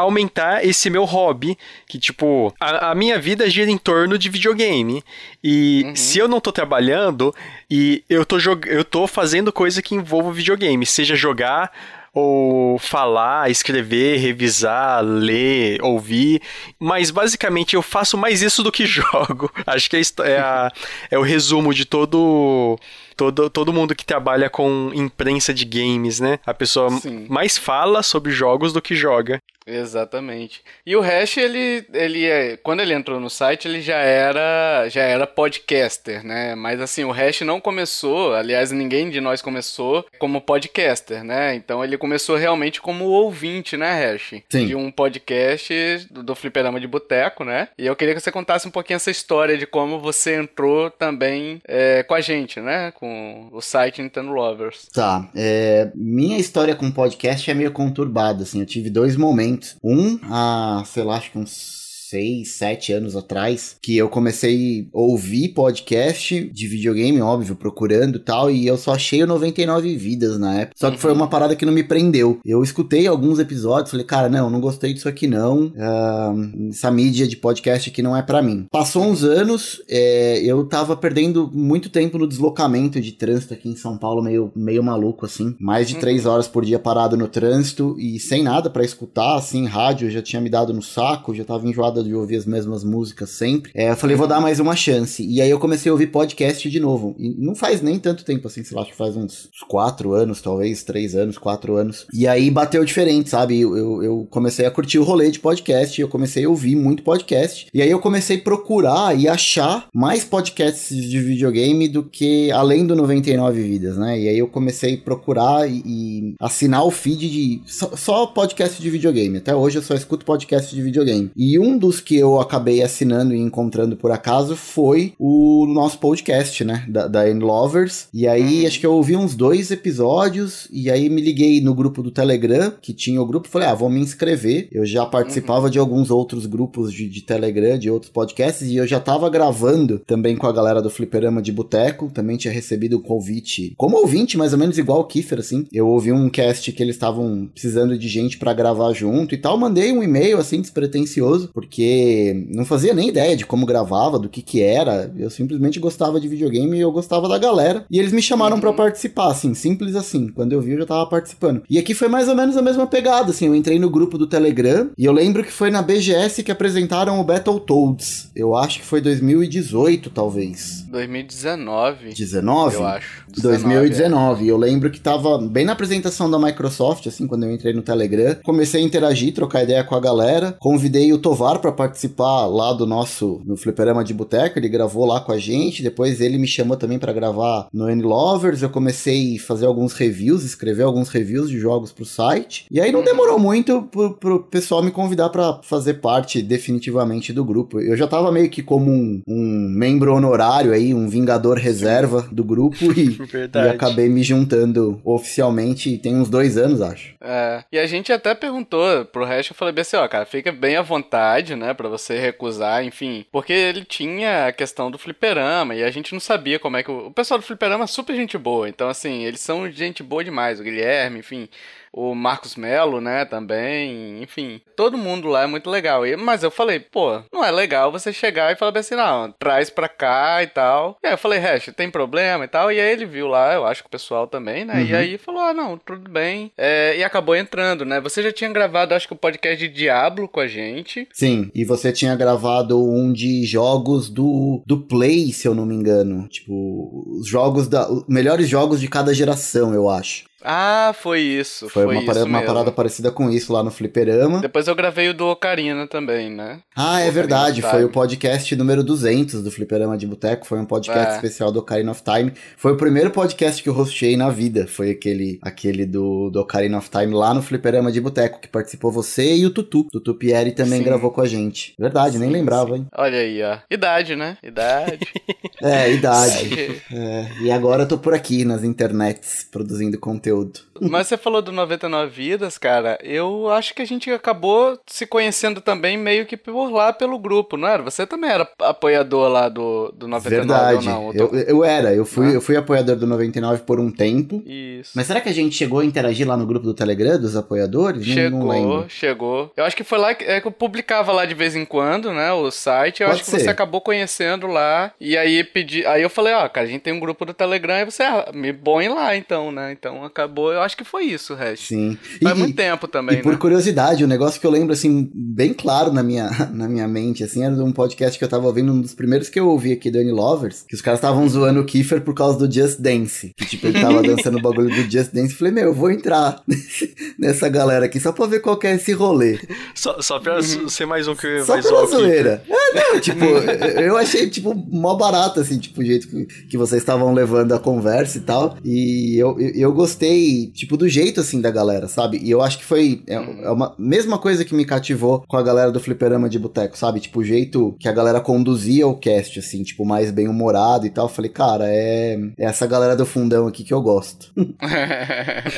aumentar 0.01 0.65
esse 0.65 0.89
meu 0.91 1.05
hobby, 1.05 1.57
que 1.87 1.99
tipo, 1.99 2.53
a, 2.61 2.91
a 2.91 2.95
minha 2.95 3.19
vida 3.19 3.49
gira 3.51 3.71
em 3.71 3.79
torno 3.79 4.17
de 4.19 4.29
videogame. 4.29 5.03
E 5.43 5.93
se 5.95 6.19
eu 6.19 6.29
não 6.29 6.41
tô 6.41 6.53
trabalhando 6.53 7.35
e 7.71 8.03
eu 8.09 8.25
tô 8.25 8.37
eu 8.67 8.85
tô 8.85 9.07
fazendo 9.07 9.53
coisa 9.53 9.83
que 9.83 9.95
envolva 9.95 10.33
videogame, 10.33 10.87
seja 10.87 11.15
jogar 11.17 11.71
ou 12.15 12.79
falar, 12.79 13.51
escrever, 13.51 14.17
revisar, 14.19 15.03
ler, 15.05 15.81
ouvir, 15.83 16.41
mas 16.79 17.11
basicamente 17.11 17.75
eu 17.77 17.83
faço 17.83 18.17
mais 18.17 18.43
isso 18.43 18.63
do 18.63 18.73
que 18.73 18.85
jogo. 18.87 19.51
Acho 19.67 19.89
que 19.91 19.97
é, 19.97 20.01
é, 20.25 20.39
a- 20.39 20.73
é 21.11 21.19
o 21.19 21.23
resumo 21.23 21.73
de 21.75 21.85
todo, 21.85 22.79
todo 23.17 23.49
todo 23.51 23.73
mundo 23.73 23.95
que 23.95 24.05
trabalha 24.07 24.49
com 24.51 24.91
imprensa 24.95 25.53
de 25.55 25.65
games, 25.65 26.19
né? 26.19 26.39
A 26.47 26.55
pessoa 26.55 26.91
Sim. 26.91 27.27
mais 27.29 27.57
fala 27.59 28.03
sobre 28.03 28.33
jogos 28.33 28.73
do 28.73 28.83
que 28.83 28.95
joga. 28.97 29.39
Exatamente. 29.69 30.63
E 30.85 30.97
o 30.97 31.01
Hash, 31.01 31.37
ele, 31.37 31.85
ele 31.93 32.25
é, 32.25 32.57
quando 32.57 32.81
ele 32.81 32.95
entrou 32.95 33.21
no 33.21 33.29
site, 33.29 33.69
ele 33.69 33.83
já 33.83 33.99
era, 33.99 34.89
já 34.89 35.03
era 35.03 35.27
podcaster, 35.27 36.25
né? 36.25 36.55
Mas 36.55 36.81
assim, 36.81 37.05
o 37.05 37.11
Hash 37.11 37.43
não 37.43 37.61
começou, 37.61 38.35
aliás, 38.35 38.73
ninguém 38.73 39.11
de 39.11 39.21
nós 39.21 39.43
começou 39.43 40.07
como 40.19 40.41
podcaster, 40.41 41.23
né? 41.23 41.55
Então 41.55 41.85
ele 41.85 41.99
começou 41.99 42.37
realmente 42.37 42.81
como 42.81 43.05
ouvinte, 43.07 43.77
né, 43.77 43.93
Hash? 43.93 44.43
Sim. 44.49 44.67
De 44.67 44.75
um 44.75 44.91
podcast 44.91 46.07
do, 46.11 46.23
do 46.23 46.35
Fliperama 46.35 46.81
de 46.81 46.87
Boteco, 46.87 47.45
né? 47.45 47.69
E 47.77 47.87
eu 47.87 47.95
queria 47.95 48.15
que 48.15 48.21
você 48.21 48.33
contasse 48.33 48.67
um 48.67 48.71
pouquinho 48.71 48.97
essa 48.97 49.11
história 49.11 49.59
de 49.59 49.67
como 49.67 50.01
você 50.01 50.37
entrou 50.37 50.91
também 50.91 51.61
é, 51.69 52.03
com 52.03 52.15
a 52.15 52.21
gente, 52.21 52.61
né? 52.61 52.91
Com 52.93 53.49
o 53.53 53.61
site 53.61 54.01
Nintendo 54.01 54.31
Lovers. 54.31 54.89
Tá, 54.93 55.29
é, 55.37 55.91
minha 55.95 56.39
história 56.39 56.75
com 56.75 56.91
podcast 56.91 57.51
é 57.51 57.55
meio 57.55 57.71
conturbada, 57.71 58.45
assim, 58.45 58.61
eu 58.61 58.67
tive 58.67 58.89
dois 58.89 59.17
momentos. 59.17 59.58
Um, 59.83 60.19
há, 60.25 60.83
sei 60.87 61.03
lá, 61.05 61.17
acho 61.17 61.31
que 61.33 61.39
uns 61.39 61.78
seis, 62.09 62.53
sete 62.53 62.93
anos 62.93 63.15
atrás, 63.15 63.77
que 63.83 63.97
eu 63.97 64.09
comecei 64.09 64.89
a 64.95 64.99
ouvir 64.99 65.49
podcast 65.49 66.49
de 66.49 66.67
videogame, 66.67 67.21
óbvio, 67.21 67.55
procurando 67.55 68.17
e 68.17 68.21
tal, 68.21 68.51
e 68.51 68.67
eu 68.67 68.79
só 68.79 68.95
achei 68.95 69.23
o 69.23 69.27
99 69.27 69.97
vidas 69.97 70.39
na 70.39 70.61
época. 70.61 70.77
Só 70.79 70.91
que 70.91 70.99
foi 70.99 71.13
uma 71.13 71.29
parada 71.29 71.55
que 71.55 71.67
não 71.67 71.73
me 71.73 71.83
prendeu. 71.83 72.41
Eu 72.45 72.63
escutei 72.63 73.07
alguns 73.07 73.39
episódios, 73.39 73.91
falei, 73.91 74.07
cara, 74.07 74.29
não, 74.29 74.49
não 74.49 74.61
gostei 74.61 74.95
disso 74.95 75.09
aqui 75.09 75.27
não. 75.27 75.73
Ah, 75.79 76.33
essa 76.71 76.91
mídia 76.91 77.27
de 77.27 77.37
podcast 77.37 77.91
aqui 77.91 78.03
não 78.03 78.17
é 78.17 78.23
pra 78.23 78.41
mim. 78.41 78.67
Passou 78.71 79.05
uns 79.05 79.23
anos, 79.23 79.83
é, 79.89 80.41
eu 80.43 80.65
tava 80.65 80.97
perdendo 80.97 81.51
muito 81.53 81.91
tempo 81.91 82.17
no 82.17 82.27
deslocamento 82.27 83.01
de 83.01 83.13
trânsito 83.13 83.53
aqui 83.53 83.69
em 83.69 83.77
São 83.77 83.99
Paulo, 83.99 84.23
meio, 84.23 84.51
meio 84.57 84.83
maluco, 84.83 85.27
assim. 85.27 85.55
Mais 85.61 85.87
de 85.87 85.97
três 85.97 86.25
horas 86.25 86.49
por 86.49 86.65
dia 86.65 86.79
parado 86.79 87.17
no 87.17 87.29
trânsito 87.29 87.97
e 87.99 88.19
sem 88.19 88.43
nada 88.43 88.71
pra 88.71 88.85
escutar, 88.85 89.37
assim, 89.37 89.67
rádio 89.67 90.11
já 90.11 90.23
tinha 90.23 90.41
me 90.41 90.49
dado 90.49 90.73
no 90.73 90.83
saco, 90.83 91.35
já 91.35 91.45
tava 91.45 91.67
de 92.03 92.15
ouvir 92.15 92.37
as 92.37 92.47
mesmas 92.47 92.85
músicas 92.85 93.31
sempre. 93.31 93.71
É, 93.75 93.91
eu 93.91 93.97
falei, 93.97 94.17
vou 94.17 94.27
dar 94.27 94.41
mais 94.41 94.61
uma 94.61 94.77
chance. 94.77 95.25
E 95.25 95.41
aí 95.41 95.51
eu 95.51 95.59
comecei 95.59 95.91
a 95.91 95.93
ouvir 95.93 96.09
podcast 96.09 96.69
de 96.69 96.81
novo. 96.81 97.15
E 97.19 97.35
não 97.39 97.55
faz 97.55 97.81
nem 97.81 97.99
tanto 97.99 98.25
tempo, 98.25 98.49
assim, 98.49 98.65
sei 98.65 98.77
lá, 98.77 98.83
acho 98.83 98.93
que 98.93 98.97
faz 98.97 99.17
uns 99.17 99.29
uns 99.29 99.63
quatro 99.69 100.13
anos, 100.13 100.41
talvez, 100.41 100.83
três 100.83 101.15
anos, 101.15 101.39
quatro 101.39 101.77
anos. 101.77 102.07
E 102.13 102.27
aí 102.27 102.51
bateu 102.51 102.85
diferente, 102.85 103.31
sabe? 103.31 103.61
Eu, 103.61 103.77
eu, 103.77 104.03
eu 104.03 104.27
comecei 104.31 104.67
a 104.67 104.71
curtir 104.71 104.99
o 104.99 105.05
rolê 105.05 105.31
de 105.31 105.41
podcast, 105.41 106.01
eu 106.01 106.09
comecei 106.09 106.45
a 106.45 106.49
ouvir 106.49 106.77
muito 106.77 107.03
podcast. 107.03 107.67
E 107.73 107.83
aí 107.83 107.91
eu 107.91 108.01
comecei 108.01 108.39
a 108.39 108.41
procurar 108.41 109.19
e 109.19 109.29
achar 109.29 109.89
mais 109.95 110.25
podcasts 110.25 110.97
de 110.97 111.21
videogame 111.21 111.89
do 111.89 112.03
que 112.03 112.51
além 112.53 112.87
do 112.87 112.97
99 112.97 113.63
Vidas, 113.63 113.97
né? 113.97 114.19
E 114.19 114.29
aí 114.29 114.39
eu 114.39 114.49
comecei 114.49 114.95
a 114.95 114.99
procurar 114.99 115.69
e, 115.69 115.83
e 115.85 116.35
assinar 116.41 116.85
o 116.85 116.91
feed 116.91 117.29
de 117.29 117.61
só, 117.67 117.91
só 117.97 118.27
podcast 118.27 118.81
de 118.81 118.91
videogame. 118.91 119.39
Até 119.39 119.55
hoje 119.55 119.79
eu 119.79 119.83
só 119.83 119.95
escuto 119.95 120.25
podcast 120.25 120.75
de 120.75 120.83
videogame. 120.83 121.31
E 121.37 121.59
um 121.59 121.77
dos 121.77 121.88
que 121.97 122.17
eu 122.17 122.41
acabei 122.41 122.83
assinando 122.83 123.35
e 123.35 123.41
encontrando 123.41 123.97
por 123.97 124.11
acaso 124.11 124.55
foi 124.55 125.15
o 125.19 125.67
nosso 125.67 125.99
podcast, 125.99 126.65
né? 126.65 126.85
Da, 126.89 127.09
da 127.09 127.31
End 127.31 127.43
Lovers. 127.43 128.09
E 128.13 128.29
aí 128.29 128.67
acho 128.67 128.79
que 128.79 128.87
eu 128.87 128.93
ouvi 128.93 129.17
uns 129.17 129.35
dois 129.35 129.71
episódios 129.71 130.69
e 130.71 130.91
aí 130.91 131.09
me 131.09 131.21
liguei 131.21 131.61
no 131.61 131.75
grupo 131.75 132.03
do 132.03 132.11
Telegram, 132.11 132.73
que 132.81 132.93
tinha 132.93 133.21
o 133.21 133.27
grupo, 133.27 133.49
falei, 133.49 133.69
ah, 133.69 133.75
vou 133.75 133.89
me 133.89 134.01
inscrever. 134.01 134.69
Eu 134.71 134.85
já 134.85 135.07
participava 135.07 135.71
de 135.71 135.79
alguns 135.79 136.11
outros 136.11 136.47
grupos 136.47 136.93
de, 136.93 137.09
de 137.09 137.23
Telegram, 137.23 137.79
de 137.79 137.91
outros 137.91 138.13
podcasts, 138.13 138.69
e 138.69 138.77
eu 138.77 138.87
já 138.87 139.01
tava 139.01 139.29
gravando 139.31 140.01
também 140.01 140.37
com 140.37 140.47
a 140.47 140.53
galera 140.53 140.83
do 140.83 140.91
Fliperama 140.91 141.41
de 141.41 141.53
Boteco, 141.53 142.11
também 142.13 142.37
tinha 142.37 142.53
recebido 142.53 142.99
um 142.99 143.03
convite, 143.03 143.75
como 143.77 143.97
ouvinte, 143.97 144.37
mais 144.37 144.53
ou 144.53 144.59
menos 144.59 144.79
igual 144.79 145.01
o 145.01 145.05
Kiefer, 145.05 145.39
assim. 145.39 145.67
Eu 145.73 145.89
ouvi 145.89 146.13
um 146.13 146.29
cast 146.29 146.71
que 146.73 146.83
eles 146.83 146.97
estavam 146.97 147.49
precisando 147.53 147.99
de 147.99 148.09
gente 148.09 148.39
pra 148.39 148.53
gravar 148.53 148.93
junto 148.93 149.35
e 149.35 149.39
tal, 149.39 149.57
mandei 149.57 149.93
um 149.93 150.03
e-mail, 150.03 150.39
assim, 150.39 150.61
despretensioso, 150.61 151.51
porque 151.53 151.78
porque 151.79 152.47
não 152.49 152.65
fazia 152.65 152.93
nem 152.93 153.09
ideia 153.09 153.37
de 153.37 153.47
como 153.47 153.65
gravava, 153.65 154.19
do 154.19 154.29
que 154.29 154.43
que 154.43 154.61
era. 154.61 155.13
Eu 155.17 155.31
simplesmente 155.31 155.79
gostava 155.79 156.19
de 156.19 156.27
videogame 156.27 156.77
e 156.77 156.81
eu 156.81 156.91
gostava 156.91 157.29
da 157.29 157.39
galera. 157.39 157.85
E 157.89 158.01
eles 158.01 158.13
me 158.13 158.21
chamaram 158.21 158.57
uhum. 158.57 158.61
para 158.61 158.73
participar, 158.73 159.29
assim, 159.29 159.55
simples 159.55 159.95
assim. 159.95 160.27
Quando 160.27 160.53
eu 160.53 160.61
vi, 160.61 160.73
eu 160.73 160.79
já 160.79 160.87
tava 160.87 161.07
participando. 161.07 161.63
E 161.71 161.79
aqui 161.79 161.95
foi 161.95 162.09
mais 162.09 162.29
ou 162.29 162.35
menos 162.35 162.57
a 162.57 162.63
mesma 162.63 162.85
pegada, 162.85 163.31
assim. 163.31 163.47
Eu 163.47 163.55
entrei 163.55 163.79
no 163.79 163.89
grupo 163.89 164.19
do 164.19 164.27
Telegram 164.27 164.91
e 164.99 165.05
eu 165.05 165.13
lembro 165.13 165.45
que 165.45 165.53
foi 165.53 165.71
na 165.71 165.81
BGS 165.81 166.43
que 166.43 166.51
apresentaram 166.51 167.21
o 167.21 167.25
Battletoads. 167.25 168.33
Eu 168.35 168.57
acho 168.57 168.81
que 168.81 168.85
foi 168.85 169.01
2018, 169.01 170.11
talvez. 170.11 170.85
2019. 170.91 172.13
19? 172.13 172.75
Eu 172.75 172.87
acho. 172.87 173.25
2019. 173.41 174.49
É. 174.49 174.51
Eu 174.51 174.57
lembro 174.57 174.91
que 174.91 174.99
tava 174.99 175.39
bem 175.39 175.65
na 175.65 175.75
apresentação 175.75 176.29
da 176.29 176.41
Microsoft, 176.41 177.07
assim, 177.07 177.29
quando 177.29 177.45
eu 177.45 177.53
entrei 177.53 177.73
no 177.73 177.83
Telegram. 177.83 178.35
Comecei 178.43 178.83
a 178.83 178.85
interagir, 178.85 179.33
trocar 179.33 179.63
ideia 179.63 179.85
com 179.85 179.95
a 179.95 180.01
galera. 180.01 180.57
Convidei 180.59 181.13
o 181.13 181.19
Tovar 181.19 181.61
para 181.69 181.89
participar 181.89 182.47
lá 182.47 182.73
do 182.73 182.87
nosso 182.87 183.43
no 183.45 183.57
Fliperama 183.57 184.03
de 184.03 184.15
Boteco. 184.15 184.59
Ele 184.59 184.69
gravou 184.69 185.05
lá 185.05 185.21
com 185.21 185.33
a 185.33 185.39
gente. 185.39 185.83
Depois 185.83 186.21
ele 186.21 186.39
me 186.39 186.47
chamou 186.47 186.77
também 186.77 186.99
para 186.99 187.13
gravar 187.13 187.69
no 187.73 187.89
N 187.91 188.03
Lovers. 188.03 188.63
Eu 188.63 188.71
comecei 188.71 189.37
a 189.37 189.41
fazer 189.41 189.67
alguns 189.67 189.93
reviews, 189.93 190.45
escrever 190.45 190.85
alguns 190.85 191.09
reviews 191.09 191.51
de 191.51 191.59
jogos 191.59 191.93
pro 191.93 192.05
site. 192.05 192.67
E 192.71 192.81
aí 192.81 192.91
não 192.91 193.03
demorou 193.03 193.39
muito 193.39 193.83
pro, 193.83 194.15
pro 194.15 194.43
pessoal 194.45 194.83
me 194.83 194.91
convidar 194.91 195.29
para 195.29 195.61
fazer 195.63 195.95
parte 195.95 196.41
definitivamente 196.43 197.33
do 197.33 197.45
grupo. 197.45 197.81
Eu 197.81 197.97
já 197.97 198.07
tava 198.07 198.33
meio 198.33 198.49
que 198.49 198.63
como 198.63 198.91
um, 198.91 199.23
um 199.27 199.69
membro 199.71 200.15
honorário 200.15 200.73
aí, 200.73 200.95
um 200.95 201.09
vingador 201.09 201.59
reserva 201.59 202.27
do 202.33 202.43
grupo 202.43 202.93
e, 202.97 203.19
e 203.55 203.69
acabei 203.69 204.09
me 204.09 204.23
juntando 204.23 205.01
oficialmente 205.05 205.99
tem 205.99 206.17
uns 206.17 206.29
dois 206.29 206.57
anos, 206.57 206.81
acho. 206.81 207.15
É, 207.21 207.65
e 207.71 207.79
a 207.79 207.87
gente 207.87 208.13
até 208.13 208.35
perguntou 208.35 209.05
pro 209.07 209.25
resto, 209.25 209.53
eu 209.53 209.57
falei 209.57 209.75
assim, 209.79 209.97
ó, 209.97 210.07
cara, 210.09 210.25
fica 210.25 210.51
bem 210.51 210.77
à 210.77 210.83
vontade, 210.83 211.55
né, 211.59 211.75
pra 211.75 211.89
você 211.89 212.19
recusar, 212.19 212.85
enfim, 212.85 213.27
porque 213.31 213.53
ele 213.53 213.85
tinha 213.85 214.47
a 214.47 214.53
questão 214.53 214.91
do 214.91 214.99
fliperama 214.99 215.75
e 215.75 215.85
a 215.85 215.91
gente 215.91 216.13
não 216.13 216.21
sabia 216.21 216.59
como 216.59 216.77
é 216.77 216.83
que... 216.83 216.91
O, 216.91 217.09
o 217.09 217.13
pessoal 217.13 217.39
do 217.39 217.45
fliperama 217.45 217.85
é 217.85 217.87
super 217.87 218.17
gente 218.17 218.39
boa, 218.39 218.69
então 218.69 218.89
assim, 218.89 219.25
eles 219.25 219.41
são 219.41 219.71
gente 219.71 220.03
boa 220.03 220.25
demais, 220.25 220.61
o 220.61 220.63
Guilherme, 220.63 221.19
enfim 221.19 221.49
o 221.93 222.15
Marcos 222.15 222.57
Melo, 222.57 223.01
né, 223.01 223.25
também, 223.25 224.23
enfim, 224.23 224.61
todo 224.77 224.99
mundo 224.99 225.29
lá 225.29 225.43
é 225.43 225.47
muito 225.47 225.71
legal. 225.71 226.07
E, 226.07 226.17
mas 226.17 226.43
eu 226.43 226.51
falei, 226.51 226.81
pô, 226.81 227.23
não 227.33 227.45
é 227.45 227.51
legal 227.51 227.91
você 227.91 228.13
chegar 228.13 228.53
e 228.53 228.57
falar 228.57 228.77
assim, 228.79 228.95
não, 228.95 229.33
traz 229.39 229.71
pra 229.71 229.89
cá 229.89 230.43
e 230.43 230.47
tal. 230.47 230.97
E 231.03 231.07
aí 231.07 231.13
eu 231.13 231.19
falei, 231.19 231.39
Hash, 231.39 231.71
tem 231.77 231.91
problema 231.91 232.45
e 232.45 232.49
tal. 232.49 232.71
E 232.71 232.81
aí 232.81 232.93
ele 232.93 233.07
viu 233.07 233.27
lá, 233.27 233.55
eu 233.55 233.67
acho 233.67 233.83
que 233.83 233.89
o 233.89 233.91
pessoal 233.91 234.27
também, 234.27 234.65
né, 234.65 234.75
uhum. 234.75 234.87
e 234.87 234.95
aí 234.95 235.19
falou, 235.19 235.43
ah, 235.43 235.55
não, 235.55 235.77
tudo 235.77 236.11
bem. 236.11 236.53
É, 236.57 236.97
e 236.97 237.05
acabou 237.05 237.35
entrando, 237.37 237.85
né. 237.85 238.01
Você 238.01 238.23
já 238.23 238.33
tinha 238.33 238.53
gravado, 238.53 238.95
acho 238.95 239.07
que 239.07 239.15
o 239.15 239.17
podcast 239.17 239.59
de 239.59 239.69
Diablo 239.69 240.29
com 240.29 240.41
a 240.41 240.47
gente. 240.47 241.09
Sim, 241.13 241.51
e 241.55 241.65
você 241.65 241.93
tinha 241.93 242.15
gravado 242.15 242.83
um 242.83 243.13
de 243.13 243.45
jogos 243.45 244.09
do, 244.09 244.63
do 244.67 244.79
Play, 244.87 245.33
se 245.33 245.47
eu 245.47 245.55
não 245.55 245.67
me 245.67 245.75
engano. 245.75 246.29
Tipo, 246.29 247.19
os 247.19 247.29
jogos 247.29 247.69
da. 247.69 247.91
Os 247.91 248.05
melhores 248.09 248.49
jogos 248.49 248.81
de 248.81 248.89
cada 248.89 249.13
geração, 249.15 249.75
eu 249.75 249.89
acho. 249.89 250.28
Ah, 250.45 250.93
foi 250.95 251.21
isso. 251.21 251.69
Foi, 251.69 251.85
foi 251.85 251.97
uma, 251.97 252.05
parada, 252.05 252.25
uma 252.25 252.43
parada 252.43 252.73
parecida 252.73 253.11
com 253.11 253.31
isso 253.31 253.53
lá 253.53 253.63
no 253.63 253.71
Fliperama. 253.71 254.41
Depois 254.41 254.69
eu 254.69 254.75
gravei 254.75 255.09
o 255.09 255.15
do 255.15 255.27
Ocarina 255.27 255.87
também, 255.87 256.31
né? 256.31 256.61
Ah, 256.77 257.01
é 257.01 257.11
verdade. 257.11 257.61
Foi 257.61 257.85
o 257.85 257.89
podcast 257.89 258.55
número 258.55 258.85
200 258.85 259.43
do 259.43 259.51
Fliperama 259.51 259.99
de 259.99 260.07
Boteco. 260.07 260.47
Foi 260.47 260.59
um 260.61 260.65
podcast 260.65 261.13
é. 261.13 261.15
especial 261.17 261.51
do 261.51 261.59
Ocarina 261.59 261.91
of 261.91 262.03
Time. 262.03 262.33
Foi 262.57 262.73
o 262.73 262.77
primeiro 262.77 263.11
podcast 263.11 263.63
que 263.63 263.69
eu 263.69 263.77
hosteei 263.77 264.17
na 264.17 264.31
vida. 264.31 264.67
Foi 264.69 264.91
aquele, 264.91 265.39
aquele 265.43 265.85
do, 265.85 266.31
do 266.31 266.41
Ocarina 266.41 266.79
of 266.79 266.89
Time 266.89 267.13
lá 267.13 267.35
no 267.35 267.43
Fliperama 267.43 267.91
de 267.91 268.01
Boteco, 268.01 268.41
que 268.41 268.49
participou 268.49 268.93
você 268.93 269.35
e 269.35 269.45
o 269.45 269.51
Tutu. 269.51 269.85
Tutu 269.91 270.15
Pieri 270.15 270.53
também 270.53 270.79
sim. 270.79 270.85
gravou 270.85 271.11
com 271.11 271.21
a 271.21 271.27
gente. 271.27 271.75
Verdade, 271.79 272.15
sim, 272.15 272.21
nem 272.21 272.31
lembrava, 272.31 272.75
sim. 272.75 272.83
hein? 272.83 272.87
Olha 272.97 273.19
aí, 273.19 273.43
ó. 273.43 273.59
Idade, 273.69 274.15
né? 274.15 274.37
Idade. 274.43 275.01
é, 275.61 275.93
idade. 275.93 276.83
é, 276.93 277.27
e 277.43 277.51
agora 277.51 277.83
eu 277.83 277.89
tô 277.89 277.99
por 277.99 278.15
aqui 278.15 278.45
nas 278.45 278.63
internets 278.63 279.47
produzindo 279.51 279.99
conteúdo 279.99 280.28
conteúdo. 280.29 280.68
Mas 280.89 281.07
você 281.07 281.17
falou 281.17 281.43
do 281.43 281.53
99 281.53 282.11
Vidas, 282.11 282.59
cara. 282.59 282.99
Eu 283.03 283.51
acho 283.51 283.75
que 283.75 283.83
a 283.83 283.87
gente 283.87 284.11
acabou 284.11 284.79
se 284.87 285.07
conhecendo 285.07 285.61
também 285.61 285.97
meio 285.97 286.27
que 286.27 286.37
por 286.37 286.71
lá 286.71 286.93
pelo 286.93 287.19
grupo, 287.19 287.57
não 287.57 287.69
era? 287.69 287.83
Você 287.83 288.07
também 288.07 288.31
era 288.31 288.49
apoiador 288.61 289.29
lá 289.29 289.49
do, 289.49 289.93
do 289.97 290.09
99 290.09 290.29
Verdade. 290.29 290.87
não? 290.87 291.13
Eu, 291.13 291.35
eu 291.35 291.65
era, 291.65 291.95
eu 291.95 292.05
fui, 292.05 292.29
ah. 292.29 292.33
eu 292.33 292.41
fui 292.41 292.57
apoiador 292.57 292.97
do 292.97 293.07
99 293.07 293.63
por 293.63 293.81
um 293.81 293.91
tempo. 293.91 294.43
Isso. 294.47 294.93
Mas 294.95 295.07
será 295.07 295.21
que 295.21 295.29
a 295.29 295.35
gente 295.35 295.55
chegou 295.55 295.81
a 295.81 295.85
interagir 295.85 296.27
lá 296.27 296.37
no 296.37 296.47
grupo 296.47 296.67
do 296.67 296.75
Telegram 296.75 297.19
dos 297.19 297.37
apoiadores? 297.37 298.05
Chegou, 298.05 298.41
não 298.41 298.49
lembro. 298.49 298.87
chegou. 298.89 299.53
Eu 299.57 299.65
acho 299.65 299.77
que 299.77 299.85
foi 299.85 299.99
lá 299.99 300.15
que, 300.15 300.25
é, 300.25 300.41
que 300.41 300.47
eu 300.47 300.53
publicava 300.53 301.13
lá 301.13 301.25
de 301.25 301.35
vez 301.35 301.55
em 301.57 301.65
quando, 301.65 302.13
né? 302.13 302.33
O 302.33 302.51
site. 302.51 303.03
Eu 303.03 303.09
Pode 303.09 303.21
acho 303.21 303.31
que 303.31 303.39
você 303.39 303.51
acabou 303.51 303.81
conhecendo 303.81 304.47
lá. 304.47 304.93
E 305.01 305.17
aí 305.17 305.43
pedi. 305.45 305.87
Aí 305.87 306.03
eu 306.03 306.11
falei, 306.11 306.35
ó, 306.35 306.45
oh, 306.45 306.51
cara, 306.51 306.67
a 306.67 306.71
gente 306.71 306.83
tem 306.83 306.93
um 306.93 307.01
grupo 307.01 307.25
do 307.25 307.35
Telegram 307.35 307.79
e 307.81 307.85
você 307.85 308.03
ah, 308.03 308.31
me 308.33 308.53
põe 308.53 308.89
lá 308.89 309.17
então, 309.17 309.51
né? 309.51 309.73
Então 309.73 310.05
acabou. 310.05 310.53
Eu 310.53 310.63
acho 310.63 310.68
que 310.77 310.85
foi 310.85 311.05
isso, 311.05 311.35
Rest. 311.35 311.69
Sim. 311.69 311.97
Faz 312.23 312.37
e, 312.37 312.39
muito 312.39 312.57
tempo 312.57 312.89
também. 312.89 313.19
E 313.19 313.23
por 313.23 313.33
né? 313.33 313.39
curiosidade, 313.39 314.05
um 314.05 314.09
negócio 314.09 314.41
que 314.41 314.47
eu 314.47 314.51
lembro, 314.51 314.73
assim, 314.73 315.11
bem 315.15 315.53
claro 315.53 315.93
na 315.93 316.03
minha, 316.03 316.31
na 316.53 316.69
minha 316.69 316.89
mente, 316.89 317.25
assim, 317.25 317.45
era 317.45 317.55
de 317.55 317.63
um 317.63 317.73
podcast 317.73 318.19
que 318.19 318.25
eu 318.25 318.29
tava 318.29 318.47
ouvindo, 318.47 318.73
um 318.73 318.81
dos 318.81 318.95
primeiros 318.95 319.29
que 319.29 319.39
eu 319.39 319.49
ouvi 319.49 319.73
aqui 319.73 319.91
do 319.91 319.99
Annie 319.99 320.13
Lovers, 320.13 320.65
que 320.69 320.75
os 320.75 320.83
caras 320.83 320.99
estavam 320.99 321.29
zoando 321.29 321.61
o 321.61 321.65
Kiefer 321.65 322.01
por 322.01 322.15
causa 322.15 322.39
do 322.39 322.53
Just 322.53 322.81
Dance. 322.81 323.33
Que, 323.37 323.47
tipo, 323.47 323.67
ele 323.67 323.81
tava 323.81 324.03
dançando 324.03 324.39
o 324.39 324.43
bagulho 324.43 324.69
do 324.69 324.91
Just 324.91 325.13
Dance. 325.13 325.35
Falei, 325.35 325.53
meu, 325.53 325.65
eu 325.65 325.75
vou 325.75 325.91
entrar 325.91 326.43
nessa 327.19 327.49
galera 327.49 327.87
aqui 327.87 328.01
só 328.01 328.13
pra 328.13 328.27
ver 328.27 328.41
qual 328.41 328.59
é 328.63 328.75
esse 328.75 328.93
rolê. 328.93 329.39
Só, 329.75 330.01
só 330.01 330.19
pra 330.19 330.37
uhum. 330.37 330.69
ser 330.69 330.87
mais 330.87 331.07
um 331.07 331.15
que 331.15 331.43
só 331.43 331.55
vai 331.55 331.63
pela 331.63 331.87
zoeira. 331.87 332.43
É, 332.49 332.75
não, 332.75 333.01
tipo, 333.01 333.25
eu 333.25 333.97
achei, 333.97 334.29
tipo, 334.29 334.55
mó 334.55 334.95
barato, 334.95 335.41
assim, 335.41 335.59
tipo, 335.59 335.81
o 335.81 335.85
jeito 335.85 336.09
que, 336.09 336.25
que 336.25 336.59
vocês 336.59 336.83
estavam 336.83 337.13
levando 337.13 337.53
a 337.53 337.59
conversa 337.59 338.19
e 338.19 338.21
tal. 338.21 338.57
E 338.65 339.17
eu, 339.19 339.39
eu, 339.41 339.51
eu 339.55 339.73
gostei, 339.73 340.51
tipo, 340.59 340.77
do 340.77 340.89
jeito, 340.89 341.21
assim, 341.21 341.41
da 341.41 341.51
galera, 341.51 341.89
sabe? 341.89 342.19
E 342.23 342.31
eu 342.31 342.43
acho 342.43 342.59
que 342.59 342.65
foi 342.65 343.03
é, 343.07 343.15
é 343.15 343.51
uma 343.51 343.75
mesma 343.79 344.19
coisa 344.19 344.45
que 344.45 344.55
me 344.55 344.65
cativou 344.65 345.25
com 345.27 345.37
a 345.37 345.43
galera 345.43 345.71
do 345.71 345.81
Fliperama 345.81 346.29
de 346.29 346.39
Boteco, 346.39 346.77
sabe? 346.77 347.01
Tipo, 347.01 347.21
o 347.21 347.25
jeito 347.25 347.77
que 347.79 347.89
a 347.89 347.93
galera 347.93 348.21
conduzia 348.21 348.87
o 348.87 348.97
cast, 348.97 349.39
assim, 349.39 349.63
tipo, 349.63 349.85
mais 349.85 350.11
bem 350.11 350.29
humorado 350.29 350.87
e 350.87 350.91
tal. 350.91 351.07
Eu 351.07 351.11
falei, 351.11 351.31
cara, 351.31 351.65
é, 351.69 352.19
é 352.39 352.45
essa 352.45 352.67
galera 352.67 352.97
do 352.97 353.07
fundão 353.07 353.47
aqui 353.47 353.65
que 353.65 353.73
eu 353.73 353.81
gosto. 353.81 354.33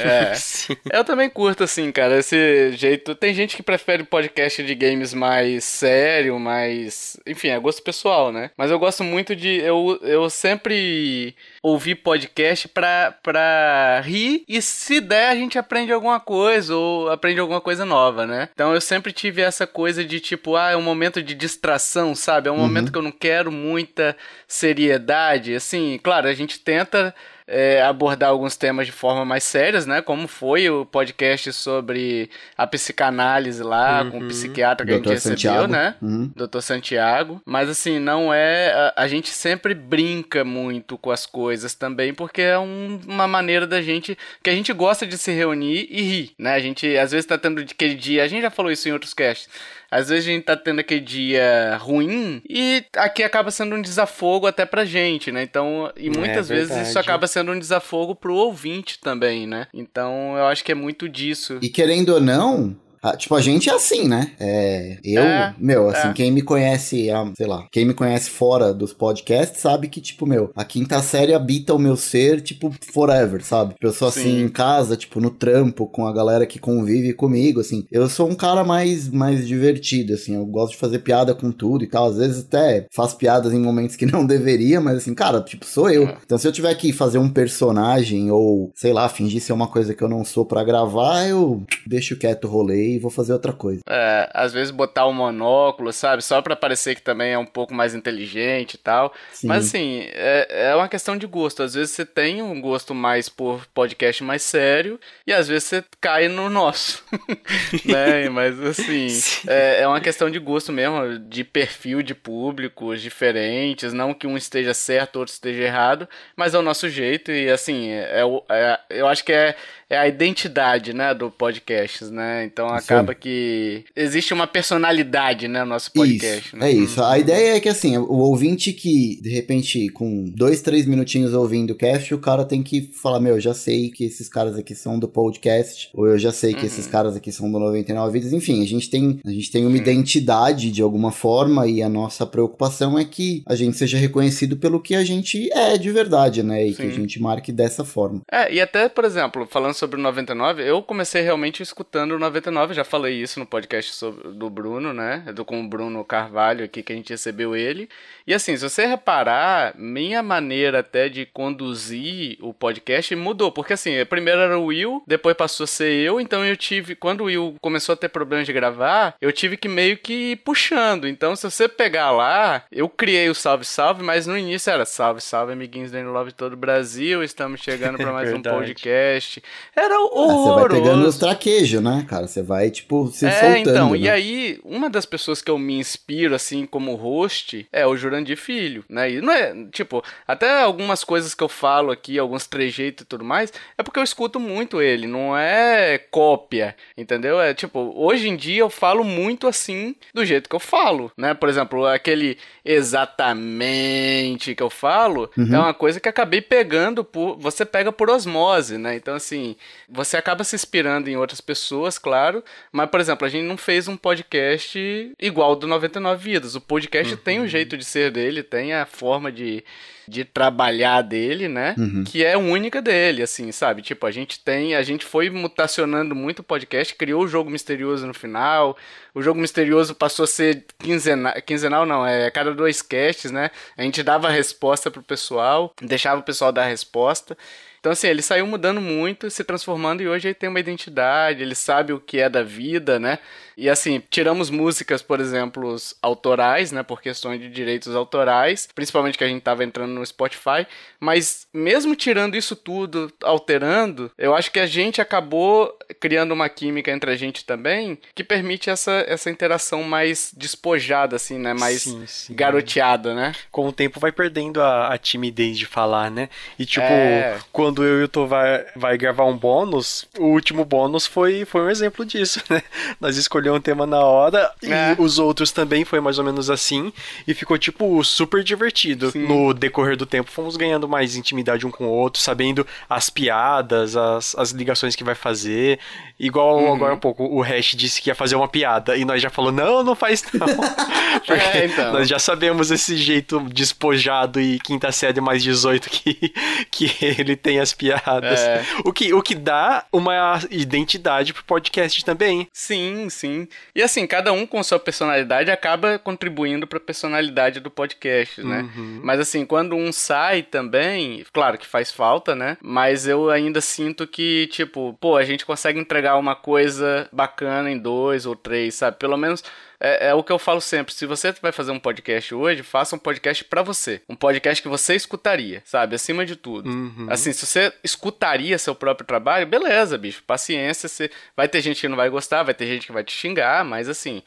é. 0.04 0.32
eu 0.92 1.04
também 1.04 1.30
curto, 1.30 1.64
assim, 1.64 1.90
cara, 1.90 2.18
esse 2.18 2.72
jeito. 2.72 3.14
Tem 3.14 3.34
gente 3.34 3.56
que 3.56 3.62
prefere 3.62 4.04
podcast 4.04 4.62
de 4.62 4.74
games 4.74 5.14
mais 5.14 5.64
sério, 5.64 6.38
mais. 6.38 7.16
Enfim, 7.26 7.48
é 7.48 7.58
gosto 7.58 7.82
pessoal, 7.82 8.32
né? 8.32 8.50
Mas 8.56 8.70
eu 8.70 8.78
gosto 8.78 9.02
muito 9.02 9.34
de. 9.34 9.60
Eu, 9.60 9.98
eu 10.02 10.28
sempre 10.28 11.34
ouvi 11.62 11.94
podcast 11.94 12.68
pra, 12.68 13.14
pra 13.22 14.00
rir 14.04 14.44
e 14.48 14.60
se 14.60 14.89
der 14.98 15.28
a 15.28 15.34
gente 15.34 15.58
aprende 15.58 15.92
alguma 15.92 16.18
coisa 16.18 16.74
ou 16.74 17.10
aprende 17.10 17.38
alguma 17.38 17.60
coisa 17.60 17.84
nova, 17.84 18.26
né? 18.26 18.48
Então 18.54 18.72
eu 18.72 18.80
sempre 18.80 19.12
tive 19.12 19.42
essa 19.42 19.66
coisa 19.66 20.02
de 20.02 20.18
tipo, 20.18 20.56
ah, 20.56 20.70
é 20.70 20.76
um 20.76 20.82
momento 20.82 21.22
de 21.22 21.34
distração, 21.34 22.14
sabe? 22.14 22.48
É 22.48 22.50
um 22.50 22.54
uhum. 22.54 22.62
momento 22.62 22.90
que 22.90 22.96
eu 22.96 23.02
não 23.02 23.12
quero 23.12 23.52
muita 23.52 24.16
seriedade. 24.48 25.54
Assim, 25.54 26.00
claro, 26.02 26.26
a 26.28 26.32
gente 26.32 26.58
tenta 26.60 27.14
é, 27.50 27.82
abordar 27.82 28.30
alguns 28.30 28.56
temas 28.56 28.86
de 28.86 28.92
forma 28.92 29.24
mais 29.24 29.42
sérias, 29.42 29.84
né? 29.84 30.00
Como 30.00 30.28
foi 30.28 30.70
o 30.70 30.86
podcast 30.86 31.52
sobre 31.52 32.30
a 32.56 32.66
psicanálise 32.66 33.62
lá, 33.62 34.02
uhum. 34.02 34.10
com 34.10 34.18
o 34.20 34.28
psiquiatra 34.28 34.86
que 34.86 34.92
Dr. 34.92 34.94
a 34.94 34.98
gente 34.98 35.08
recebeu, 35.10 35.36
Santiago. 35.36 35.72
né? 35.72 35.94
Uhum. 36.00 36.30
Doutor 36.34 36.62
Santiago. 36.62 37.42
Mas 37.44 37.68
assim, 37.68 37.98
não 37.98 38.32
é. 38.32 38.72
A, 38.72 39.02
a, 39.02 39.08
gente 39.08 39.30
sempre 39.30 39.74
brinca 39.74 40.44
muito 40.44 40.96
com 40.96 41.10
as 41.10 41.26
coisas 41.26 41.74
também, 41.74 42.14
porque 42.14 42.40
é 42.40 42.58
um, 42.58 43.00
uma 43.06 43.26
maneira 43.26 43.66
da 43.66 43.82
gente. 43.82 44.16
que 44.42 44.48
a 44.48 44.54
gente 44.54 44.72
gosta 44.72 45.06
de 45.06 45.18
se 45.18 45.32
reunir 45.32 45.88
e 45.90 46.02
rir, 46.02 46.32
né? 46.38 46.54
A 46.54 46.60
gente 46.60 46.96
às 46.96 47.10
vezes 47.10 47.26
tá 47.26 47.36
tendo 47.36 47.60
aquele 47.60 47.94
dia. 47.94 48.22
A 48.22 48.28
gente 48.28 48.42
já 48.42 48.50
falou 48.50 48.70
isso 48.70 48.88
em 48.88 48.92
outros 48.92 49.12
casts 49.12 49.48
às 49.90 50.08
vezes 50.08 50.28
a 50.28 50.30
gente 50.30 50.44
tá 50.44 50.56
tendo 50.56 50.80
aquele 50.80 51.00
dia 51.00 51.76
ruim 51.80 52.42
e 52.48 52.84
aqui 52.96 53.22
acaba 53.22 53.50
sendo 53.50 53.74
um 53.74 53.82
desafogo 53.82 54.46
até 54.46 54.64
pra 54.64 54.84
gente, 54.84 55.32
né? 55.32 55.42
Então, 55.42 55.92
e 55.96 56.06
é 56.06 56.10
muitas 56.10 56.50
é 56.50 56.54
vezes 56.54 56.88
isso 56.88 56.98
acaba 56.98 57.26
sendo 57.26 57.52
um 57.52 57.58
desafogo 57.58 58.14
pro 58.14 58.34
ouvinte 58.34 58.98
também, 59.00 59.46
né? 59.46 59.66
Então, 59.74 60.36
eu 60.36 60.46
acho 60.46 60.64
que 60.64 60.72
é 60.72 60.74
muito 60.74 61.08
disso. 61.08 61.58
E 61.60 61.68
querendo 61.68 62.10
ou 62.10 62.20
não, 62.20 62.76
ah, 63.02 63.16
tipo, 63.16 63.34
a 63.34 63.40
gente 63.40 63.70
é 63.70 63.74
assim, 63.74 64.06
né? 64.06 64.32
É, 64.38 64.98
eu, 65.02 65.22
é, 65.22 65.54
meu, 65.58 65.88
assim, 65.88 66.08
é. 66.08 66.12
quem 66.12 66.30
me 66.30 66.42
conhece, 66.42 67.08
sei 67.34 67.46
lá, 67.46 67.66
quem 67.72 67.84
me 67.84 67.94
conhece 67.94 68.28
fora 68.28 68.74
dos 68.74 68.92
podcasts 68.92 69.60
sabe 69.60 69.88
que, 69.88 70.00
tipo, 70.00 70.26
meu, 70.26 70.50
a 70.54 70.64
quinta 70.64 71.00
série 71.00 71.32
habita 71.32 71.74
o 71.74 71.78
meu 71.78 71.96
ser, 71.96 72.42
tipo, 72.42 72.70
forever, 72.92 73.42
sabe? 73.42 73.74
Eu 73.80 73.92
sou 73.92 74.08
assim 74.08 74.22
Sim. 74.22 74.44
em 74.44 74.48
casa, 74.48 74.96
tipo, 74.96 75.20
no 75.20 75.30
trampo, 75.30 75.86
com 75.86 76.06
a 76.06 76.12
galera 76.12 76.46
que 76.46 76.58
convive 76.58 77.14
comigo, 77.14 77.60
assim. 77.60 77.86
Eu 77.90 78.08
sou 78.08 78.28
um 78.28 78.34
cara 78.34 78.62
mais, 78.64 79.08
mais 79.08 79.46
divertido, 79.48 80.14
assim, 80.14 80.34
eu 80.34 80.44
gosto 80.44 80.72
de 80.72 80.78
fazer 80.78 80.98
piada 80.98 81.34
com 81.34 81.50
tudo 81.50 81.84
e 81.84 81.86
tal. 81.86 82.08
Às 82.08 82.18
vezes 82.18 82.44
até 82.44 82.86
faço 82.92 83.16
piadas 83.16 83.52
em 83.54 83.60
momentos 83.60 83.96
que 83.96 84.04
não 84.10 84.26
deveria, 84.26 84.80
mas 84.80 84.98
assim, 84.98 85.14
cara, 85.14 85.40
tipo, 85.40 85.64
sou 85.64 85.88
eu. 85.88 86.06
É. 86.06 86.18
Então 86.24 86.36
se 86.36 86.46
eu 86.46 86.52
tiver 86.52 86.74
que 86.74 86.92
fazer 86.92 87.18
um 87.18 87.30
personagem 87.30 88.30
ou, 88.30 88.70
sei 88.74 88.92
lá, 88.92 89.08
fingir 89.08 89.40
ser 89.40 89.52
uma 89.52 89.68
coisa 89.68 89.94
que 89.94 90.02
eu 90.02 90.08
não 90.08 90.24
sou 90.24 90.44
para 90.44 90.64
gravar, 90.64 91.26
eu 91.26 91.62
deixo 91.86 92.16
quieto 92.16 92.44
o 92.44 92.50
rolê 92.50 92.89
e 92.96 92.98
vou 92.98 93.10
fazer 93.10 93.32
outra 93.32 93.52
coisa. 93.52 93.80
É, 93.88 94.30
às 94.32 94.52
vezes 94.52 94.70
botar 94.70 95.06
o 95.06 95.10
um 95.10 95.14
monóculo, 95.14 95.92
sabe? 95.92 96.22
Só 96.22 96.40
para 96.42 96.56
parecer 96.56 96.94
que 96.94 97.02
também 97.02 97.32
é 97.32 97.38
um 97.38 97.46
pouco 97.46 97.74
mais 97.74 97.94
inteligente 97.94 98.74
e 98.74 98.78
tal. 98.78 99.12
Sim. 99.32 99.46
Mas 99.46 99.66
assim, 99.66 100.02
é, 100.12 100.70
é 100.70 100.76
uma 100.76 100.88
questão 100.88 101.16
de 101.16 101.26
gosto. 101.26 101.62
Às 101.62 101.74
vezes 101.74 101.92
você 101.92 102.04
tem 102.04 102.42
um 102.42 102.60
gosto 102.60 102.94
mais 102.94 103.28
por 103.28 103.66
podcast 103.74 104.22
mais 104.22 104.42
sério 104.42 104.98
e 105.26 105.32
às 105.32 105.48
vezes 105.48 105.64
você 105.64 105.84
cai 106.00 106.28
no 106.28 106.48
nosso. 106.48 107.04
né? 107.84 108.28
Mas 108.28 108.60
assim, 108.60 109.08
é, 109.46 109.82
é 109.82 109.88
uma 109.88 110.00
questão 110.00 110.30
de 110.30 110.38
gosto 110.38 110.72
mesmo, 110.72 111.18
de 111.18 111.44
perfil 111.44 112.02
de 112.02 112.14
públicos 112.14 113.00
diferentes. 113.00 113.92
Não 113.92 114.14
que 114.14 114.26
um 114.26 114.36
esteja 114.36 114.74
certo, 114.74 115.16
outro 115.16 115.32
esteja 115.32 115.62
errado, 115.62 116.08
mas 116.36 116.54
é 116.54 116.58
o 116.58 116.62
nosso 116.62 116.88
jeito 116.88 117.30
e 117.30 117.48
assim, 117.50 117.90
é, 117.90 118.22
é 118.48 118.80
eu 118.90 119.06
acho 119.06 119.24
que 119.24 119.32
é 119.32 119.56
é 119.90 119.98
a 119.98 120.06
identidade, 120.06 120.92
né, 120.92 121.12
do 121.12 121.30
podcast, 121.32 122.04
né? 122.04 122.44
Então 122.44 122.68
acaba 122.68 123.12
que 123.12 123.84
existe 123.96 124.32
uma 124.32 124.46
personalidade, 124.46 125.48
né, 125.48 125.64
no 125.64 125.70
nosso 125.70 125.92
podcast. 125.92 126.46
Isso, 126.46 126.56
né? 126.56 126.70
É 126.70 126.72
isso. 126.72 127.02
A 127.02 127.18
ideia 127.18 127.56
é 127.56 127.60
que 127.60 127.68
assim, 127.68 127.98
o 127.98 128.18
ouvinte 128.18 128.72
que 128.72 129.20
de 129.20 129.30
repente 129.30 129.88
com 129.88 130.24
dois, 130.26 130.62
três 130.62 130.86
minutinhos 130.86 131.34
ouvindo 131.34 131.72
o 131.72 131.74
cast, 131.74 132.14
o 132.14 132.18
cara 132.18 132.44
tem 132.44 132.62
que 132.62 132.90
falar, 133.02 133.18
meu, 133.18 133.34
eu 133.34 133.40
já 133.40 133.52
sei 133.52 133.90
que 133.90 134.04
esses 134.04 134.28
caras 134.28 134.56
aqui 134.56 134.76
são 134.76 134.96
do 134.96 135.08
podcast, 135.08 135.90
ou 135.92 136.06
eu 136.06 136.18
já 136.18 136.30
sei 136.30 136.54
que 136.54 136.60
uhum. 136.60 136.66
esses 136.66 136.86
caras 136.86 137.16
aqui 137.16 137.32
são 137.32 137.50
do 137.50 137.58
99 137.58 138.12
vidas. 138.12 138.32
Enfim, 138.32 138.62
a 138.62 138.66
gente 138.66 138.88
tem 138.88 139.20
a 139.24 139.30
gente 139.30 139.50
tem 139.50 139.62
uma 139.62 139.70
uhum. 139.70 139.76
identidade 139.76 140.70
de 140.70 140.82
alguma 140.82 141.10
forma 141.10 141.66
e 141.66 141.82
a 141.82 141.88
nossa 141.88 142.24
preocupação 142.24 142.96
é 142.96 143.04
que 143.04 143.42
a 143.44 143.56
gente 143.56 143.76
seja 143.76 143.98
reconhecido 143.98 144.56
pelo 144.56 144.80
que 144.80 144.94
a 144.94 145.02
gente 145.02 145.52
é 145.52 145.76
de 145.76 145.90
verdade, 145.90 146.44
né? 146.44 146.64
E 146.64 146.74
Sim. 146.74 146.76
que 146.76 146.88
a 146.88 146.90
gente 146.90 147.20
marque 147.20 147.50
dessa 147.50 147.84
forma. 147.84 148.20
É, 148.30 148.54
e 148.54 148.60
até, 148.60 148.88
por 148.88 149.04
exemplo, 149.04 149.48
falando 149.50 149.79
sobre 149.80 149.98
o 149.98 150.02
99, 150.02 150.62
eu 150.62 150.82
comecei 150.82 151.22
realmente 151.22 151.62
escutando 151.62 152.12
o 152.12 152.18
99, 152.18 152.74
já 152.74 152.84
falei 152.84 153.14
isso 153.14 153.40
no 153.40 153.46
podcast 153.46 153.94
sobre, 153.94 154.28
do 154.32 154.50
Bruno, 154.50 154.92
né? 154.92 155.24
Do, 155.34 155.42
com 155.42 155.58
o 155.58 155.66
Bruno 155.66 156.04
Carvalho 156.04 156.66
aqui, 156.66 156.82
que 156.82 156.92
a 156.92 156.96
gente 156.96 157.10
recebeu 157.10 157.56
ele. 157.56 157.88
E 158.26 158.34
assim, 158.34 158.54
se 158.56 158.62
você 158.62 158.84
reparar, 158.84 159.74
minha 159.76 160.22
maneira 160.22 160.80
até 160.80 161.08
de 161.08 161.24
conduzir 161.24 162.36
o 162.40 162.52
podcast 162.52 163.16
mudou, 163.16 163.50
porque 163.50 163.72
assim, 163.72 164.04
primeiro 164.04 164.40
era 164.40 164.58
o 164.58 164.66
Will, 164.66 165.02
depois 165.06 165.34
passou 165.34 165.64
a 165.64 165.66
ser 165.66 165.92
eu, 165.92 166.20
então 166.20 166.44
eu 166.44 166.56
tive, 166.56 166.94
quando 166.94 167.22
o 167.22 167.24
Will 167.24 167.56
começou 167.60 167.94
a 167.94 167.96
ter 167.96 168.10
problemas 168.10 168.46
de 168.46 168.52
gravar, 168.52 169.16
eu 169.18 169.32
tive 169.32 169.56
que 169.56 169.68
meio 169.68 169.96
que 169.96 170.32
ir 170.32 170.36
puxando. 170.36 171.08
Então, 171.08 171.34
se 171.34 171.50
você 171.50 171.66
pegar 171.68 172.10
lá, 172.10 172.64
eu 172.70 172.86
criei 172.86 173.30
o 173.30 173.34
Salve 173.34 173.64
Salve, 173.64 174.02
mas 174.02 174.26
no 174.26 174.36
início 174.36 174.70
era 174.70 174.84
Salve 174.84 175.22
Salve, 175.22 175.54
amiguinhos 175.54 175.90
da 175.90 176.00
Love 176.02 176.30
de 176.30 176.36
todo 176.36 176.52
o 176.52 176.56
Brasil, 176.56 177.22
estamos 177.24 177.62
chegando 177.62 177.96
para 177.96 178.12
mais 178.12 178.30
um 178.30 178.42
podcast. 178.42 179.42
Era 179.74 179.98
horroroso. 180.00 180.30
Ah, 180.30 180.54
você 180.54 180.60
vai 180.60 180.80
pegando 180.80 181.06
os 181.06 181.18
traquejos, 181.18 181.82
né, 181.82 182.04
cara? 182.08 182.26
Você 182.26 182.42
vai, 182.42 182.70
tipo, 182.70 183.08
se 183.08 183.26
é, 183.26 183.30
soltando. 183.30 183.70
Então, 183.70 183.90
né? 183.90 183.98
e 183.98 184.10
aí, 184.10 184.60
uma 184.64 184.90
das 184.90 185.06
pessoas 185.06 185.40
que 185.40 185.50
eu 185.50 185.58
me 185.58 185.78
inspiro, 185.78 186.34
assim, 186.34 186.66
como 186.66 186.94
host, 186.94 187.66
é 187.72 187.86
o 187.86 187.96
Jurandir 187.96 188.36
Filho, 188.36 188.84
né? 188.88 189.10
E 189.10 189.20
não 189.20 189.32
é, 189.32 189.54
tipo, 189.72 190.02
até 190.26 190.62
algumas 190.62 191.04
coisas 191.04 191.34
que 191.34 191.42
eu 191.42 191.48
falo 191.48 191.90
aqui, 191.90 192.18
alguns 192.18 192.46
trejeitos 192.46 193.04
e 193.04 193.06
tudo 193.06 193.24
mais, 193.24 193.52
é 193.78 193.82
porque 193.82 193.98
eu 193.98 194.04
escuto 194.04 194.40
muito 194.40 194.82
ele, 194.82 195.06
não 195.06 195.36
é 195.36 195.98
cópia, 195.98 196.74
entendeu? 196.96 197.40
É 197.40 197.54
tipo, 197.54 197.92
hoje 197.96 198.28
em 198.28 198.36
dia 198.36 198.60
eu 198.60 198.70
falo 198.70 199.04
muito 199.04 199.46
assim, 199.46 199.94
do 200.12 200.24
jeito 200.24 200.48
que 200.48 200.56
eu 200.56 200.60
falo, 200.60 201.12
né? 201.16 201.34
Por 201.34 201.48
exemplo, 201.48 201.86
aquele 201.86 202.36
exatamente 202.64 204.54
que 204.54 204.62
eu 204.62 204.70
falo, 204.70 205.30
uhum. 205.36 205.54
é 205.54 205.58
uma 205.58 205.74
coisa 205.74 206.00
que 206.00 206.08
acabei 206.08 206.40
pegando 206.40 207.04
por. 207.04 207.38
Você 207.38 207.64
pega 207.64 207.92
por 207.92 208.10
osmose, 208.10 208.78
né? 208.78 208.96
Então, 208.96 209.14
assim, 209.14 209.56
você 209.88 210.16
acaba 210.16 210.44
se 210.44 210.54
inspirando 210.54 211.08
em 211.08 211.16
outras 211.16 211.40
pessoas, 211.40 211.98
claro, 211.98 212.44
mas, 212.72 212.88
por 212.90 213.00
exemplo, 213.00 213.26
a 213.26 213.30
gente 213.30 213.46
não 213.46 213.56
fez 213.56 213.88
um 213.88 213.96
podcast 213.96 215.12
igual 215.18 215.56
do 215.56 215.66
99 215.66 216.22
Vidas. 216.22 216.54
O 216.54 216.60
podcast 216.60 217.14
uhum. 217.14 217.20
tem 217.20 217.40
o 217.40 217.42
um 217.42 217.48
jeito 217.48 217.76
de 217.76 217.84
ser 217.84 218.10
dele, 218.10 218.42
tem 218.42 218.72
a 218.72 218.86
forma 218.86 219.30
de 219.32 219.64
de 220.10 220.24
trabalhar 220.24 221.02
dele, 221.02 221.46
né? 221.46 221.74
Uhum. 221.78 222.02
Que 222.02 222.24
é 222.24 222.36
única 222.36 222.82
dele, 222.82 223.22
assim, 223.22 223.52
sabe? 223.52 223.80
Tipo, 223.80 224.06
a 224.06 224.10
gente 224.10 224.40
tem, 224.40 224.74
a 224.74 224.82
gente 224.82 225.04
foi 225.04 225.30
mutacionando 225.30 226.16
muito 226.16 226.40
o 226.40 226.42
podcast, 226.42 226.96
criou 226.96 227.22
o 227.22 227.28
jogo 227.28 227.48
misterioso 227.48 228.04
no 228.08 228.12
final. 228.12 228.76
O 229.14 229.22
jogo 229.22 229.40
misterioso 229.40 229.94
passou 229.94 230.24
a 230.24 230.26
ser 230.26 230.64
quinzenal, 230.80 231.32
quinzenal 231.42 231.86
não, 231.86 232.04
é 232.04 232.28
cada 232.32 232.52
dois 232.52 232.82
casts, 232.82 233.30
né? 233.30 233.50
A 233.76 233.82
gente 233.82 234.02
dava 234.02 234.26
a 234.26 234.32
resposta 234.32 234.90
pro 234.90 235.00
pessoal, 235.00 235.72
deixava 235.80 236.20
o 236.20 236.24
pessoal 236.24 236.50
dar 236.50 236.64
a 236.64 236.68
resposta. 236.68 237.38
Então, 237.80 237.92
assim, 237.92 238.08
ele 238.08 238.20
saiu 238.20 238.46
mudando 238.46 238.80
muito, 238.80 239.30
se 239.30 239.42
transformando, 239.42 240.02
e 240.02 240.08
hoje 240.08 240.28
ele 240.28 240.34
tem 240.34 240.48
uma 240.48 240.60
identidade, 240.60 241.42
ele 241.42 241.54
sabe 241.54 241.92
o 241.94 241.98
que 241.98 242.20
é 242.20 242.28
da 242.28 242.42
vida, 242.42 243.00
né? 243.00 243.18
E 243.60 243.68
assim, 243.68 244.02
tiramos 244.08 244.48
músicas, 244.48 245.02
por 245.02 245.20
exemplo, 245.20 245.76
autorais, 246.00 246.72
né, 246.72 246.82
por 246.82 247.02
questões 247.02 247.38
de 247.38 247.50
direitos 247.50 247.94
autorais, 247.94 248.66
principalmente 248.74 249.18
que 249.18 249.24
a 249.24 249.28
gente 249.28 249.42
tava 249.42 249.62
entrando 249.62 249.92
no 249.92 250.06
Spotify, 250.06 250.66
mas 250.98 251.46
mesmo 251.52 251.94
tirando 251.94 252.36
isso 252.36 252.56
tudo, 252.56 253.12
alterando, 253.22 254.10
eu 254.16 254.34
acho 254.34 254.50
que 254.50 254.58
a 254.58 254.64
gente 254.64 255.02
acabou 255.02 255.76
criando 256.00 256.32
uma 256.32 256.48
química 256.48 256.90
entre 256.90 257.10
a 257.10 257.16
gente 257.16 257.44
também, 257.44 257.98
que 258.14 258.24
permite 258.24 258.70
essa, 258.70 259.04
essa 259.06 259.28
interação 259.28 259.82
mais 259.82 260.32
despojada, 260.34 261.16
assim, 261.16 261.38
né, 261.38 261.52
mais 261.52 261.82
sim, 261.82 262.06
sim. 262.06 262.34
garoteada, 262.34 263.14
né? 263.14 263.32
Com 263.50 263.68
o 263.68 263.72
tempo 263.72 264.00
vai 264.00 264.10
perdendo 264.10 264.62
a, 264.62 264.94
a 264.94 264.96
timidez 264.96 265.58
de 265.58 265.66
falar, 265.66 266.10
né? 266.10 266.30
E 266.58 266.64
tipo, 266.64 266.86
é... 266.86 267.38
quando 267.52 267.69
eu 267.78 268.00
e 268.00 268.04
o 268.04 268.08
Tô 268.08 268.26
vai, 268.26 268.64
vai 268.76 268.98
gravar 268.98 269.24
um 269.24 269.36
bônus, 269.36 270.06
o 270.18 270.26
último 270.26 270.64
bônus 270.64 271.06
foi, 271.06 271.44
foi 271.44 271.62
um 271.62 271.70
exemplo 271.70 272.04
disso, 272.04 272.42
né? 272.50 272.62
Nós 273.00 273.16
escolhemos 273.16 273.58
um 273.58 273.62
tema 273.62 273.86
na 273.86 274.00
hora 274.00 274.50
e 274.62 274.72
é. 274.72 274.96
os 274.98 275.18
outros 275.18 275.50
também 275.50 275.84
foi 275.84 276.00
mais 276.00 276.18
ou 276.18 276.24
menos 276.24 276.50
assim 276.50 276.92
e 277.26 277.34
ficou 277.34 277.58
tipo 277.58 278.02
super 278.04 278.42
divertido. 278.42 279.10
Sim. 279.10 279.26
No 279.26 279.54
decorrer 279.54 279.96
do 279.96 280.06
tempo 280.06 280.30
fomos 280.30 280.56
ganhando 280.56 280.88
mais 280.88 281.16
intimidade 281.16 281.66
um 281.66 281.70
com 281.70 281.84
o 281.84 281.90
outro, 281.90 282.20
sabendo 282.20 282.66
as 282.88 283.08
piadas, 283.10 283.96
as, 283.96 284.34
as 284.36 284.50
ligações 284.50 284.96
que 284.96 285.04
vai 285.04 285.14
fazer. 285.14 285.78
Igual 286.18 286.60
uhum. 286.60 286.74
agora 286.74 286.94
há 286.94 286.96
pouco 286.96 287.24
o 287.24 287.40
Hash 287.40 287.74
disse 287.74 288.02
que 288.02 288.10
ia 288.10 288.14
fazer 288.14 288.36
uma 288.36 288.48
piada 288.48 288.96
e 288.96 289.04
nós 289.04 289.22
já 289.22 289.30
falou 289.30 289.50
não, 289.50 289.82
não 289.82 289.94
faz 289.94 290.24
não. 290.34 290.46
Porque 291.26 291.32
é, 291.32 291.66
então. 291.66 291.92
nós 291.92 292.08
já 292.08 292.18
sabemos 292.18 292.70
esse 292.70 292.96
jeito 292.96 293.40
despojado 293.40 294.40
e 294.40 294.58
quinta 294.58 294.92
série 294.92 295.20
mais 295.20 295.42
18 295.42 295.88
que, 295.88 296.32
que 296.70 296.90
ele 297.00 297.36
tem 297.36 297.58
as 297.60 297.72
piadas. 297.72 298.40
É. 298.40 298.64
O, 298.84 298.92
que, 298.92 299.12
o 299.12 299.22
que 299.22 299.34
dá 299.34 299.84
uma 299.92 300.40
identidade 300.50 301.32
pro 301.32 301.44
podcast 301.44 302.04
também. 302.04 302.48
Sim, 302.52 303.08
sim. 303.08 303.48
E 303.74 303.82
assim, 303.82 304.06
cada 304.06 304.32
um 304.32 304.46
com 304.46 304.62
sua 304.62 304.78
personalidade 304.78 305.50
acaba 305.50 305.98
contribuindo 305.98 306.66
para 306.66 306.78
a 306.78 306.82
personalidade 306.82 307.60
do 307.60 307.70
podcast, 307.70 308.42
né? 308.42 308.68
Uhum. 308.76 309.00
Mas 309.02 309.20
assim, 309.20 309.44
quando 309.44 309.76
um 309.76 309.92
sai 309.92 310.42
também, 310.42 311.24
claro 311.32 311.58
que 311.58 311.66
faz 311.66 311.90
falta, 311.90 312.34
né? 312.34 312.56
Mas 312.62 313.06
eu 313.06 313.30
ainda 313.30 313.60
sinto 313.60 314.06
que, 314.06 314.48
tipo, 314.48 314.96
pô, 315.00 315.16
a 315.16 315.24
gente 315.24 315.44
consegue 315.44 315.78
entregar 315.78 316.16
uma 316.16 316.34
coisa 316.34 317.08
bacana 317.12 317.70
em 317.70 317.78
dois 317.78 318.26
ou 318.26 318.34
três, 318.36 318.74
sabe? 318.74 318.96
Pelo 318.98 319.16
menos 319.16 319.42
é, 319.80 320.08
é, 320.08 320.14
o 320.14 320.22
que 320.22 320.30
eu 320.30 320.38
falo 320.38 320.60
sempre. 320.60 320.92
Se 320.92 321.06
você 321.06 321.32
vai 321.40 321.52
fazer 321.52 321.72
um 321.72 321.78
podcast 321.78 322.34
hoje, 322.34 322.62
faça 322.62 322.94
um 322.94 322.98
podcast 322.98 323.42
para 323.44 323.62
você. 323.62 324.02
Um 324.08 324.14
podcast 324.14 324.62
que 324.62 324.68
você 324.68 324.94
escutaria, 324.94 325.62
sabe? 325.64 325.94
Acima 325.94 326.26
de 326.26 326.36
tudo. 326.36 326.68
Uhum. 326.68 327.06
Assim, 327.08 327.32
se 327.32 327.46
você 327.46 327.72
escutaria 327.82 328.58
seu 328.58 328.74
próprio 328.74 329.06
trabalho, 329.06 329.46
beleza, 329.46 329.96
bicho. 329.96 330.22
Paciência. 330.26 330.88
Você... 330.88 331.10
Vai 331.34 331.48
ter 331.48 331.62
gente 331.62 331.80
que 331.80 331.88
não 331.88 331.96
vai 331.96 332.10
gostar, 332.10 332.42
vai 332.42 332.52
ter 332.52 332.66
gente 332.66 332.86
que 332.86 332.92
vai 332.92 333.02
te 333.02 333.12
xingar, 333.12 333.64
mas 333.64 333.88
assim, 333.88 334.22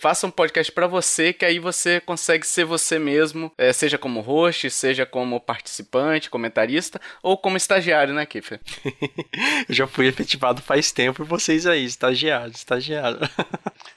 faça 0.00 0.26
um 0.26 0.30
podcast 0.30 0.70
para 0.70 0.86
você, 0.86 1.32
que 1.32 1.44
aí 1.44 1.58
você 1.58 2.00
consegue 2.00 2.46
ser 2.46 2.64
você 2.64 2.98
mesmo, 2.98 3.50
é, 3.58 3.72
seja 3.72 3.98
como 3.98 4.20
host, 4.20 4.70
seja 4.70 5.04
como 5.04 5.40
participante, 5.40 6.30
comentarista, 6.30 7.00
ou 7.22 7.36
como 7.36 7.56
estagiário, 7.56 8.14
né, 8.14 8.24
Kiffer? 8.26 8.60
eu 9.68 9.74
já 9.74 9.86
fui 9.86 10.06
efetivado 10.06 10.62
faz 10.62 10.92
tempo 10.92 11.22
e 11.22 11.26
vocês 11.26 11.66
aí, 11.66 11.84
estagiário, 11.84 12.52
estagiário. 12.52 13.18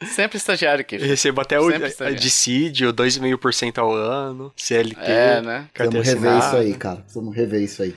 Sempre 0.07 0.37
estagiário 0.37 0.86
aqui. 0.87 1.03
Eu 1.03 1.07
recebo 1.07 1.41
até 1.41 1.59
o 1.59 1.69
dissídio, 2.15 2.93
2,5% 2.93 3.77
ao 3.77 3.93
ano, 3.93 4.53
CLT. 4.55 4.99
É, 5.01 5.41
né? 5.41 5.67
Vamos 5.77 6.07
rever 6.07 6.37
isso 6.37 6.55
aí, 6.55 6.73
cara. 6.73 7.03
Vamos 7.13 7.35
rever 7.35 7.61
isso 7.61 7.83
aí. 7.83 7.93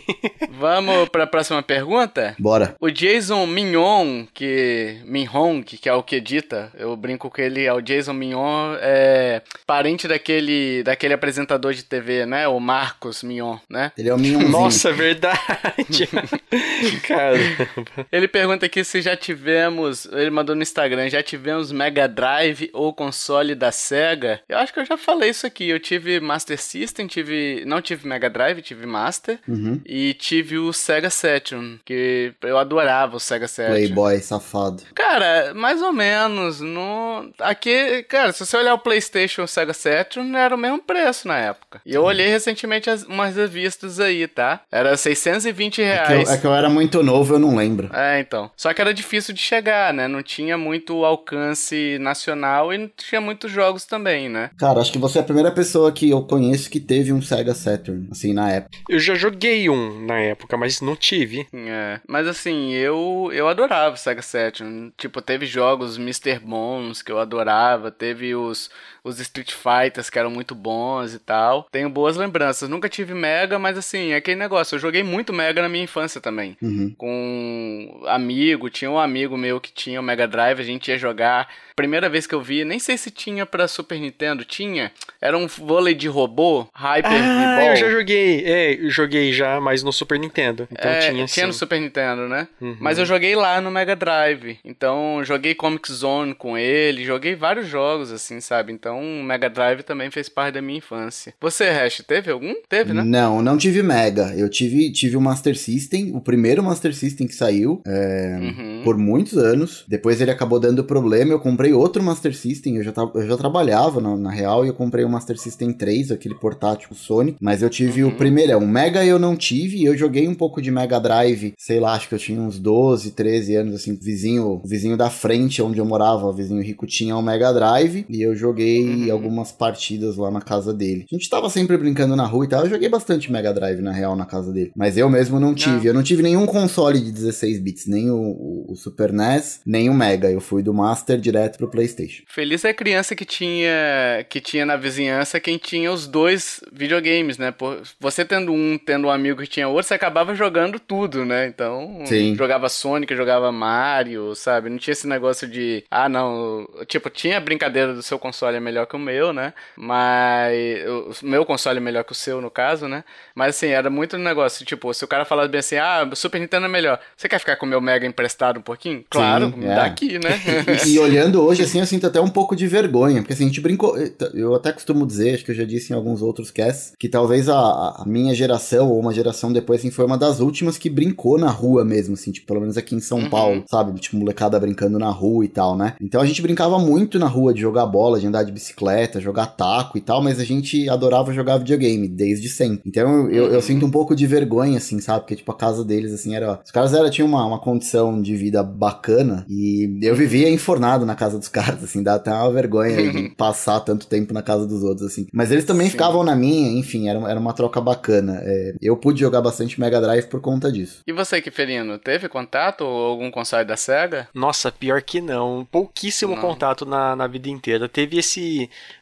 Vamos 0.58 1.08
para 1.10 1.24
a 1.24 1.26
próxima 1.26 1.62
pergunta? 1.62 2.34
Bora. 2.38 2.74
O 2.80 2.90
Jason 2.90 3.46
Mignon, 3.46 4.26
que 4.32 4.98
Minhong, 5.04 5.62
que 5.62 5.88
é 5.88 5.94
o 5.94 6.02
que 6.02 6.16
edita, 6.16 6.72
eu 6.78 6.96
brinco 6.96 7.30
com 7.30 7.40
ele, 7.40 7.64
é 7.64 7.72
o 7.72 7.80
Jason 7.80 8.12
Mignon, 8.12 8.74
é 8.80 9.42
parente 9.66 10.08
daquele 10.08 10.82
daquele 10.82 11.14
apresentador 11.14 11.72
de 11.72 11.84
TV, 11.84 12.26
né? 12.26 12.48
O 12.48 12.58
Marcos 12.58 13.22
Mignon, 13.22 13.58
né? 13.68 13.92
Ele 13.96 14.08
é 14.08 14.14
o 14.14 14.18
Mignon. 14.18 14.48
Nossa, 14.48 14.92
verdade. 14.92 16.08
Caramba. 17.06 17.68
Ele 18.10 18.28
pergunta 18.28 18.66
aqui 18.66 18.82
se 18.84 19.00
já 19.00 19.16
tivemos, 19.16 20.06
ele 20.12 20.30
mandou 20.30 20.54
no 20.54 20.62
Instagram, 20.62 21.08
já 21.08 21.22
tivemos 21.22 21.72
Mega 21.72 22.08
Drive 22.08 22.29
Drive 22.30 22.70
ou 22.72 22.92
console 22.92 23.54
da 23.54 23.72
Sega, 23.72 24.40
eu 24.48 24.58
acho 24.58 24.72
que 24.72 24.78
eu 24.80 24.84
já 24.84 24.96
falei 24.96 25.30
isso 25.30 25.46
aqui. 25.46 25.68
Eu 25.68 25.80
tive 25.80 26.20
Master 26.20 26.60
System, 26.60 27.06
tive. 27.06 27.64
Não 27.66 27.82
tive 27.82 28.06
Mega 28.06 28.30
Drive, 28.30 28.62
tive 28.62 28.86
Master. 28.86 29.38
Uhum. 29.48 29.80
E 29.84 30.14
tive 30.14 30.58
o 30.58 30.72
Sega 30.72 31.10
Saturn, 31.10 31.80
que 31.84 32.32
eu 32.42 32.56
adorava 32.56 33.16
o 33.16 33.20
Sega 33.20 33.48
Saturn. 33.48 33.76
Playboy 33.76 34.18
safado. 34.20 34.82
Cara, 34.94 35.52
mais 35.54 35.82
ou 35.82 35.92
menos. 35.92 36.60
No... 36.60 37.30
Aqui, 37.40 38.04
cara, 38.08 38.32
se 38.32 38.44
você 38.46 38.56
olhar 38.56 38.74
o 38.74 38.78
PlayStation 38.78 39.42
e 39.42 39.44
o 39.44 39.48
Sega 39.48 39.72
Saturn, 39.72 40.36
era 40.36 40.54
o 40.54 40.58
mesmo 40.58 40.78
preço 40.78 41.26
na 41.26 41.38
época. 41.38 41.80
E 41.84 41.94
eu 41.94 42.04
olhei 42.04 42.28
recentemente 42.28 42.88
as, 42.88 43.02
umas 43.02 43.34
revistas 43.34 43.98
aí, 43.98 44.26
tá? 44.28 44.60
Era 44.70 44.96
620 44.96 45.82
É 45.82 45.84
que, 45.84 46.08
reais. 46.12 46.28
eu, 46.28 46.34
é 46.34 46.38
que 46.38 46.46
eu 46.46 46.54
era 46.54 46.68
muito 46.68 47.02
novo, 47.02 47.34
eu 47.34 47.38
não 47.38 47.56
lembro. 47.56 47.90
É, 47.92 48.20
então. 48.20 48.50
Só 48.56 48.72
que 48.72 48.80
era 48.80 48.94
difícil 48.94 49.34
de 49.34 49.40
chegar, 49.40 49.92
né? 49.92 50.06
Não 50.06 50.22
tinha 50.22 50.56
muito 50.56 51.04
alcance 51.04 51.98
nacional 51.98 52.19
e 52.28 52.78
não 52.78 52.90
tinha 52.96 53.20
muitos 53.20 53.50
jogos 53.50 53.84
também, 53.84 54.28
né? 54.28 54.50
Cara, 54.58 54.80
acho 54.80 54.92
que 54.92 54.98
você 54.98 55.18
é 55.18 55.20
a 55.20 55.24
primeira 55.24 55.50
pessoa 55.50 55.92
que 55.92 56.10
eu 56.10 56.22
conheço 56.22 56.70
que 56.70 56.80
teve 56.80 57.12
um 57.12 57.22
Sega 57.22 57.54
Saturn, 57.54 58.08
assim, 58.10 58.32
na 58.32 58.50
época. 58.50 58.76
Eu 58.88 58.98
já 58.98 59.14
joguei 59.14 59.68
um 59.70 60.04
na 60.04 60.18
época, 60.18 60.56
mas 60.56 60.80
não 60.80 60.96
tive. 60.96 61.46
É. 61.52 62.00
Mas 62.06 62.26
assim, 62.26 62.72
eu 62.72 63.30
eu 63.32 63.48
adorava 63.48 63.94
o 63.94 63.98
Sega 63.98 64.22
Saturn. 64.22 64.92
Tipo, 64.96 65.22
teve 65.22 65.46
jogos 65.46 65.96
Mr. 65.96 66.38
Bones 66.40 67.02
que 67.02 67.12
eu 67.12 67.18
adorava, 67.18 67.90
teve 67.90 68.34
os 68.34 68.70
os 69.04 69.18
Street 69.20 69.52
Fighters 69.52 70.10
que 70.10 70.18
eram 70.18 70.30
muito 70.30 70.54
bons 70.54 71.14
e 71.14 71.18
tal. 71.18 71.66
Tenho 71.70 71.88
boas 71.88 72.16
lembranças. 72.16 72.68
Nunca 72.68 72.88
tive 72.88 73.14
Mega, 73.14 73.58
mas 73.58 73.76
assim, 73.78 74.12
é 74.12 74.16
aquele 74.16 74.38
negócio. 74.38 74.74
Eu 74.76 74.80
joguei 74.80 75.02
muito 75.02 75.32
Mega 75.32 75.62
na 75.62 75.68
minha 75.68 75.84
infância 75.84 76.20
também. 76.20 76.56
Uhum. 76.62 76.94
Com 76.96 78.02
amigo, 78.06 78.70
tinha 78.70 78.90
um 78.90 78.98
amigo 78.98 79.36
meu 79.36 79.60
que 79.60 79.72
tinha 79.72 80.00
o 80.00 80.02
Mega 80.02 80.26
Drive, 80.26 80.60
a 80.60 80.64
gente 80.64 80.88
ia 80.90 80.98
jogar. 80.98 81.48
Primeira 81.76 82.08
vez 82.10 82.26
que 82.26 82.34
eu 82.34 82.42
vi, 82.42 82.64
nem 82.64 82.78
sei 82.78 82.98
se 82.98 83.10
tinha 83.10 83.46
pra 83.46 83.66
Super 83.66 83.98
Nintendo, 83.98 84.44
tinha. 84.44 84.92
Era 85.20 85.36
um 85.38 85.46
vôlei 85.46 85.94
de 85.94 86.08
robô, 86.08 86.66
Hyper 86.74 87.10
Ah, 87.10 87.56
V-Ball. 87.56 87.70
eu 87.70 87.76
já 87.76 87.90
joguei. 87.90 88.44
É, 88.44 88.74
eu 88.74 88.90
joguei 88.90 89.32
já, 89.32 89.60
mas 89.60 89.82
no 89.82 89.92
Super 89.92 90.18
Nintendo. 90.18 90.68
Então 90.70 90.90
É, 90.90 91.10
tinha 91.10 91.26
sim. 91.26 91.46
no 91.46 91.52
Super 91.52 91.80
Nintendo, 91.80 92.28
né? 92.28 92.48
Uhum. 92.60 92.76
Mas 92.80 92.98
eu 92.98 93.06
joguei 93.06 93.34
lá 93.34 93.60
no 93.60 93.70
Mega 93.70 93.96
Drive. 93.96 94.58
Então, 94.64 95.22
joguei 95.24 95.54
Comic 95.54 95.90
Zone 95.90 96.34
com 96.34 96.58
ele, 96.58 97.04
joguei 97.04 97.34
vários 97.34 97.66
jogos, 97.66 98.12
assim, 98.12 98.40
sabe? 98.40 98.72
Então, 98.72 98.89
o 98.98 99.22
Mega 99.22 99.48
Drive 99.48 99.82
também 99.82 100.10
fez 100.10 100.28
parte 100.28 100.54
da 100.54 100.62
minha 100.62 100.78
infância. 100.78 101.34
Você, 101.40 101.68
Hash, 101.70 102.02
teve 102.06 102.30
algum? 102.30 102.54
Teve, 102.68 102.92
né? 102.92 103.02
Não, 103.04 103.42
não 103.42 103.56
tive 103.56 103.82
Mega. 103.82 104.32
Eu 104.36 104.48
tive, 104.48 104.90
tive 104.92 105.16
o 105.16 105.20
Master 105.20 105.56
System, 105.56 106.12
o 106.14 106.20
primeiro 106.20 106.62
Master 106.62 106.94
System 106.94 107.26
que 107.26 107.34
saiu, 107.34 107.80
é, 107.86 108.38
Uhum. 108.40 108.80
por 108.84 108.96
muitos 108.96 109.36
anos. 109.36 109.84
Depois 109.88 110.20
ele 110.20 110.30
acabou 110.30 110.58
dando 110.60 110.84
problema. 110.84 111.32
Eu 111.32 111.40
comprei 111.40 111.72
outro 111.72 112.02
Master 112.02 112.34
System. 112.34 112.76
Eu 112.76 112.84
já, 112.84 112.92
eu 113.14 113.26
já 113.26 113.36
trabalhava 113.36 114.00
na, 114.00 114.16
na 114.16 114.30
real 114.30 114.64
e 114.64 114.68
eu 114.68 114.74
comprei 114.74 115.04
o 115.04 115.08
Master 115.08 115.38
System 115.38 115.72
3, 115.72 116.10
aquele 116.12 116.34
portátil 116.34 116.94
Sony. 116.94 117.36
Mas 117.40 117.62
eu 117.62 117.70
tive 117.70 118.02
Uhum. 118.04 118.10
o 118.10 118.14
primeirão. 118.16 118.60
Mega 118.66 119.04
eu 119.04 119.18
não 119.18 119.36
tive. 119.36 119.84
Eu 119.84 119.96
joguei 119.96 120.26
um 120.28 120.34
pouco 120.34 120.60
de 120.62 120.70
Mega 120.70 120.98
Drive. 121.00 121.54
Sei 121.58 121.78
lá, 121.80 121.94
acho 121.94 122.08
que 122.08 122.14
eu 122.14 122.18
tinha 122.18 122.40
uns 122.40 122.58
12, 122.58 123.12
13 123.12 123.54
anos, 123.56 123.74
assim. 123.74 123.98
Vizinho, 124.00 124.60
o 124.62 124.66
vizinho 124.66 124.96
da 124.96 125.10
frente 125.10 125.60
onde 125.62 125.78
eu 125.78 125.84
morava, 125.84 126.26
o 126.26 126.32
vizinho 126.32 126.62
rico, 126.62 126.86
tinha 126.86 127.16
o 127.16 127.22
Mega 127.22 127.52
Drive. 127.52 128.04
E 128.08 128.22
eu 128.22 128.34
joguei 128.34 128.79
Uhum. 128.84 129.12
algumas 129.12 129.52
partidas 129.52 130.16
lá 130.16 130.30
na 130.30 130.40
casa 130.40 130.72
dele. 130.72 131.06
A 131.10 131.14
gente 131.14 131.28
tava 131.28 131.48
sempre 131.50 131.76
brincando 131.76 132.14
na 132.16 132.24
rua 132.26 132.44
e 132.44 132.48
tal. 132.48 132.64
Eu 132.64 132.70
joguei 132.70 132.88
bastante 132.88 133.30
Mega 133.30 133.52
Drive 133.52 133.80
na 133.80 133.92
real 133.92 134.14
na 134.16 134.26
casa 134.26 134.52
dele. 134.52 134.72
Mas 134.76 134.96
eu 134.96 135.08
mesmo 135.08 135.38
não 135.40 135.54
tive. 135.54 135.86
Eu 135.88 135.94
não 135.94 136.02
tive 136.02 136.22
nenhum 136.22 136.46
console 136.46 137.00
de 137.00 137.10
16 137.12 137.58
bits, 137.60 137.86
nem 137.86 138.10
o, 138.10 138.16
o- 138.16 138.66
o 138.72 138.76
Super 138.76 139.12
NES, 139.12 139.60
nem 139.66 139.88
o 139.88 139.94
Mega. 139.94 140.30
Eu 140.30 140.40
fui 140.40 140.62
do 140.62 140.72
Master 140.74 141.18
direto 141.18 141.58
pro 141.58 141.68
PlayStation. 141.70 142.22
Feliz 142.28 142.64
é 142.64 142.70
a 142.70 142.74
criança 142.74 143.14
que 143.14 143.24
tinha 143.24 144.24
que 144.28 144.40
tinha 144.40 144.64
na 144.64 144.76
vizinhança 144.76 145.40
quem 145.40 145.58
tinha 145.58 145.90
os 145.92 146.06
dois 146.06 146.60
videogames, 146.72 147.38
né? 147.38 147.50
Por, 147.50 147.82
você 147.98 148.24
tendo 148.24 148.52
um, 148.52 148.78
tendo 148.78 149.06
um 149.06 149.10
amigo 149.10 149.40
que 149.42 149.48
tinha 149.48 149.68
outro, 149.68 149.88
você 149.88 149.94
acabava 149.94 150.34
jogando 150.34 150.78
tudo, 150.78 151.24
né? 151.24 151.46
Então, 151.46 152.02
Sim. 152.06 152.34
jogava 152.36 152.68
Sonic, 152.68 153.14
jogava 153.14 153.50
Mario, 153.52 154.34
sabe? 154.34 154.68
Não 154.70 154.78
tinha 154.78 154.92
esse 154.92 155.06
negócio 155.06 155.48
de, 155.48 155.84
ah, 155.90 156.08
não, 156.08 156.66
tipo, 156.86 157.10
tinha 157.10 157.36
a 157.36 157.40
brincadeira 157.40 157.94
do 157.94 158.02
seu 158.02 158.18
console 158.18 158.56
melhor 158.70 158.86
que 158.86 158.94
o 158.96 158.98
meu, 158.98 159.32
né? 159.32 159.52
Mas 159.76 161.22
o 161.22 161.26
meu 161.26 161.44
console 161.44 161.78
é 161.78 161.80
melhor 161.80 162.04
que 162.04 162.12
o 162.12 162.14
seu, 162.14 162.40
no 162.40 162.50
caso, 162.50 162.86
né? 162.86 163.04
Mas 163.34 163.56
assim, 163.56 163.66
era 163.68 163.90
muito 163.90 164.16
um 164.16 164.20
negócio, 164.20 164.64
tipo, 164.64 164.92
se 164.94 165.04
o 165.04 165.08
cara 165.08 165.24
falasse 165.24 165.48
bem 165.48 165.58
assim, 165.58 165.76
ah, 165.76 166.08
o 166.10 166.16
Super 166.16 166.40
Nintendo 166.40 166.66
é 166.66 166.68
melhor, 166.68 167.00
você 167.16 167.28
quer 167.28 167.38
ficar 167.38 167.56
com 167.56 167.66
o 167.66 167.68
meu 167.68 167.80
Mega 167.80 168.06
emprestado 168.06 168.58
um 168.58 168.62
pouquinho? 168.62 169.04
Claro, 169.10 169.52
Sim, 169.52 169.64
é. 169.64 169.74
dá 169.74 169.84
aqui, 169.84 170.18
né? 170.18 170.40
E, 170.86 170.94
e 170.94 170.98
olhando 170.98 171.42
hoje, 171.42 171.62
assim, 171.62 171.80
eu 171.80 171.86
sinto 171.86 172.06
até 172.06 172.20
um 172.20 172.28
pouco 172.28 172.54
de 172.54 172.66
vergonha, 172.66 173.20
porque 173.20 173.32
assim, 173.32 173.44
a 173.44 173.48
gente 173.48 173.60
brincou. 173.60 173.96
Eu 174.34 174.54
até 174.54 174.72
costumo 174.72 175.06
dizer, 175.06 175.34
acho 175.34 175.44
que 175.44 175.50
eu 175.50 175.54
já 175.54 175.64
disse 175.64 175.92
em 175.92 175.96
alguns 175.96 176.22
outros 176.22 176.50
casts, 176.50 176.92
que 176.98 177.08
talvez 177.08 177.48
a, 177.48 177.56
a 177.58 178.04
minha 178.06 178.34
geração, 178.34 178.88
ou 178.88 179.00
uma 179.00 179.12
geração 179.12 179.52
depois, 179.52 179.80
assim, 179.80 179.90
foi 179.90 180.04
uma 180.04 180.16
das 180.18 180.40
últimas 180.40 180.78
que 180.78 180.88
brincou 180.88 181.38
na 181.38 181.50
rua 181.50 181.84
mesmo, 181.84 182.14
assim, 182.14 182.30
tipo, 182.30 182.46
pelo 182.46 182.60
menos 182.60 182.76
aqui 182.76 182.94
em 182.94 183.00
São 183.00 183.18
Uhum. 183.18 183.30
Paulo, 183.30 183.64
sabe? 183.68 183.98
Tipo, 184.00 184.16
molecada 184.16 184.58
brincando 184.58 184.98
na 184.98 185.10
rua 185.10 185.44
e 185.44 185.48
tal, 185.48 185.76
né? 185.76 185.94
Então 186.00 186.20
a 186.20 186.26
gente 186.26 186.40
brincava 186.42 186.78
muito 186.78 187.18
na 187.18 187.26
rua 187.26 187.52
de 187.52 187.60
jogar 187.60 187.86
bola, 187.86 188.18
de 188.20 188.26
andar 188.26 188.42
de 188.42 188.52
bicicleta, 188.60 189.20
jogar 189.20 189.46
taco 189.46 189.96
e 189.96 190.00
tal, 190.00 190.22
mas 190.22 190.38
a 190.38 190.44
gente 190.44 190.88
adorava 190.88 191.32
jogar 191.32 191.58
videogame 191.58 192.06
desde 192.06 192.48
sempre. 192.48 192.82
Então 192.86 193.26
eu, 193.28 193.30
eu, 193.30 193.44
eu 193.46 193.54
Uhum. 193.54 193.60
sinto 193.62 193.86
um 193.86 193.90
pouco 193.90 194.14
de 194.14 194.26
vergonha, 194.26 194.78
assim, 194.78 195.00
sabe? 195.00 195.20
Porque, 195.20 195.36
tipo, 195.36 195.50
a 195.50 195.56
casa 195.56 195.84
deles, 195.84 196.12
assim, 196.12 196.34
era. 196.34 196.60
Os 196.64 196.70
caras 196.70 196.92
era, 196.94 197.10
tinham 197.10 197.28
uma, 197.28 197.44
uma 197.44 197.58
condição 197.58 198.20
de 198.20 198.36
vida 198.36 198.62
bacana 198.62 199.44
e 199.48 199.98
eu 200.02 200.14
vivia 200.14 200.48
enfornado 200.48 201.04
na 201.06 201.14
casa 201.14 201.38
dos 201.38 201.48
caras, 201.48 201.82
assim, 201.84 202.02
dá 202.02 202.14
até 202.14 202.30
uma 202.32 202.50
vergonha 202.52 203.10
de 203.10 203.28
passar 203.30 203.80
tanto 203.80 204.06
tempo 204.06 204.32
na 204.34 204.42
casa 204.42 204.66
dos 204.66 204.82
outros, 204.82 205.06
assim. 205.06 205.26
Mas 205.32 205.50
eles 205.50 205.64
também 205.64 205.86
Sim. 205.86 205.92
ficavam 205.92 206.22
na 206.24 206.34
minha, 206.36 206.70
enfim, 206.78 207.08
era, 207.08 207.18
era 207.30 207.38
uma 207.40 207.52
troca 207.52 207.80
bacana. 207.80 208.40
É, 208.42 208.74
eu 208.80 208.96
pude 208.96 209.20
jogar 209.20 209.40
bastante 209.40 209.78
Mega 209.80 210.00
Drive 210.00 210.26
por 210.26 210.40
conta 210.40 210.70
disso. 210.72 211.00
E 211.06 211.12
você, 211.12 211.40
Kiferino, 211.40 211.98
teve 211.98 212.28
contato 212.28 212.82
ou 212.82 213.06
algum 213.10 213.30
console 213.30 213.64
da 213.64 213.76
SEGA? 213.76 214.28
Nossa, 214.34 214.72
pior 214.72 215.02
que 215.02 215.20
não. 215.20 215.66
Pouquíssimo 215.70 216.34
Não. 216.34 216.40
contato 216.40 216.84
na, 216.86 217.14
na 217.14 217.26
vida 217.26 217.48
inteira. 217.48 217.88
Teve 217.88 218.18
esse 218.18 218.49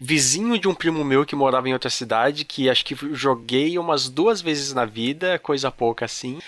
vizinho 0.00 0.58
de 0.58 0.68
um 0.68 0.74
primo 0.74 1.04
meu 1.04 1.24
que 1.24 1.36
morava 1.36 1.68
em 1.68 1.72
outra 1.72 1.90
cidade, 1.90 2.44
que 2.44 2.68
acho 2.68 2.84
que 2.84 2.96
joguei 3.12 3.78
umas 3.78 4.08
duas 4.08 4.40
vezes 4.40 4.72
na 4.72 4.84
vida, 4.84 5.38
coisa 5.38 5.70
pouca 5.70 6.04
assim. 6.04 6.38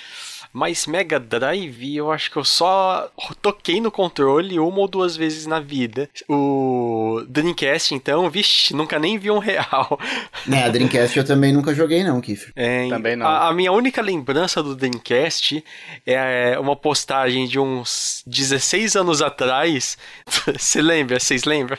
Mas 0.53 0.87
Mega 0.87 1.21
Drive, 1.21 1.97
eu 1.97 2.11
acho 2.11 2.31
que 2.31 2.37
eu 2.37 2.45
só 2.45 3.09
toquei 3.41 3.81
no 3.81 3.91
controle 3.91 4.59
uma 4.59 4.79
ou 4.81 4.89
duas 4.89 5.17
vezes 5.17 5.47
na 5.47 5.61
vida. 5.61 6.09
O 6.29 7.23
Dreamcast, 7.29 7.95
então, 7.95 8.29
vixe, 8.29 8.75
nunca 8.75 8.99
nem 8.99 9.19
vi 9.19 9.31
um 9.31 9.39
real. 9.39 9.99
Né, 10.47 10.65
a 10.65 10.69
Dreamcast 10.69 11.17
eu 11.19 11.25
também 11.25 11.53
nunca 11.53 11.75
joguei, 11.75 12.03
não, 12.03 12.21
Kiffer. 12.21 12.53
É, 12.57 12.89
Também 12.89 13.15
não. 13.17 13.27
A, 13.27 13.49
a 13.49 13.53
minha 13.55 13.71
única 13.73 14.03
lembrança 14.03 14.63
do 14.63 14.75
Dreamcast 14.75 15.65
é 16.07 16.59
uma 16.59 16.75
postagem 16.75 17.47
de 17.47 17.59
uns 17.59 18.23
16 18.27 18.97
anos 18.97 19.23
atrás. 19.23 19.97
Você 20.59 20.83
lembra? 20.83 21.21
Vocês 21.21 21.45
lembram? 21.45 21.79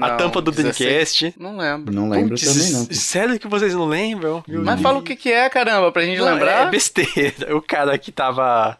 a 0.00 0.10
tampa 0.10 0.40
do 0.40 0.50
16? 0.50 0.76
Dreamcast. 0.78 1.34
Não 1.38 1.56
lembro. 1.56 1.94
Não 1.94 2.08
lembro 2.08 2.30
Putz, 2.30 2.44
também, 2.44 2.70
não. 2.72 2.86
Sério 2.92 3.38
que 3.38 3.48
vocês 3.48 3.74
não 3.74 3.86
lembram? 3.86 4.42
Meu 4.46 4.60
Mas 4.62 4.74
Deus. 4.74 4.82
fala 4.82 4.98
o 4.98 5.02
que 5.02 5.14
que 5.16 5.30
é, 5.30 5.48
caramba, 5.48 5.92
pra 5.92 6.04
gente 6.04 6.18
Não, 6.18 6.26
lembrar. 6.32 6.66
É 6.66 6.70
besteira. 6.70 7.56
O 7.56 7.62
cara 7.62 7.91
que 7.98 8.12
tava. 8.12 8.78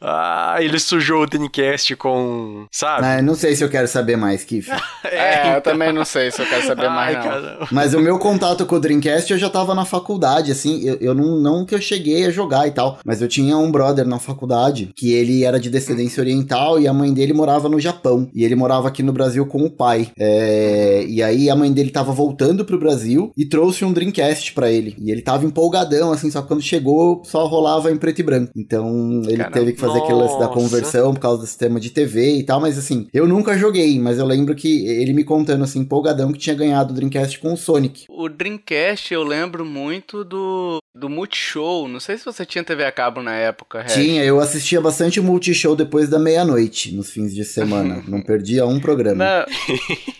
Ah, 0.00 0.56
ele 0.60 0.78
sujou 0.78 1.22
o 1.22 1.26
Dreamcast 1.26 1.96
com. 1.96 2.66
Sabe? 2.70 3.02
Mas 3.02 3.24
não 3.24 3.34
sei 3.34 3.54
se 3.54 3.62
eu 3.64 3.68
quero 3.68 3.88
saber 3.88 4.16
mais, 4.16 4.44
Kiffer. 4.44 4.80
É, 5.04 5.56
eu 5.56 5.60
também 5.60 5.92
não 5.92 6.04
sei 6.04 6.30
se 6.30 6.40
eu 6.40 6.46
quero 6.46 6.64
saber 6.66 6.88
mais, 6.88 7.16
Ai, 7.16 7.22
não. 7.22 7.30
caramba. 7.30 7.68
Mas 7.70 7.92
o 7.92 8.00
meu 8.00 8.18
contato 8.18 8.64
com 8.64 8.76
o 8.76 8.80
Dreamcast 8.80 9.30
eu 9.32 9.38
já 9.38 9.50
tava 9.50 9.74
na 9.74 9.84
faculdade, 9.84 10.50
assim, 10.50 10.82
eu, 10.84 10.96
eu 11.00 11.14
não, 11.14 11.36
não 11.38 11.66
que 11.66 11.74
eu 11.74 11.80
cheguei 11.80 12.24
a 12.24 12.30
jogar 12.30 12.66
e 12.66 12.70
tal, 12.70 12.98
mas 13.04 13.20
eu 13.20 13.28
tinha 13.28 13.56
um 13.58 13.70
brother 13.70 14.06
na 14.06 14.18
faculdade 14.18 14.90
que 14.96 15.12
ele 15.12 15.44
era 15.44 15.60
de 15.60 15.68
descendência 15.68 16.20
oriental 16.20 16.80
e 16.80 16.88
a 16.88 16.92
mãe 16.92 17.12
dele 17.12 17.32
morava 17.32 17.68
no 17.68 17.78
Japão. 17.80 18.28
E 18.34 18.44
ele 18.44 18.54
morava 18.54 18.88
aqui 18.88 19.02
no 19.02 19.12
Brasil 19.12 19.44
com 19.44 19.62
o 19.64 19.70
pai. 19.70 20.08
É, 20.18 21.04
e 21.06 21.22
aí 21.22 21.50
a 21.50 21.56
mãe 21.56 21.70
dele 21.72 21.90
tava 21.90 22.12
voltando 22.12 22.64
pro 22.64 22.78
Brasil 22.78 23.32
e 23.36 23.44
trouxe 23.44 23.84
um 23.84 23.92
Dreamcast 23.92 24.52
pra 24.54 24.70
ele. 24.70 24.96
E 24.98 25.10
ele 25.10 25.20
tava 25.20 25.44
empolgadão, 25.44 26.12
assim, 26.12 26.30
só 26.30 26.40
que 26.42 26.48
quando 26.48 26.62
chegou 26.62 27.22
só 27.24 27.46
rolava 27.46 27.90
em 27.90 27.96
preto 27.96 28.20
e 28.20 28.22
branco. 28.22 28.52
Então 28.56 29.22
ele 29.32 29.42
Caramba. 29.42 29.58
teve 29.58 29.72
que 29.72 29.80
fazer 29.80 29.98
aquele 29.98 30.18
lance 30.18 30.38
da 30.38 30.48
conversão 30.48 31.12
por 31.14 31.20
causa 31.20 31.40
do 31.40 31.46
sistema 31.46 31.80
de 31.80 31.90
TV 31.90 32.36
e 32.36 32.42
tal, 32.42 32.60
mas 32.60 32.78
assim, 32.78 33.08
eu 33.12 33.26
nunca 33.26 33.56
joguei, 33.56 33.98
mas 33.98 34.18
eu 34.18 34.26
lembro 34.26 34.54
que 34.54 34.86
ele 34.86 35.12
me 35.12 35.24
contando 35.24 35.64
assim, 35.64 35.80
empolgadão 35.80 36.32
que 36.32 36.38
tinha 36.38 36.54
ganhado 36.54 36.92
o 36.92 36.94
Dreamcast 36.94 37.38
com 37.38 37.52
o 37.52 37.56
Sonic. 37.56 38.04
O 38.08 38.28
Dreamcast 38.28 39.12
eu 39.12 39.22
lembro 39.22 39.64
muito 39.64 40.24
do, 40.24 40.82
do 40.94 41.08
Multishow. 41.08 41.88
Não 41.88 42.00
sei 42.00 42.18
se 42.18 42.24
você 42.24 42.44
tinha 42.44 42.62
TV 42.62 42.84
a 42.84 42.92
cabo 42.92 43.22
na 43.22 43.34
época, 43.34 43.82
Red. 43.82 43.94
Tinha, 43.94 44.24
eu 44.24 44.40
assistia 44.40 44.80
bastante 44.80 45.18
o 45.18 45.22
Multishow 45.22 45.74
depois 45.74 46.08
da 46.08 46.18
meia-noite, 46.18 46.94
nos 46.94 47.10
fins 47.10 47.34
de 47.34 47.44
semana. 47.44 48.02
Não 48.06 48.20
perdia 48.20 48.66
um 48.66 48.78
programa. 48.78 49.24
Não, 49.24 49.46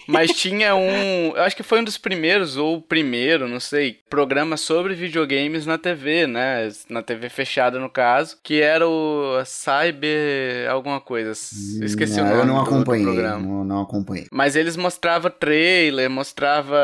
mas 0.06 0.32
tinha 0.32 0.74
um. 0.74 1.32
Eu 1.34 1.42
acho 1.42 1.56
que 1.56 1.62
foi 1.62 1.80
um 1.80 1.84
dos 1.84 1.98
primeiros, 1.98 2.56
ou 2.56 2.76
o 2.76 2.82
primeiro, 2.82 3.48
não 3.48 3.60
sei, 3.60 3.98
programa 4.08 4.56
sobre 4.56 4.94
videogames 4.94 5.66
na 5.66 5.78
TV, 5.78 6.26
né? 6.26 6.68
Na 6.88 7.02
TV 7.02 7.28
fechada, 7.28 7.78
no 7.78 7.88
caso. 7.88 8.38
Que 8.42 8.60
era 8.60 8.86
o 8.86 9.01
Cyber 9.44 10.70
alguma 10.70 11.00
coisa. 11.00 11.30
Esqueci 11.32 12.16
Não, 12.16 12.24
o 12.24 12.28
nome 12.28 12.40
eu 12.40 12.46
não 12.46 12.54
do- 12.54 12.60
do 12.64 12.66
acompanhei, 12.74 13.04
programa. 13.04 13.46
não, 13.46 13.64
não 13.64 13.80
acompanhei. 13.82 14.26
Mas 14.32 14.56
eles 14.56 14.76
mostravam 14.76 15.30
trailer, 15.30 16.08
mostrava, 16.10 16.76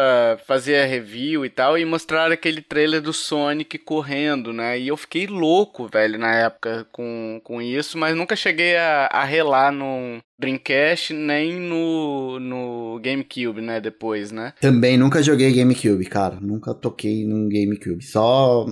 fazia 0.47 0.87
review 0.87 1.45
e 1.45 1.51
tal, 1.51 1.77
e 1.79 1.85
mostraram 1.85 2.33
aquele 2.33 2.61
trailer 2.63 3.01
do 3.01 3.13
Sonic 3.13 3.79
correndo, 3.79 4.53
né? 4.53 4.79
E 4.79 4.89
eu 4.89 4.97
fiquei 4.97 5.27
louco, 5.27 5.89
velho, 5.93 6.19
na 6.19 6.35
época 6.35 6.87
com, 6.93 7.41
com 7.45 7.61
isso, 7.61 7.97
mas 7.99 8.17
nunca 8.17 8.37
cheguei 8.37 8.77
a, 8.77 9.07
a 9.13 9.25
relar 9.25 9.73
no 9.73 10.19
Dreamcast 10.41 11.13
nem 11.13 11.59
no, 11.61 12.39
no 12.39 13.01
GameCube, 13.03 13.61
né? 13.61 13.81
Depois, 13.81 14.31
né? 14.31 14.53
Também 14.61 14.97
nunca 14.97 15.23
joguei 15.23 15.53
GameCube, 15.53 16.05
cara. 16.07 16.39
Nunca 16.41 16.73
toquei 16.75 17.27
num 17.27 17.49
GameCube. 17.49 18.05
Só 18.05 18.67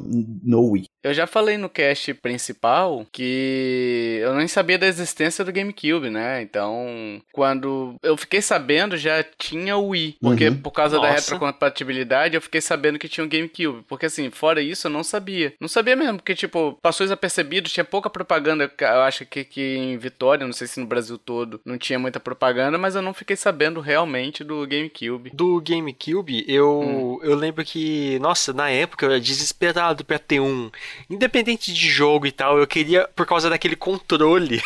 no 0.45 0.71
Wii. 0.71 0.85
Eu 1.07 1.15
já 1.15 1.25
falei 1.27 1.57
no 1.57 1.69
cast 1.69 2.13
principal 2.15 3.07
que 3.13 4.19
eu 4.21 4.35
nem 4.35 4.49
sabia 4.49 4.77
da 4.77 4.87
existência 4.89 5.45
do 5.45 5.53
GameCube, 5.53 6.11
né? 6.11 6.43
Então, 6.43 7.23
quando 7.33 7.95
eu 8.03 8.17
fiquei 8.17 8.43
sabendo, 8.43 8.97
já 8.97 9.25
tinha 9.39 9.77
o 9.77 9.89
Wii. 9.91 10.17
Porque 10.21 10.49
Uhum. 10.49 10.57
por 10.57 10.73
causa 10.73 10.99
da 10.99 11.09
Nossa. 11.13 11.21
retrocompatibilidade, 11.33 12.35
eu 12.35 12.41
fiquei 12.41 12.61
sabendo 12.61 12.99
que 12.99 13.09
tinha 13.09 13.25
o 13.25 13.29
GameCube. 13.29 13.85
Porque 13.89 14.07
assim, 14.07 14.31
fora 14.31 14.61
isso, 14.61 14.87
eu 14.87 14.91
não 14.91 15.05
sabia. 15.05 15.55
Não 15.61 15.69
sabia 15.69 15.95
mesmo, 15.95 16.17
porque, 16.17 16.35
tipo, 16.35 16.79
passou 16.83 17.05
desapercebido, 17.05 17.69
tinha 17.69 17.85
pouca 17.85 18.11
propaganda. 18.11 18.71
Eu 18.81 19.03
acho 19.03 19.25
que, 19.27 19.45
que 19.45 19.77
em 19.77 19.97
Vitória, 19.99 20.45
não 20.47 20.53
sei 20.53 20.67
se 20.67 20.81
no 20.81 20.87
Brasil 20.87 21.19
todo, 21.19 21.61
não 21.65 21.79
tinha 21.79 21.99
muita 21.99 22.19
propaganda, 22.19 22.77
mas 22.79 22.97
eu 22.97 23.03
não 23.03 23.15
fiquei 23.15 23.37
sabendo 23.37 23.81
realmente 23.81 24.43
do 24.43 24.67
GameCube. 24.67 25.31
Do 25.33 25.61
GameCube, 25.61 26.45
eu, 26.49 26.81
Hum. 26.83 27.19
eu 27.23 27.35
lembro 27.37 27.65
que, 27.65 28.19
nossa, 28.19 28.53
na 28.53 28.71
época 28.71 29.07
eu 29.07 29.11
era 29.11 29.21
desesperado 29.21 30.05
pra 30.05 30.19
ter 30.19 30.41
um. 30.41 30.71
Independente 31.09 31.73
de 31.73 31.89
jogo 31.89 32.27
e 32.27 32.33
tal, 32.33 32.59
eu 32.59 32.67
queria, 32.67 33.09
por 33.15 33.27
causa 33.27 33.49
daquele 33.51 33.77
controle. 33.77 34.61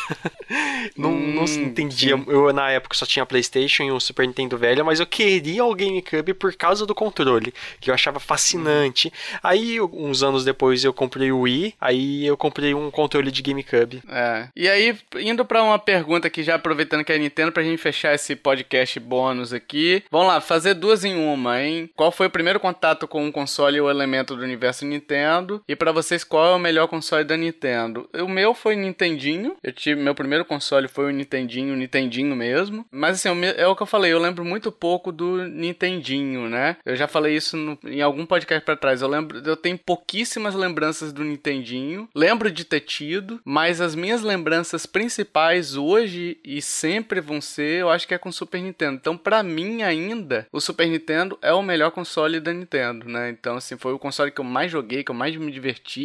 não, 0.97 1.11
não 1.19 1.40
Hum, 1.45 1.62
entendia. 1.64 2.16
sim. 2.16 2.25
Eu, 2.29 2.53
na 2.53 2.71
época, 2.71 2.95
só 2.97 3.07
tinha 3.07 3.25
PlayStation 3.27 3.83
e 3.85 3.93
um 3.93 3.99
Super 4.01 4.27
Nintendo 4.27 4.57
velho, 4.59 4.85
mas 4.85 5.01
eu 5.01 5.07
queria 5.07 5.64
o 5.64 5.75
GameCube 5.75 6.35
por 6.35 6.55
causa 6.55 6.85
do 6.87 6.95
controle, 6.95 7.53
que 7.81 7.90
eu 7.90 7.95
achava 7.95 8.21
fascinante. 8.21 9.12
Aí, 9.43 9.81
uns 9.81 10.23
anos 10.23 10.45
depois, 10.45 10.85
eu 10.85 10.93
comprei 10.93 11.33
o 11.33 11.40
Wii, 11.40 11.75
aí 11.81 12.27
eu 12.27 12.37
comprei 12.37 12.75
um 12.75 12.90
controle 12.90 13.31
de 13.31 13.43
GameCube. 13.43 14.03
É. 14.09 14.49
E 14.55 14.69
aí, 14.69 14.97
indo 15.19 15.45
pra 15.45 15.62
uma 15.62 15.79
pergunta 15.79 16.27
aqui, 16.29 16.43
já 16.43 16.55
aproveitando 16.57 17.05
que 17.05 17.12
é 17.12 17.19
Nintendo, 17.19 17.53
pra 17.53 17.62
gente 17.62 17.79
fechar 17.79 18.14
esse 18.14 18.37
podcast 18.37 18.99
bônus 19.01 19.53
aqui. 19.53 20.03
Vamos 20.11 20.29
lá, 20.29 20.40
fazer 20.40 20.75
duas 20.75 21.05
em 21.05 21.14
uma, 21.16 21.62
hein? 21.62 21.90
Qual 21.97 22.12
foi 22.12 22.27
o 22.27 22.31
primeiro 22.31 22.61
contato 22.61 23.07
com 23.09 23.25
um 23.25 23.33
console 23.33 23.81
ou 23.81 23.90
elemento 23.90 24.37
do 24.37 24.43
universo 24.43 24.85
Nintendo? 24.85 25.62
E 25.69 25.75
pra 25.77 25.93
vocês, 26.20 26.24
qual 26.24 26.52
é 26.52 26.54
o 26.54 26.59
melhor 26.59 26.87
console 26.88 27.24
da 27.24 27.37
Nintendo? 27.37 28.09
O 28.14 28.28
meu 28.28 28.54
foi 28.54 28.76
Nintendinho. 28.76 29.56
Eu 29.62 29.72
tive 29.72 30.00
meu 30.00 30.14
primeiro 30.14 30.44
console 30.44 30.88
foi 30.88 31.06
o 31.06 31.11
Nintendinho, 31.11 31.74
Nintendinho 31.76 32.35
mesmo. 32.37 32.87
Mas 32.90 33.16
assim, 33.16 33.28
é 33.56 33.66
o 33.66 33.74
que 33.76 33.83
eu 33.83 33.87
falei, 33.87 34.12
eu 34.12 34.18
lembro 34.18 34.44
muito 34.44 34.70
pouco 34.72 35.11
do 35.12 35.46
Nintendinho, 35.48 36.48
né? 36.48 36.76
Eu 36.85 36.94
já 36.96 37.06
falei 37.09 37.35
isso 37.37 37.56
no- 37.56 37.78
em 37.85 38.02
algum 38.02 38.26
podcast 38.26 38.64
pra 38.64 38.76
trás. 38.76 39.02
Eu 39.02 39.09
lembro, 39.09 39.38
eu 39.44 39.56
tenho 39.56 39.78
pouquíssimas 39.78 40.54
lembranças 40.54 41.12
do 41.12 41.24
Nintendinho. 41.24 42.09
Lembro 42.14 42.50
de 42.50 42.64
ter 42.64 42.80
tido, 42.80 43.40
mas 43.44 43.80
as 43.80 43.94
minhas 43.94 44.22
lembranças 44.22 44.87
principais 44.87 45.76
hoje 45.76 46.38
e 46.44 46.61
sempre 46.61 47.20
vão 47.20 47.40
ser, 47.40 47.80
eu 47.80 47.90
acho 47.90 48.06
que 48.06 48.14
é 48.14 48.18
com 48.18 48.28
o 48.28 48.33
Super 48.33 48.61
Nintendo. 48.61 48.96
Então, 49.00 49.16
pra 49.16 49.42
mim 49.42 49.83
ainda, 49.83 50.46
o 50.52 50.61
Super 50.61 50.87
Nintendo 50.88 51.38
é 51.42 51.52
o 51.52 51.62
melhor 51.62 51.90
console 51.90 52.40
da 52.40 52.52
Nintendo, 52.52 53.09
né? 53.09 53.30
Então, 53.30 53.56
assim, 53.56 53.76
foi 53.76 53.92
o 53.92 53.98
console 53.98 54.30
que 54.30 54.40
eu 54.40 54.44
mais 54.44 54.70
joguei, 54.70 55.02
que 55.04 55.11
eu 55.11 55.14
mais 55.14 55.35
me 55.37 55.50
diverti. 55.50 56.00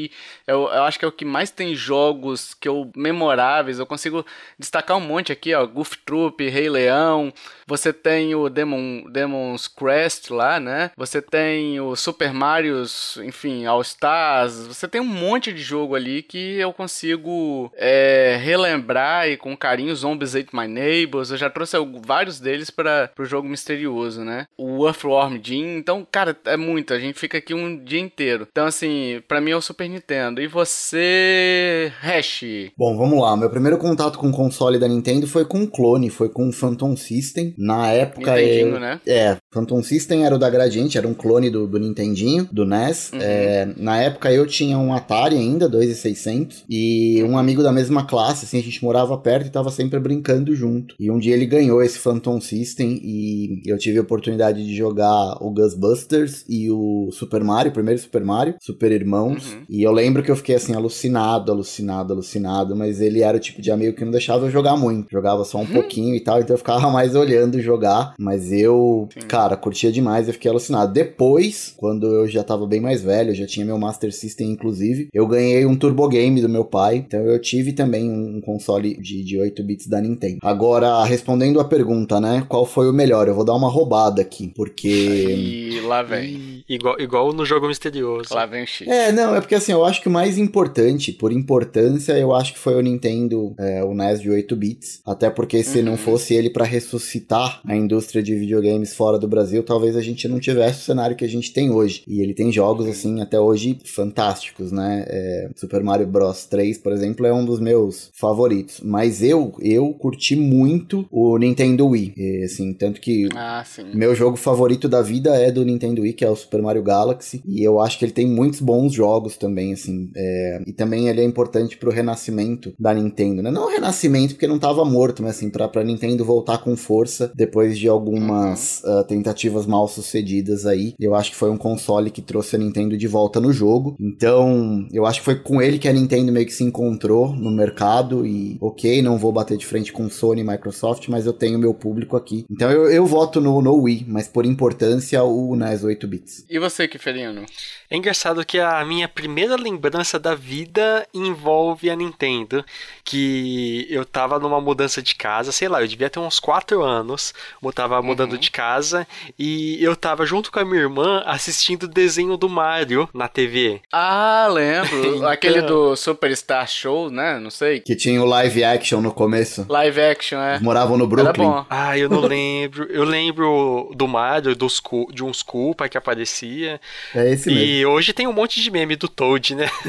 Eu, 0.47 0.63
eu 0.63 0.83
acho 0.83 0.99
que 0.99 1.05
é 1.05 1.07
o 1.07 1.11
que 1.11 1.25
mais 1.25 1.51
tem 1.51 1.75
jogos 1.75 2.53
que 2.53 2.67
eu 2.67 2.91
memoráveis. 2.95 3.79
Eu 3.79 3.85
consigo 3.85 4.25
destacar 4.57 4.97
um 4.97 5.01
monte 5.01 5.31
aqui, 5.31 5.53
ó, 5.53 5.65
Goof 5.65 5.97
Troop, 6.05 6.47
Rei 6.49 6.69
Leão. 6.69 7.33
Você 7.67 7.91
tem 7.91 8.35
o 8.35 8.49
Demon, 8.49 9.09
Demon's 9.09 9.67
Crest 9.67 10.29
lá, 10.29 10.59
né? 10.59 10.91
Você 10.95 11.21
tem 11.21 11.79
o 11.79 11.95
Super 11.95 12.33
Mario's, 12.33 13.17
enfim, 13.23 13.65
All 13.65 13.81
Stars. 13.81 14.67
Você 14.67 14.87
tem 14.87 15.01
um 15.01 15.05
monte 15.05 15.51
de 15.51 15.61
jogo 15.61 15.95
ali 15.95 16.21
que 16.21 16.57
eu 16.59 16.71
consigo 16.71 17.71
é, 17.75 18.37
relembrar 18.41 19.27
e 19.27 19.37
com 19.37 19.55
carinho. 19.57 19.95
Zombies 19.95 20.35
Ate 20.35 20.55
My 20.55 20.67
Neighbors. 20.67 21.31
Eu 21.31 21.37
já 21.37 21.49
trouxe 21.49 21.75
vários 22.03 22.39
deles 22.39 22.69
para 22.69 23.11
o 23.17 23.25
jogo 23.25 23.47
misterioso, 23.47 24.23
né? 24.23 24.47
O 24.57 24.85
Earthworm 24.85 25.39
Jim. 25.41 25.77
Então, 25.77 26.05
cara, 26.09 26.37
é 26.45 26.57
muito. 26.57 26.93
A 26.93 26.99
gente 26.99 27.19
fica 27.19 27.37
aqui 27.37 27.53
um 27.53 27.83
dia 27.83 27.99
inteiro. 27.99 28.47
Então, 28.51 28.65
assim, 28.65 29.21
pra 29.27 29.41
mim 29.41 29.51
é 29.51 29.55
o 29.55 29.61
Super 29.61 29.84
Nintendo. 29.87 30.41
E 30.41 30.47
você, 30.47 31.91
Hash? 31.99 32.41
Bom, 32.77 32.97
vamos 32.97 33.19
lá. 33.19 33.35
Meu 33.37 33.49
primeiro 33.49 33.77
contato 33.77 34.17
com 34.17 34.29
o 34.29 34.31
console 34.31 34.77
da 34.79 34.87
Nintendo 34.87 35.27
foi 35.27 35.45
com 35.45 35.59
um 35.59 35.67
clone, 35.67 36.09
foi 36.09 36.29
com 36.29 36.47
o 36.49 36.51
Phantom 36.51 36.95
System. 36.95 37.53
Na 37.57 37.91
época. 37.91 38.35
Nintendinho, 38.35 38.75
eu- 38.75 38.79
né? 38.79 38.99
É, 39.05 39.37
Phantom 39.53 39.81
System 39.83 40.25
era 40.25 40.35
o 40.35 40.39
da 40.39 40.49
Gradiente, 40.49 40.97
era 40.97 41.07
um 41.07 41.13
clone 41.13 41.49
do, 41.49 41.67
do 41.67 41.79
Nintendinho, 41.79 42.47
do 42.51 42.65
NES. 42.65 43.11
Uhum. 43.13 43.19
É, 43.21 43.73
na 43.77 44.01
época 44.01 44.31
eu 44.31 44.45
tinha 44.45 44.77
um 44.77 44.93
Atari 44.93 45.35
ainda, 45.35 45.67
2600, 45.69 46.63
e 46.69 47.23
um 47.23 47.37
amigo 47.37 47.61
da 47.63 47.71
mesma 47.71 48.05
classe, 48.05 48.45
assim, 48.45 48.59
a 48.59 48.63
gente 48.63 48.83
morava 48.83 49.17
perto 49.17 49.47
e 49.47 49.51
tava 49.51 49.71
sempre 49.71 49.99
brincando 49.99 50.55
junto. 50.55 50.95
E 50.99 51.09
um 51.11 51.17
dia 51.19 51.33
ele 51.33 51.45
ganhou 51.45 51.81
esse 51.83 51.99
Phantom 51.99 52.39
System 52.41 52.99
e 53.03 53.61
eu 53.65 53.77
tive 53.77 53.97
a 53.99 54.01
oportunidade 54.01 54.65
de 54.65 54.75
jogar 54.75 55.37
o 55.41 55.51
Ghostbusters 55.51 56.43
e 56.47 56.69
o 56.71 57.09
Super 57.11 57.43
Mario, 57.43 57.71
o 57.71 57.73
primeiro 57.73 57.99
Super 57.99 58.23
Mario, 58.23 58.55
Super 58.61 58.91
Irmãos. 58.91 59.53
Uhum. 59.53 59.61
E 59.75 59.83
eu 59.83 59.91
lembro 59.91 60.23
que 60.23 60.31
eu 60.31 60.37
fiquei 60.37 60.55
assim, 60.55 60.73
alucinado, 60.73 61.51
alucinado, 61.51 62.13
alucinado, 62.13 62.77
mas 62.77 63.01
ele 63.01 63.21
era 63.21 63.35
o 63.35 63.39
tipo 63.41 63.61
de 63.61 63.69
amigo 63.69 63.93
que 63.93 64.05
não 64.05 64.11
deixava 64.11 64.45
eu 64.45 64.49
jogar 64.49 64.77
muito. 64.77 65.11
Jogava 65.11 65.43
só 65.43 65.57
um 65.57 65.65
pouquinho 65.65 66.15
e 66.15 66.21
tal, 66.21 66.39
então 66.39 66.53
eu 66.53 66.57
ficava 66.57 66.87
mais 66.89 67.13
olhando 67.13 67.59
jogar. 67.59 68.13
Mas 68.17 68.53
eu, 68.53 69.09
Sim. 69.13 69.27
cara, 69.27 69.57
curtia 69.57 69.91
demais, 69.91 70.29
eu 70.29 70.33
fiquei 70.33 70.49
alucinado. 70.49 70.93
Depois, 70.93 71.73
quando 71.75 72.07
eu 72.07 72.25
já 72.25 72.41
tava 72.41 72.65
bem 72.65 72.79
mais 72.79 73.03
velho, 73.03 73.31
eu 73.31 73.35
já 73.35 73.45
tinha 73.45 73.65
meu 73.65 73.77
Master 73.77 74.13
System, 74.13 74.49
inclusive, 74.49 75.09
eu 75.13 75.27
ganhei 75.27 75.65
um 75.65 75.75
Turbo 75.75 76.07
Game 76.07 76.39
do 76.39 76.47
meu 76.47 76.63
pai. 76.63 77.03
Então 77.05 77.19
eu 77.19 77.41
tive 77.41 77.73
também 77.73 78.09
um 78.09 78.39
console 78.39 78.95
de, 78.95 79.25
de 79.25 79.37
8 79.37 79.61
bits 79.61 79.87
da 79.87 79.99
Nintendo. 79.99 80.37
Agora, 80.41 81.03
respondendo 81.03 81.59
a 81.59 81.65
pergunta, 81.65 82.21
né? 82.21 82.45
Qual 82.47 82.65
foi 82.65 82.89
o 82.89 82.93
melhor? 82.93 83.27
Eu 83.27 83.35
vou 83.35 83.43
dar 83.43 83.55
uma 83.55 83.69
roubada 83.69 84.21
aqui, 84.21 84.53
porque. 84.55 84.87
E 84.87 85.81
lá 85.81 86.01
vem. 86.01 86.54
Igual, 86.67 86.99
igual 86.99 87.31
no 87.33 87.45
jogo 87.45 87.67
misterioso. 87.67 88.33
Lá 88.33 88.45
vem 88.45 88.63
o 88.63 88.67
X. 88.67 88.87
É, 88.87 89.11
não, 89.11 89.35
é 89.35 89.41
porque 89.41 89.55
assim, 89.55 89.71
eu 89.71 89.85
acho 89.85 90.01
que 90.01 90.07
o 90.07 90.11
mais 90.11 90.37
importante, 90.37 91.11
por 91.11 91.31
importância, 91.31 92.13
eu 92.17 92.33
acho 92.33 92.53
que 92.53 92.59
foi 92.59 92.75
o 92.75 92.81
Nintendo, 92.81 93.53
é, 93.59 93.83
o 93.83 93.93
NES 93.93 94.21
de 94.21 94.29
8 94.29 94.55
bits. 94.55 95.01
Até 95.05 95.29
porque 95.29 95.61
se 95.63 95.79
Uhum. 95.79 95.85
não 95.85 95.97
fosse 95.97 96.33
ele 96.33 96.49
pra 96.49 96.65
ressuscitar 96.65 97.61
a 97.65 97.75
indústria 97.75 98.23
de 98.23 98.35
videogames 98.35 98.93
fora 98.95 99.19
do 99.19 99.27
Brasil, 99.27 99.61
talvez 99.63 99.95
a 99.95 100.01
gente 100.01 100.27
não 100.27 100.39
tivesse 100.39 100.81
o 100.81 100.83
cenário 100.85 101.15
que 101.15 101.23
a 101.25 101.29
gente 101.29 101.53
tem 101.53 101.69
hoje. 101.71 102.03
E 102.07 102.21
ele 102.21 102.33
tem 102.33 102.51
jogos, 102.51 102.87
assim, 102.87 103.21
até 103.21 103.39
hoje 103.39 103.77
fantásticos, 103.85 104.71
né? 104.71 105.05
É, 105.07 105.49
Super 105.55 105.83
Mario 105.83 106.07
Bros 106.07 106.45
3, 106.45 106.77
por 106.79 106.91
exemplo, 106.93 107.25
é 107.25 107.33
um 107.33 107.45
dos 107.45 107.59
meus 107.59 108.09
favoritos. 108.13 108.81
Mas 108.83 109.21
eu, 109.21 109.53
eu 109.59 109.93
curti 109.93 110.35
muito 110.35 111.05
o 111.11 111.37
Nintendo 111.37 111.87
Wii. 111.87 112.13
E, 112.17 112.43
assim, 112.43 112.73
tanto 112.73 112.99
que 113.01 113.27
Ah, 113.35 113.63
sim. 113.65 113.85
meu 113.93 114.15
jogo 114.15 114.37
favorito 114.37 114.87
da 114.87 115.01
vida 115.01 115.35
é 115.35 115.51
do 115.51 115.63
Nintendo 115.65 116.01
Wii, 116.01 116.13
que 116.13 116.25
é 116.25 116.29
o 116.29 116.35
Super 116.35 116.54
Mario 116.63 116.83
Galaxy. 116.83 117.41
E 117.45 117.63
eu 117.63 117.79
acho 117.79 117.97
que 117.97 118.05
ele 118.05 118.11
tem 118.11 118.27
muitos 118.27 118.59
bons 118.59 118.93
jogos 118.93 119.37
também, 119.37 119.73
assim. 119.73 120.09
é, 120.15 120.61
E 120.67 120.73
também 120.73 121.07
ele 121.07 121.21
é 121.21 121.23
importante 121.23 121.77
pro 121.77 121.91
renascimento 121.91 122.73
da 122.79 122.93
Nintendo, 122.93 123.41
né? 123.41 123.51
Não 123.51 123.65
o 123.65 123.69
renascimento, 123.69 124.33
porque 124.35 124.47
não 124.47 124.59
tava 124.59 124.83
morto, 124.85 125.21
mas 125.23 125.37
assim, 125.37 125.49
pra, 125.49 125.67
pra 125.67 125.83
Nintendo 125.83 126.23
voltar 126.25 126.59
com 126.59 126.75
força 126.75 127.31
depois 127.35 127.77
de 127.77 127.87
algumas 127.87 128.83
ah, 128.85 129.03
tentativas 129.07 129.65
mal 129.65 129.87
sucedidas 129.87 130.65
aí. 130.65 130.93
Eu 130.99 131.15
acho 131.15 131.31
que 131.31 131.37
foi 131.37 131.49
um 131.49 131.57
console 131.57 132.11
que 132.11 132.21
trouxe 132.21 132.55
a 132.55 132.59
Nintendo 132.59 132.97
de 132.97 133.07
volta 133.07 133.39
no 133.39 133.51
jogo. 133.51 133.95
Então, 133.99 134.87
eu 134.91 135.05
acho 135.05 135.19
que 135.19 135.25
foi 135.25 135.35
com 135.35 135.61
ele 135.61 135.79
que 135.79 135.87
a 135.87 135.93
Nintendo 135.93 136.31
meio 136.31 136.45
que 136.45 136.53
se 136.53 136.63
encontrou 136.63 137.33
no 137.33 137.51
mercado. 137.51 138.25
E, 138.25 138.57
ok, 138.61 139.01
não 139.01 139.17
vou 139.17 139.31
bater 139.31 139.57
de 139.57 139.65
frente 139.65 139.91
com 139.91 140.09
Sony 140.09 140.41
e 140.41 140.43
Microsoft, 140.43 141.07
mas 141.09 141.25
eu 141.25 141.33
tenho 141.33 141.59
meu 141.59 141.73
público 141.73 142.15
aqui. 142.15 142.45
Então 142.49 142.71
eu, 142.71 142.89
eu 142.89 143.05
voto 143.05 143.39
no, 143.41 143.61
no 143.61 143.75
Wii, 143.75 144.05
mas 144.07 144.27
por 144.27 144.45
importância 144.45 145.23
o 145.23 145.55
NES 145.55 145.83
8 145.83 146.07
bits. 146.07 146.44
E 146.49 146.59
você, 146.59 146.87
Kiferino? 146.87 147.45
É 147.89 147.95
engraçado 147.97 148.45
que 148.45 148.59
a 148.59 148.83
minha 148.85 149.07
primeira 149.07 149.55
lembrança 149.55 150.17
da 150.19 150.33
vida 150.35 151.07
envolve 151.13 151.89
a 151.89 151.95
Nintendo. 151.95 152.63
Que 153.03 153.85
eu 153.89 154.03
tava 154.03 154.39
numa 154.39 154.59
mudança 154.59 155.01
de 155.01 155.15
casa, 155.15 155.51
sei 155.51 155.67
lá, 155.67 155.81
eu 155.81 155.87
devia 155.87 156.09
ter 156.09 156.19
uns 156.19 156.39
4 156.39 156.81
anos. 156.83 157.33
Eu 157.63 157.71
tava 157.73 158.01
mudando 158.01 158.33
Uhum. 158.33 158.37
de 158.39 158.49
casa 158.51 159.07
e 159.37 159.77
eu 159.83 159.95
tava 159.95 160.25
junto 160.25 160.51
com 160.51 160.59
a 160.59 160.65
minha 160.65 160.81
irmã 160.81 161.21
assistindo 161.25 161.83
o 161.83 161.87
desenho 161.87 162.35
do 162.37 162.49
Mario 162.49 163.07
na 163.13 163.27
TV. 163.27 163.81
Ah, 163.91 164.47
lembro. 164.51 164.95
Então. 165.15 165.27
Aquele 165.29 165.61
do 165.61 165.95
Superstar 165.95 166.67
Show, 166.67 167.09
né? 167.09 167.39
Não 167.39 167.49
sei. 167.49 167.79
Que 167.79 167.95
tinha 167.95 168.21
o 168.21 168.25
live 168.25 168.63
action 168.63 169.01
no 169.01 169.11
começo. 169.13 169.65
Live 169.69 170.01
action, 170.01 170.39
é. 170.39 170.59
Moravam 170.59 170.97
no 170.97 171.05
Era 171.05 171.23
Brooklyn. 171.31 171.45
bom. 171.47 171.65
Ah, 171.69 171.97
eu 171.97 172.09
não 172.09 172.21
lembro. 172.21 172.85
Eu 172.91 173.03
lembro 173.03 173.91
do 173.95 174.07
Mario, 174.07 174.55
dos 174.55 174.81
de 175.13 175.23
uns 175.23 175.41
Culpa 175.41 175.87
que 175.87 175.97
É 176.43 177.29
esse 177.31 177.49
mesmo. 177.49 177.63
E 177.63 177.85
hoje 177.85 178.11
tem 178.13 178.27
um 178.27 178.33
monte 178.33 178.61
de 178.61 178.69
meme 178.71 178.95
do 178.95 179.07
Toad, 179.07 179.55
né? 179.55 179.69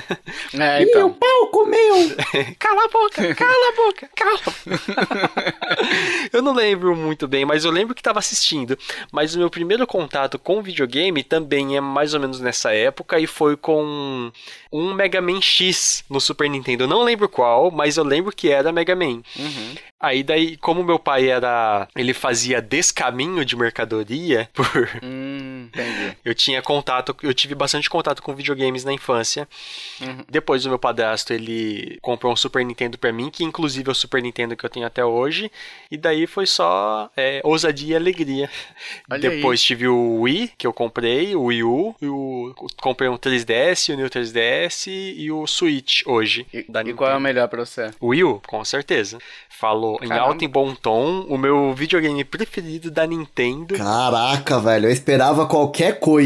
É, 0.59 0.82
Ih, 0.82 0.85
então. 0.85 1.09
o 1.09 1.14
pau 1.14 1.46
comeu! 1.48 1.94
cala 2.59 2.85
a 2.85 2.88
boca, 2.88 3.35
cala 3.35 3.68
a 3.68 3.76
boca, 3.76 4.09
cala 4.14 4.38
a 4.38 4.50
boca. 4.50 5.54
eu 6.33 6.42
não 6.42 6.54
lembro 6.54 6.94
muito 6.96 7.27
bem, 7.29 7.44
mas 7.44 7.64
eu 7.64 7.71
lembro 7.71 7.94
que 7.94 8.00
estava 8.00 8.18
assistindo. 8.18 8.79
Mas 9.12 9.35
o 9.35 9.38
meu 9.38 9.50
primeiro 9.50 9.87
contato 9.87 10.38
com 10.38 10.62
videogame 10.62 11.23
também 11.23 11.77
é 11.77 11.81
mais 11.81 12.14
ou 12.14 12.21
menos 12.21 12.40
nessa 12.40 12.73
época 12.73 13.18
e 13.18 13.27
foi 13.27 13.56
com 13.56 14.31
um 14.73 14.94
Mega 14.94 15.21
Man 15.21 15.40
X 15.40 16.04
no 16.08 16.21
Super 16.21 16.48
Nintendo. 16.48 16.85
Eu 16.85 16.88
não 16.88 17.02
lembro 17.02 17.29
qual, 17.29 17.71
mas 17.71 17.96
eu 17.96 18.04
lembro 18.04 18.35
que 18.35 18.50
era 18.50 18.73
Mega 18.73 18.94
Man. 18.96 19.23
Uhum. 19.38 19.75
Aí 19.98 20.23
daí, 20.23 20.56
como 20.58 20.85
meu 20.85 20.98
pai 20.98 21.29
era, 21.29 21.88
ele 21.96 22.12
fazia 22.12 22.60
descaminho 22.60 23.44
de 23.44 23.56
mercadoria 23.56 24.48
por 24.52 24.66
Hum, 25.02 25.68
entendi. 25.68 26.16
eu 26.25 26.35
tinha 26.37 26.62
contato, 26.62 27.16
eu 27.22 27.34
tive 27.34 27.54
bastante 27.54 27.90
contato 27.90 28.22
com 28.22 28.34
videogames 28.34 28.84
na 28.84 28.92
infância. 28.92 29.48
Uhum. 30.00 30.24
Depois 30.28 30.64
o 30.64 30.68
meu 30.68 30.78
padrasto, 30.78 31.32
ele 31.32 31.98
comprou 32.00 32.32
um 32.32 32.37
Super 32.37 32.64
Nintendo 32.64 32.96
pra 32.98 33.12
mim, 33.12 33.30
que 33.30 33.42
inclusive 33.42 33.88
é 33.88 33.92
o 33.92 33.94
Super 33.94 34.22
Nintendo 34.22 34.56
que 34.56 34.64
eu 34.64 34.70
tenho 34.70 34.87
até 34.87 35.04
hoje. 35.04 35.50
E 35.90 35.96
daí 35.96 36.26
foi 36.26 36.46
só 36.46 37.10
é, 37.16 37.40
ousadia 37.42 37.94
e 37.94 37.96
alegria. 37.96 38.50
Olha 39.10 39.20
Depois 39.20 39.62
tive 39.62 39.88
o 39.88 40.20
Wii, 40.20 40.52
que 40.56 40.66
eu 40.66 40.72
comprei, 40.72 41.34
o 41.34 41.44
Wii 41.44 41.62
U, 41.64 41.96
e 42.00 42.06
o, 42.06 42.54
comprei 42.80 43.08
um 43.08 43.16
3DS, 43.16 43.92
o 43.92 43.96
New 43.96 44.08
3DS 44.08 44.87
e 44.88 45.32
o 45.32 45.46
Switch 45.46 46.02
hoje. 46.06 46.46
E, 46.52 46.64
da 46.68 46.82
e 46.82 46.92
qual 46.92 47.10
é 47.10 47.16
o 47.16 47.20
melhor 47.20 47.48
pra 47.48 47.64
você? 47.64 47.90
O 48.00 48.08
Wii 48.08 48.24
U, 48.24 48.42
com 48.46 48.64
certeza. 48.64 49.18
Falou 49.48 49.98
em 50.02 50.08
Caramba. 50.08 50.28
alto 50.28 50.44
e 50.44 50.48
bom 50.48 50.74
tom, 50.74 51.22
o 51.28 51.38
meu 51.38 51.72
videogame 51.72 52.22
preferido 52.24 52.90
da 52.90 53.06
Nintendo. 53.06 53.74
Caraca, 53.76 54.60
velho, 54.60 54.87
eu 54.87 54.92
esperava 54.92 55.46
qualquer 55.46 55.98
coisa. 55.98 56.25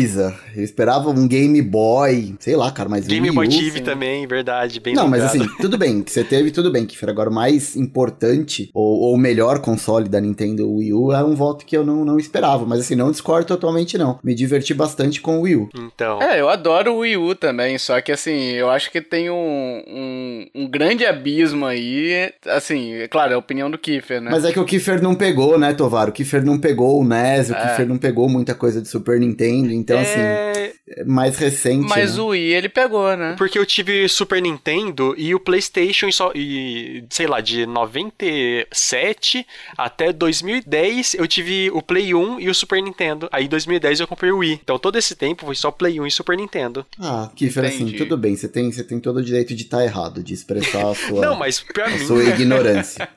Eu 0.56 0.62
esperava 0.64 1.10
um 1.10 1.26
Game 1.28 1.60
Boy, 1.62 2.34
sei 2.40 2.56
lá, 2.56 2.70
cara, 2.70 2.88
mas 2.88 3.06
Game 3.06 3.28
Wii 3.28 3.34
Boy 3.34 3.46
U- 3.46 3.50
tive 3.50 3.80
também, 3.80 4.26
verdade, 4.26 4.80
bem 4.80 4.94
Não, 4.94 5.06
mas 5.08 5.22
lembrado. 5.32 5.50
assim, 5.50 5.56
tudo 5.62 5.76
bem, 5.78 6.02
que 6.02 6.10
você 6.10 6.24
teve, 6.24 6.50
tudo 6.50 6.70
bem, 6.70 6.86
que 6.86 6.96
agora 7.10 7.28
o 7.30 7.32
mais 7.34 7.74
importante, 7.76 8.70
ou 8.74 9.12
o 9.14 9.16
melhor 9.18 9.60
console 9.60 10.08
da 10.08 10.20
Nintendo 10.20 10.68
o 10.68 10.76
Wii 10.76 10.92
U, 10.94 11.12
é 11.12 11.24
um 11.24 11.34
voto 11.34 11.64
que 11.64 11.76
eu 11.76 11.84
não, 11.84 12.04
não 12.04 12.18
esperava. 12.18 12.64
Mas 12.66 12.80
assim, 12.80 12.94
não 12.94 13.10
discordo 13.10 13.46
totalmente, 13.46 13.96
não. 13.98 14.18
Me 14.22 14.34
diverti 14.34 14.72
bastante 14.74 15.20
com 15.20 15.38
o 15.38 15.42
Wii 15.42 15.56
U. 15.56 15.68
Então, 15.76 16.20
É, 16.22 16.40
eu 16.40 16.48
adoro 16.48 16.92
o 16.94 16.98
Wii 16.98 17.16
U 17.16 17.34
também, 17.34 17.78
só 17.78 18.00
que 18.00 18.12
assim, 18.12 18.50
eu 18.52 18.70
acho 18.70 18.90
que 18.90 19.00
tem 19.00 19.30
um, 19.30 19.82
um, 19.88 20.46
um 20.54 20.68
grande 20.70 21.04
abismo 21.06 21.66
aí. 21.66 22.30
Assim, 22.46 22.92
é 22.94 23.08
claro, 23.08 23.32
é 23.32 23.34
a 23.34 23.38
opinião 23.38 23.70
do 23.70 23.78
Kiefer, 23.78 24.20
né? 24.20 24.30
Mas 24.30 24.44
é 24.44 24.52
que 24.52 24.60
o 24.60 24.64
Kiefer 24.64 25.02
não 25.02 25.14
pegou, 25.14 25.58
né, 25.58 25.72
Tovar? 25.72 26.08
O 26.08 26.12
Kiefer 26.12 26.44
não 26.44 26.58
pegou 26.58 27.00
o 27.00 27.04
NES, 27.04 27.50
o 27.50 27.54
É. 27.54 27.60
Kiefer 27.60 27.86
não 27.88 27.98
pegou 27.98 28.28
muita 28.28 28.54
coisa 28.54 28.80
de 28.80 28.88
Super 28.88 29.18
Nintendo, 29.20 29.72
então 29.72 29.89
assim, 29.98 30.20
é... 30.20 30.72
é 30.88 31.04
mais 31.04 31.36
recente. 31.36 31.88
Mas 31.88 32.16
né? 32.16 32.22
o 32.22 32.26
Wii 32.28 32.52
ele 32.54 32.68
pegou, 32.68 33.16
né? 33.16 33.34
Porque 33.36 33.58
eu 33.58 33.66
tive 33.66 34.08
Super 34.08 34.40
Nintendo 34.40 35.14
e 35.16 35.34
o 35.34 35.40
PlayStation 35.40 36.08
e 36.08 36.12
só 36.12 36.32
e 36.34 37.04
sei 37.10 37.26
lá, 37.26 37.40
de 37.40 37.66
97 37.66 39.46
até 39.76 40.12
2010 40.12 41.14
eu 41.14 41.26
tive 41.26 41.70
o 41.72 41.82
Play 41.82 42.14
1 42.14 42.40
e 42.40 42.48
o 42.48 42.54
Super 42.54 42.82
Nintendo. 42.82 43.28
Aí 43.32 43.46
em 43.46 43.48
2010 43.48 44.00
eu 44.00 44.06
comprei 44.06 44.30
o 44.30 44.38
Wii. 44.38 44.60
Então 44.62 44.78
todo 44.78 44.96
esse 44.96 45.14
tempo 45.14 45.46
foi 45.46 45.54
só 45.54 45.70
Play 45.70 46.00
1 46.00 46.06
e 46.06 46.10
Super 46.10 46.36
Nintendo. 46.36 46.84
Ah, 46.98 47.30
Kiefer, 47.34 47.64
assim, 47.64 47.92
tudo 47.92 48.16
bem, 48.16 48.36
você 48.36 48.48
tem, 48.48 48.70
você 48.70 48.84
tem 48.84 49.00
todo 49.00 49.18
o 49.18 49.22
direito 49.22 49.54
de 49.54 49.62
estar 49.64 49.84
errado, 49.84 50.22
de 50.22 50.34
expressar 50.34 50.90
a 50.90 50.94
sua, 50.94 51.20
Não, 51.20 51.36
mas 51.36 51.60
pra 51.60 51.86
a 51.86 51.90
mim, 51.90 52.06
sua 52.06 52.24
ignorância. 52.24 53.08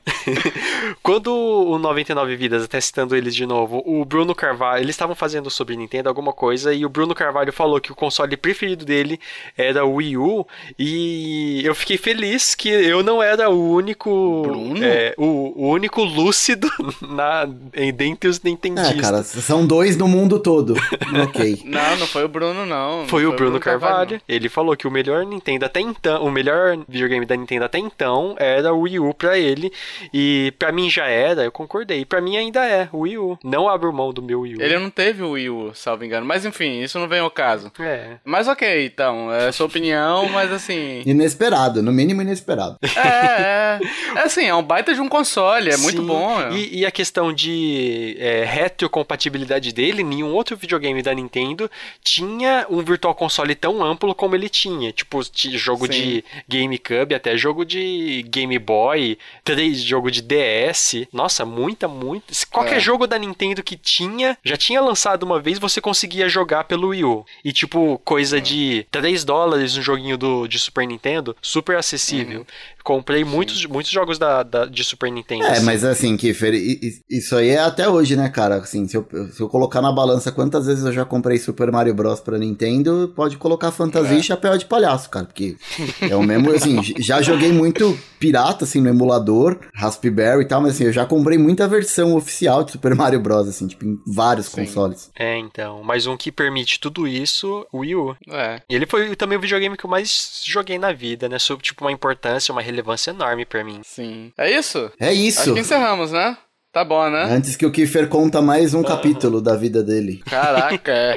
quando 1.02 1.28
o 1.34 1.78
99 1.78 2.36
Vidas, 2.36 2.64
até 2.64 2.80
citando 2.80 3.14
eles 3.16 3.34
de 3.34 3.46
novo, 3.46 3.82
o 3.84 4.04
Bruno 4.04 4.34
Carvalho, 4.34 4.82
eles 4.82 4.94
estavam 4.94 5.14
fazendo 5.14 5.50
sobre 5.50 5.76
Nintendo 5.76 6.08
alguma 6.08 6.32
coisa 6.32 6.53
e 6.62 6.84
o 6.84 6.88
Bruno 6.88 7.14
Carvalho 7.14 7.52
falou 7.52 7.80
que 7.80 7.90
o 7.92 7.94
console 7.94 8.36
preferido 8.36 8.84
dele 8.84 9.18
era 9.56 9.84
o 9.84 9.94
Wii 9.94 10.16
U 10.16 10.46
e 10.78 11.62
eu 11.64 11.74
fiquei 11.74 11.96
feliz 11.96 12.54
que 12.54 12.68
eu 12.68 13.02
não 13.02 13.22
era 13.22 13.48
o 13.50 13.72
único 13.72 14.42
Bruno? 14.42 14.84
é, 14.84 15.14
o, 15.16 15.52
o 15.56 15.68
único 15.70 16.02
lúcido 16.04 16.68
na 17.02 17.48
em- 17.74 17.92
dentre 17.92 18.28
os 18.28 18.40
nintendistas. 18.42 18.96
É, 18.96 19.00
cara, 19.00 19.22
são 19.22 19.66
dois 19.66 19.96
no 19.96 20.06
mundo 20.06 20.38
todo. 20.38 20.74
ok. 21.24 21.62
Não, 21.64 21.96
não 21.96 22.06
foi 22.06 22.24
o 22.24 22.28
Bruno, 22.28 22.66
não. 22.66 23.00
Não 23.00 23.08
Foi 23.08 23.26
o 23.26 23.32
Bruno 23.32 23.58
Carvalho. 23.58 24.20
Ele 24.28 24.48
falou 24.48 24.76
que 24.76 24.86
o 24.86 24.90
melhor 24.90 25.24
Nintendo 25.24 25.64
até 25.64 25.80
então, 25.80 26.24
o 26.24 26.30
melhor 26.30 26.78
videogame 26.88 27.24
da 27.26 27.36
Nintendo 27.36 27.64
até 27.64 27.78
então 27.78 28.34
era 28.38 28.72
o 28.72 28.80
Wii 28.80 28.98
U 29.00 29.14
pra 29.14 29.38
ele. 29.38 29.72
E 30.12 30.52
pra 30.58 30.70
mim 30.72 30.90
já 30.90 31.06
era, 31.06 31.44
eu 31.44 31.52
concordei. 31.52 32.04
Pra 32.04 32.20
mim 32.20 32.36
ainda 32.36 32.64
é 32.66 32.88
o 32.92 33.00
Wii 33.00 33.18
U. 33.18 33.38
Não 33.42 33.68
abro 33.68 33.92
mão 33.92 34.12
do 34.12 34.22
meu 34.22 34.40
Wii 34.40 34.56
U. 34.56 34.62
Ele 34.62 34.78
não 34.78 34.90
teve 34.90 35.22
o 35.22 35.30
Wii 35.32 35.50
U, 35.50 35.70
salvo 35.74 36.04
engano. 36.04 36.26
Mas 36.26 36.43
enfim, 36.44 36.80
isso 36.82 36.98
não 36.98 37.08
vem 37.08 37.20
ao 37.20 37.30
caso. 37.30 37.70
É. 37.78 38.16
Mas 38.24 38.48
ok, 38.48 38.86
então, 38.86 39.32
é 39.32 39.48
a 39.48 39.52
sua 39.52 39.66
opinião, 39.66 40.28
mas 40.28 40.52
assim. 40.52 41.02
Inesperado, 41.06 41.82
no 41.82 41.92
mínimo 41.92 42.22
inesperado. 42.22 42.78
É, 42.96 42.98
é. 43.08 43.80
É 44.16 44.20
assim, 44.22 44.44
é 44.44 44.54
um 44.54 44.62
baita 44.62 44.94
de 44.94 45.00
um 45.00 45.08
console, 45.08 45.70
é 45.70 45.76
muito 45.76 46.00
Sim. 46.00 46.06
bom. 46.06 46.40
é. 46.40 46.52
E, 46.52 46.80
e 46.80 46.86
a 46.86 46.90
questão 46.90 47.32
de 47.32 48.16
é, 48.18 48.44
retrocompatibilidade 48.44 49.72
dele, 49.72 50.02
nenhum 50.02 50.32
outro 50.32 50.56
videogame 50.56 51.02
da 51.02 51.14
Nintendo 51.14 51.70
tinha 52.02 52.66
um 52.70 52.82
Virtual 52.82 53.14
Console 53.14 53.54
tão 53.54 53.82
amplo 53.82 54.14
como 54.14 54.34
ele 54.34 54.48
tinha. 54.48 54.92
Tipo, 54.92 55.22
de 55.32 55.56
jogo 55.58 55.86
Sim. 55.86 55.92
de 55.92 56.24
GameCube, 56.48 57.14
até 57.14 57.36
jogo 57.36 57.64
de 57.64 58.22
Game 58.28 58.58
Boy, 58.58 59.18
três 59.42 59.82
jogo 59.82 60.10
de 60.10 60.22
DS. 60.22 61.06
Nossa, 61.12 61.44
muita, 61.44 61.88
muita. 61.88 62.32
Qualquer 62.50 62.76
É. 62.76 62.80
jogo 62.80 63.06
da 63.06 63.18
Nintendo 63.18 63.62
que 63.62 63.76
tinha, 63.76 64.36
já 64.44 64.56
tinha 64.56 64.80
lançado 64.80 65.22
uma 65.24 65.40
vez, 65.40 65.58
você 65.58 65.80
conseguia 65.80 66.28
jogar 66.34 66.64
pelo 66.64 66.88
Wii 66.88 67.04
U. 67.04 67.24
E 67.44 67.52
tipo, 67.52 67.98
coisa 68.04 68.40
de 68.40 68.86
3 68.90 69.24
dólares 69.24 69.76
um 69.76 69.82
joguinho 69.82 70.18
do, 70.18 70.46
de 70.46 70.58
Super 70.58 70.86
Nintendo, 70.86 71.36
super 71.40 71.76
acessível. 71.76 72.40
Uhum. 72.40 72.46
Comprei 72.84 73.24
muitos, 73.24 73.64
muitos 73.66 73.90
jogos 73.90 74.18
da, 74.18 74.42
da- 74.42 74.66
de 74.66 74.84
Super 74.84 75.10
Nintendo. 75.10 75.42
É, 75.44 75.52
assim. 75.52 75.64
mas 75.64 75.82
assim, 75.84 76.16
i- 76.58 77.00
isso 77.10 77.34
aí 77.34 77.48
é 77.48 77.58
até 77.58 77.88
hoje, 77.88 78.14
né, 78.14 78.28
cara? 78.28 78.56
Assim, 78.56 78.86
se 78.86 78.94
eu, 78.96 79.08
se 79.32 79.40
eu 79.40 79.48
colocar 79.48 79.80
na 79.80 79.90
balança 79.90 80.30
quantas 80.30 80.66
vezes 80.66 80.84
eu 80.84 80.92
já 80.92 81.04
comprei 81.04 81.38
Super 81.38 81.72
Mario 81.72 81.94
Bros 81.94 82.20
pra 82.20 82.36
Nintendo, 82.38 83.10
pode 83.16 83.38
colocar 83.38 83.72
fantasia 83.72 84.16
É. 84.16 84.20
e 84.20 84.22
chapéu 84.22 84.56
de 84.58 84.66
palhaço, 84.66 85.08
cara. 85.08 85.24
Porque 85.24 85.56
é 86.00 86.14
o 86.14 86.22
mesmo, 86.22 86.50
assim, 86.52 86.78
já 87.00 87.22
joguei 87.22 87.50
muito 87.52 87.98
pirata, 88.20 88.64
assim, 88.64 88.80
no 88.82 88.88
emulador, 88.90 89.58
Raspberry 89.74 90.42
e 90.42 90.46
tal, 90.48 90.60
mas 90.60 90.74
assim, 90.74 90.84
eu 90.84 90.92
já 90.92 91.06
comprei 91.06 91.38
muita 91.38 91.66
versão 91.66 92.14
oficial 92.14 92.62
de 92.64 92.72
Super 92.72 92.94
Mario 92.94 93.18
Bros, 93.20 93.48
assim, 93.48 93.66
tipo, 93.66 93.84
em 93.86 93.98
vários 94.06 94.46
Sim. 94.46 94.66
consoles. 94.66 95.10
É, 95.18 95.38
então. 95.38 95.82
Mas 95.82 96.06
um 96.06 96.16
que 96.18 96.30
permite 96.30 96.78
tudo 96.78 97.08
isso, 97.08 97.66
o 97.72 97.78
Wii 97.78 97.94
U. 97.96 98.16
É. 98.30 98.60
E 98.68 98.74
ele 98.74 98.84
foi 98.86 99.16
também 99.16 99.38
o 99.38 99.40
videogame 99.40 99.74
que 99.76 99.86
eu 99.86 99.90
mais 99.90 100.42
joguei 100.44 100.78
na 100.78 100.92
vida, 100.92 101.28
né? 101.30 101.38
Sob, 101.38 101.62
tipo, 101.62 101.82
uma 101.84 101.92
importância, 101.92 102.52
uma 102.52 102.60
relevância 102.60 102.73
enorme 103.10 103.44
pra 103.44 103.64
mim. 103.64 103.80
Sim. 103.84 104.32
É 104.38 104.50
isso? 104.50 104.90
É 104.98 105.12
isso. 105.12 105.40
Acho 105.40 105.54
que 105.54 105.60
encerramos, 105.60 106.12
né? 106.12 106.36
Tá 106.74 106.82
bom, 106.82 107.08
né? 107.08 107.22
Antes 107.30 107.54
que 107.54 107.64
o 107.64 107.70
Kiefer 107.70 108.08
conta 108.08 108.42
mais 108.42 108.74
um 108.74 108.82
capítulo 108.82 109.40
da 109.40 109.54
vida 109.54 109.80
dele. 109.80 110.20
Caraca, 110.26 110.90
é. 110.90 111.16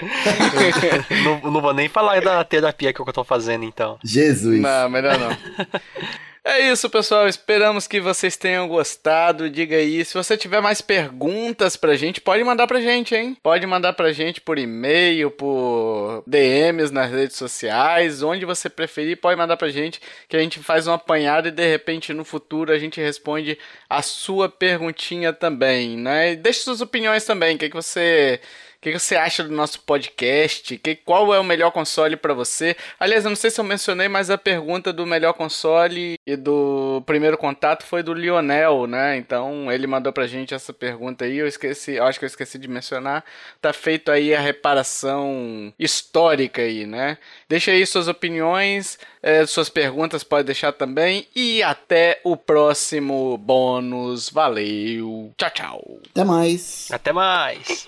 não, 1.26 1.52
não 1.52 1.62
vou 1.62 1.74
nem 1.74 1.90
falar 1.90 2.22
da 2.22 2.44
terapia 2.44 2.94
que 2.94 3.02
eu 3.02 3.06
tô 3.06 3.24
fazendo, 3.24 3.66
então. 3.66 3.98
Jesus. 4.04 4.62
Não, 4.62 4.88
melhor 4.88 5.18
não. 5.18 5.30
É 6.50 6.72
isso, 6.72 6.90
pessoal. 6.90 7.28
Esperamos 7.28 7.88
que 7.88 8.00
vocês 8.00 8.38
tenham 8.38 8.70
gostado. 8.70 9.50
Diga 9.50 9.76
aí, 9.76 10.06
se 10.06 10.14
você 10.14 10.38
tiver 10.38 10.62
mais 10.62 10.80
perguntas 10.80 11.76
pra 11.76 11.98
gente, 11.98 12.22
pode 12.22 12.42
mandar 12.42 12.66
pra 12.68 12.80
gente, 12.80 13.14
hein? 13.14 13.36
Pode 13.44 13.68
mandar 13.68 13.92
pra 13.92 14.14
gente 14.14 14.40
por 14.40 14.58
e-mail, 14.58 15.30
por 15.30 16.24
DMs 16.26 16.90
nas 16.94 17.12
redes 17.12 17.36
sociais, 17.36 18.24
onde 18.24 18.46
você 18.46 18.70
preferir, 18.70 19.18
pode 19.18 19.38
mandar 19.38 19.58
pra 19.58 19.68
gente 19.68 20.00
que 20.30 20.38
a 20.38 20.40
gente 20.40 20.60
faz 20.60 20.88
um 20.88 20.94
apanhado 20.94 21.50
e 21.50 21.52
de 21.52 21.70
repente 21.70 22.14
no 22.14 22.24
futuro 22.24 22.72
a 22.72 22.80
gente 22.80 23.02
responde 23.02 23.60
a 23.90 24.02
sua 24.02 24.48
perguntinha 24.48 25.34
também, 25.34 25.98
né? 25.98 26.32
E 26.32 26.36
deixe 26.38 26.62
suas 26.62 26.80
opiniões 26.80 27.26
também, 27.26 27.58
o 27.58 27.60
que, 27.60 27.68
que 27.68 27.76
você 27.76 28.40
o 28.78 28.80
que, 28.80 29.00
você 29.00 29.16
acha 29.16 29.44
do 29.44 29.52
nosso 29.52 29.82
podcast? 29.82 30.78
Que, 30.78 30.96
qual 30.96 31.34
é 31.34 31.40
o 31.40 31.44
melhor 31.44 31.72
console 31.72 32.16
pra 32.16 32.34
você? 32.34 32.76
Aliás, 33.00 33.26
eu 33.26 33.30
não 33.30 33.36
sei 33.36 33.50
se 33.50 33.60
eu 33.60 33.66
mencionei, 33.66 34.08
mas 34.08 34.30
a 34.30 34.38
pergunta 34.38 34.94
do 34.94 35.04
melhor 35.04 35.34
console 35.34 36.20
e 36.26 36.36
do 36.36 37.02
primeiro 37.04 37.40
contato 37.40 37.84
foi 37.84 38.04
do 38.04 38.14
Lionel, 38.14 38.86
né? 38.86 39.18
Então 39.18 39.72
ele 39.72 39.88
mandou 39.88 40.14
pra 40.14 40.28
gente 40.28 40.54
essa 40.54 40.72
pergunta 40.72 41.26
aí. 41.26 41.38
Eu 41.38 41.48
esqueci, 41.48 41.94
eu 41.94 42.04
acho 42.04 42.20
que 42.20 42.26
eu 42.26 42.28
esqueci 42.28 42.60
de 42.60 42.68
mencionar. 42.68 43.26
Tá 43.60 43.74
feito 43.74 44.12
aí 44.12 44.36
a 44.36 44.40
reparação 44.40 45.74
histórica 45.80 46.62
aí, 46.62 46.86
né? 46.86 47.18
Deixa 47.50 47.72
aí 47.72 47.84
suas 47.84 48.08
opiniões, 48.08 49.00
eh, 49.24 49.46
suas 49.48 49.70
perguntas 49.70 50.24
pode 50.24 50.46
deixar 50.46 50.72
também. 50.72 51.28
E 51.36 51.64
até 51.64 52.22
o 52.24 52.38
próximo 52.38 53.40
bônus. 53.40 54.30
Valeu. 54.30 55.34
Tchau, 55.36 55.50
tchau. 55.50 56.00
Até 56.12 56.24
mais. 56.24 56.90
Até 56.92 57.12
mais! 57.12 57.88